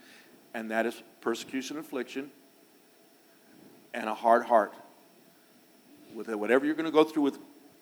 And 0.53 0.71
that 0.71 0.85
is 0.85 1.01
persecution, 1.19 1.77
affliction, 1.77 2.31
and 3.93 4.07
a 4.07 4.13
hard 4.13 4.45
heart. 4.45 4.73
With 6.13 6.29
whatever 6.29 6.65
you're 6.65 6.75
going 6.75 6.85
to 6.85 6.91
go 6.91 7.03
through 7.03 7.23
with 7.23 7.39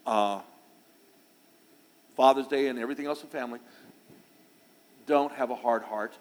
uh, 0.08 0.42
Father's 2.16 2.48
Day 2.48 2.68
and 2.68 2.80
everything 2.80 3.06
else 3.06 3.22
in 3.22 3.30
family, 3.30 3.60
don't 5.06 5.32
have 5.34 5.52
a 5.52 5.56
hard 5.56 5.84
heart. 5.84 6.14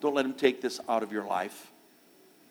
Don't 0.00 0.14
let 0.14 0.24
him 0.24 0.34
take 0.34 0.60
this 0.60 0.80
out 0.88 1.04
of 1.04 1.12
your 1.12 1.24
life. 1.24 1.70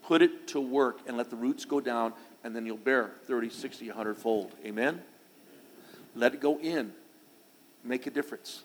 Put 0.06 0.22
it 0.22 0.48
to 0.49 0.61
work 0.61 0.99
and 1.07 1.18
let 1.18 1.32
the 1.32 1.36
roots 1.36 1.65
go 1.65 1.80
down, 1.80 2.14
and 2.44 2.56
then 2.56 2.65
you'll 2.65 2.77
bear 2.77 3.11
30, 3.26 3.49
60, 3.49 3.88
100 3.88 4.18
fold. 4.18 4.52
Amen? 4.64 5.02
Let 6.15 6.36
it 6.36 6.40
go 6.40 6.60
in. 6.60 6.94
Make 7.84 8.06
a 8.06 8.11
difference. 8.11 8.64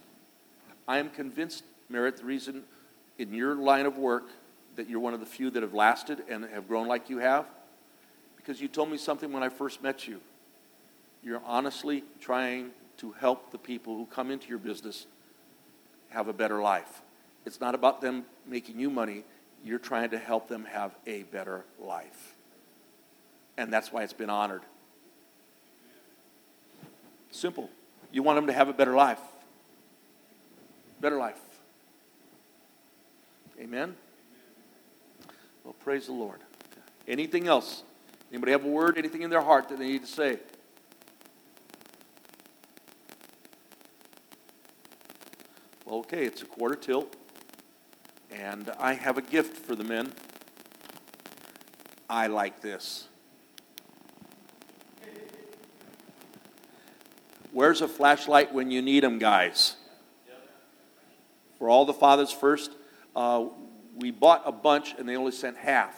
I 0.86 0.98
am 0.98 1.08
convinced, 1.08 1.64
Merritt, 1.88 2.18
the 2.18 2.24
reason 2.24 2.64
in 3.18 3.32
your 3.32 3.54
line 3.54 3.86
of 3.86 3.96
work 3.96 4.28
that 4.76 4.88
you're 4.88 5.00
one 5.00 5.14
of 5.14 5.20
the 5.20 5.26
few 5.26 5.50
that 5.50 5.62
have 5.62 5.74
lasted 5.74 6.22
and 6.28 6.44
have 6.44 6.68
grown 6.68 6.86
like 6.86 7.08
you 7.08 7.18
have, 7.18 7.46
because 8.36 8.60
you 8.60 8.68
told 8.68 8.90
me 8.90 8.98
something 8.98 9.32
when 9.32 9.42
I 9.42 9.48
first 9.48 9.82
met 9.82 10.06
you. 10.06 10.20
You're 11.22 11.42
honestly 11.46 12.04
trying 12.20 12.70
to 12.98 13.12
help 13.12 13.50
the 13.50 13.58
people 13.58 13.96
who 13.96 14.04
come 14.06 14.30
into 14.30 14.48
your 14.48 14.58
business 14.58 15.06
have 16.10 16.28
a 16.28 16.32
better 16.32 16.60
life. 16.60 17.02
It's 17.46 17.60
not 17.60 17.74
about 17.74 18.00
them 18.00 18.24
making 18.46 18.78
you 18.78 18.90
money. 18.90 19.24
You're 19.64 19.78
trying 19.78 20.10
to 20.10 20.18
help 20.18 20.48
them 20.48 20.64
have 20.64 20.94
a 21.06 21.24
better 21.24 21.64
life. 21.78 22.34
And 23.56 23.72
that's 23.72 23.92
why 23.92 24.02
it's 24.02 24.12
been 24.12 24.30
honored. 24.30 24.62
Simple. 27.30 27.70
You 28.12 28.22
want 28.22 28.36
them 28.36 28.46
to 28.46 28.52
have 28.52 28.68
a 28.68 28.72
better 28.72 28.94
life. 28.94 29.20
Better 31.00 31.16
life. 31.16 31.38
Amen? 33.60 33.94
Well, 35.64 35.74
praise 35.74 36.06
the 36.06 36.12
Lord. 36.12 36.40
Anything 37.06 37.46
else? 37.46 37.82
Anybody 38.32 38.52
have 38.52 38.64
a 38.64 38.68
word, 38.68 38.96
anything 38.96 39.22
in 39.22 39.30
their 39.30 39.42
heart 39.42 39.68
that 39.68 39.78
they 39.78 39.88
need 39.88 40.02
to 40.02 40.10
say? 40.10 40.38
Well, 45.84 45.98
okay, 46.00 46.24
it's 46.24 46.42
a 46.42 46.46
quarter 46.46 46.76
till, 46.76 47.08
and 48.31 48.70
I 48.78 48.94
have 48.94 49.19
a 49.19 49.23
gift 49.23 49.57
for 49.57 49.74
the 49.74 49.85
men. 49.85 50.12
I 52.09 52.27
like 52.27 52.61
this. 52.61 53.09
Where's 57.52 57.81
a 57.81 57.89
flashlight 57.89 58.52
when 58.52 58.70
you 58.70 58.81
need 58.82 59.02
them, 59.02 59.19
guys? 59.19 59.77
For 61.59 61.69
all 61.69 61.85
the 61.85 61.93
fathers 61.93 62.32
first, 62.32 62.73
uh, 63.15 63.47
we 63.97 64.11
bought 64.11 64.43
a 64.47 64.52
bunch 64.52 64.94
and 64.98 65.09
they 65.09 65.16
only 65.16 65.32
sent 65.32 65.57
half. 65.57 65.94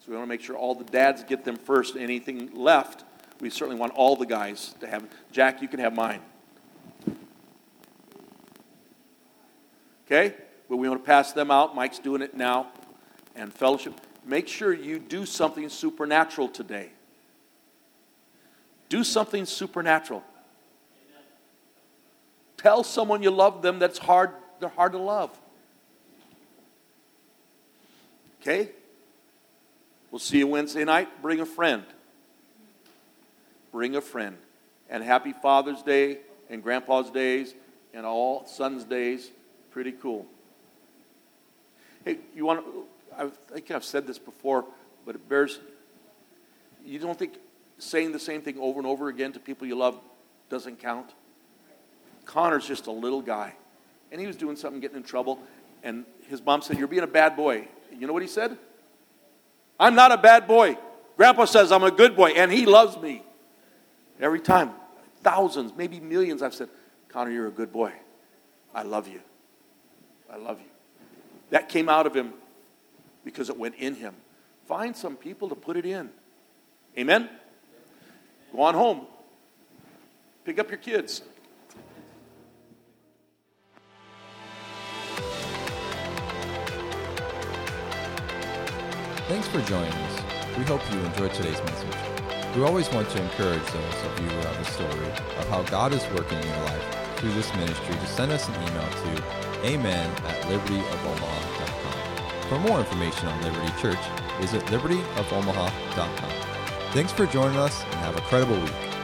So 0.00 0.10
we 0.10 0.16
want 0.16 0.26
to 0.26 0.28
make 0.28 0.40
sure 0.40 0.56
all 0.56 0.74
the 0.74 0.84
dads 0.84 1.22
get 1.22 1.44
them 1.44 1.56
first. 1.56 1.96
Anything 1.96 2.50
left, 2.54 3.04
we 3.40 3.50
certainly 3.50 3.78
want 3.78 3.92
all 3.94 4.16
the 4.16 4.26
guys 4.26 4.74
to 4.80 4.86
have. 4.86 5.06
Jack, 5.32 5.62
you 5.62 5.68
can 5.68 5.80
have 5.80 5.94
mine. 5.94 6.20
Okay? 10.06 10.34
But 10.68 10.76
we 10.76 10.88
want 10.88 11.02
to 11.02 11.06
pass 11.06 11.32
them 11.32 11.50
out. 11.50 11.74
Mike's 11.74 11.98
doing 11.98 12.22
it 12.22 12.34
now. 12.34 12.68
And 13.34 13.52
fellowship. 13.52 13.94
Make 14.24 14.48
sure 14.48 14.72
you 14.72 14.98
do 14.98 15.26
something 15.26 15.68
supernatural 15.68 16.48
today. 16.48 16.90
Do 18.88 19.04
something 19.04 19.44
supernatural. 19.44 20.22
Tell 22.56 22.82
someone 22.82 23.22
you 23.22 23.30
love 23.30 23.62
them 23.62 23.78
that's 23.78 23.98
hard, 23.98 24.30
they're 24.58 24.68
hard 24.68 24.92
to 24.92 24.98
love. 24.98 25.30
Okay? 28.40 28.70
We'll 30.10 30.18
see 30.18 30.38
you 30.38 30.46
Wednesday 30.46 30.84
night. 30.84 31.08
Bring 31.20 31.40
a 31.40 31.46
friend. 31.46 31.84
Bring 33.72 33.96
a 33.96 34.00
friend. 34.00 34.36
And 34.88 35.02
happy 35.02 35.32
Father's 35.32 35.82
Day 35.82 36.18
and 36.48 36.62
Grandpa's 36.62 37.10
Days 37.10 37.54
and 37.92 38.06
all 38.06 38.46
Son's 38.46 38.84
Days. 38.84 39.30
Pretty 39.70 39.92
cool. 39.92 40.26
Hey, 42.06 42.18
you 42.36 42.46
want 42.46 42.64
I 43.18 43.28
think 43.52 43.72
I've 43.72 43.84
said 43.84 44.06
this 44.06 44.18
before, 44.18 44.64
but 45.04 45.16
it 45.16 45.28
bears, 45.28 45.58
you 46.84 47.00
don't 47.00 47.18
think 47.18 47.34
saying 47.78 48.12
the 48.12 48.20
same 48.20 48.42
thing 48.42 48.56
over 48.60 48.78
and 48.78 48.86
over 48.86 49.08
again 49.08 49.32
to 49.32 49.40
people 49.40 49.66
you 49.66 49.74
love 49.74 49.98
doesn't 50.48 50.78
count? 50.78 51.12
Connor's 52.24 52.66
just 52.66 52.86
a 52.86 52.92
little 52.92 53.20
guy. 53.20 53.54
And 54.12 54.20
he 54.20 54.26
was 54.28 54.36
doing 54.36 54.54
something, 54.54 54.80
getting 54.80 54.98
in 54.98 55.02
trouble. 55.02 55.40
And 55.82 56.04
his 56.28 56.40
mom 56.40 56.62
said, 56.62 56.78
You're 56.78 56.86
being 56.86 57.02
a 57.02 57.08
bad 57.08 57.34
boy. 57.34 57.66
You 57.92 58.06
know 58.06 58.12
what 58.12 58.22
he 58.22 58.28
said? 58.28 58.56
I'm 59.80 59.96
not 59.96 60.12
a 60.12 60.16
bad 60.16 60.46
boy. 60.46 60.78
Grandpa 61.16 61.46
says 61.46 61.72
I'm 61.72 61.82
a 61.82 61.90
good 61.90 62.14
boy, 62.14 62.30
and 62.30 62.52
he 62.52 62.66
loves 62.66 62.96
me. 62.98 63.24
Every 64.20 64.40
time, 64.40 64.70
thousands, 65.22 65.72
maybe 65.76 65.98
millions, 65.98 66.40
I've 66.40 66.54
said, 66.54 66.68
Connor, 67.08 67.32
you're 67.32 67.48
a 67.48 67.52
good 67.52 67.72
boy. 67.72 67.92
I 68.72 68.82
love 68.82 69.08
you. 69.08 69.20
I 70.32 70.36
love 70.36 70.60
you. 70.60 70.75
That 71.50 71.68
came 71.68 71.88
out 71.88 72.06
of 72.06 72.14
him 72.14 72.32
because 73.24 73.48
it 73.48 73.58
went 73.58 73.76
in 73.76 73.94
him. 73.94 74.14
Find 74.66 74.96
some 74.96 75.16
people 75.16 75.48
to 75.48 75.54
put 75.54 75.76
it 75.76 75.86
in. 75.86 76.10
Amen? 76.98 77.28
Go 78.52 78.62
on 78.62 78.74
home. 78.74 79.06
Pick 80.44 80.58
up 80.58 80.70
your 80.70 80.78
kids. 80.78 81.22
Thanks 89.28 89.48
for 89.48 89.60
joining 89.62 89.92
us. 89.92 90.22
We 90.56 90.64
hope 90.64 90.80
you 90.92 91.00
enjoyed 91.00 91.34
today's 91.34 91.60
message. 91.64 91.96
We 92.56 92.62
always 92.62 92.90
want 92.92 93.10
to 93.10 93.22
encourage 93.22 93.62
those 93.64 94.04
of 94.04 94.20
you 94.20 94.28
who 94.28 94.36
have 94.36 94.60
a 94.60 94.64
story 94.64 95.06
of 95.38 95.48
how 95.48 95.62
God 95.64 95.92
is 95.92 96.02
working 96.14 96.38
in 96.38 96.46
your 96.46 96.64
life 96.64 97.05
through 97.16 97.32
this 97.32 97.54
ministry 97.56 97.94
to 97.94 98.06
send 98.06 98.32
us 98.32 98.48
an 98.48 98.54
email 98.54 98.88
to 98.88 99.66
amen 99.66 100.10
at 100.26 100.42
libertyofomaha.com. 100.44 102.48
For 102.48 102.58
more 102.58 102.78
information 102.78 103.28
on 103.28 103.42
Liberty 103.42 103.72
Church, 103.80 103.98
visit 104.40 104.64
libertyofomaha.com. 104.66 106.30
Thanks 106.92 107.12
for 107.12 107.26
joining 107.26 107.58
us 107.58 107.82
and 107.84 107.94
have 107.96 108.16
a 108.16 108.20
credible 108.22 108.58
week. 108.58 108.95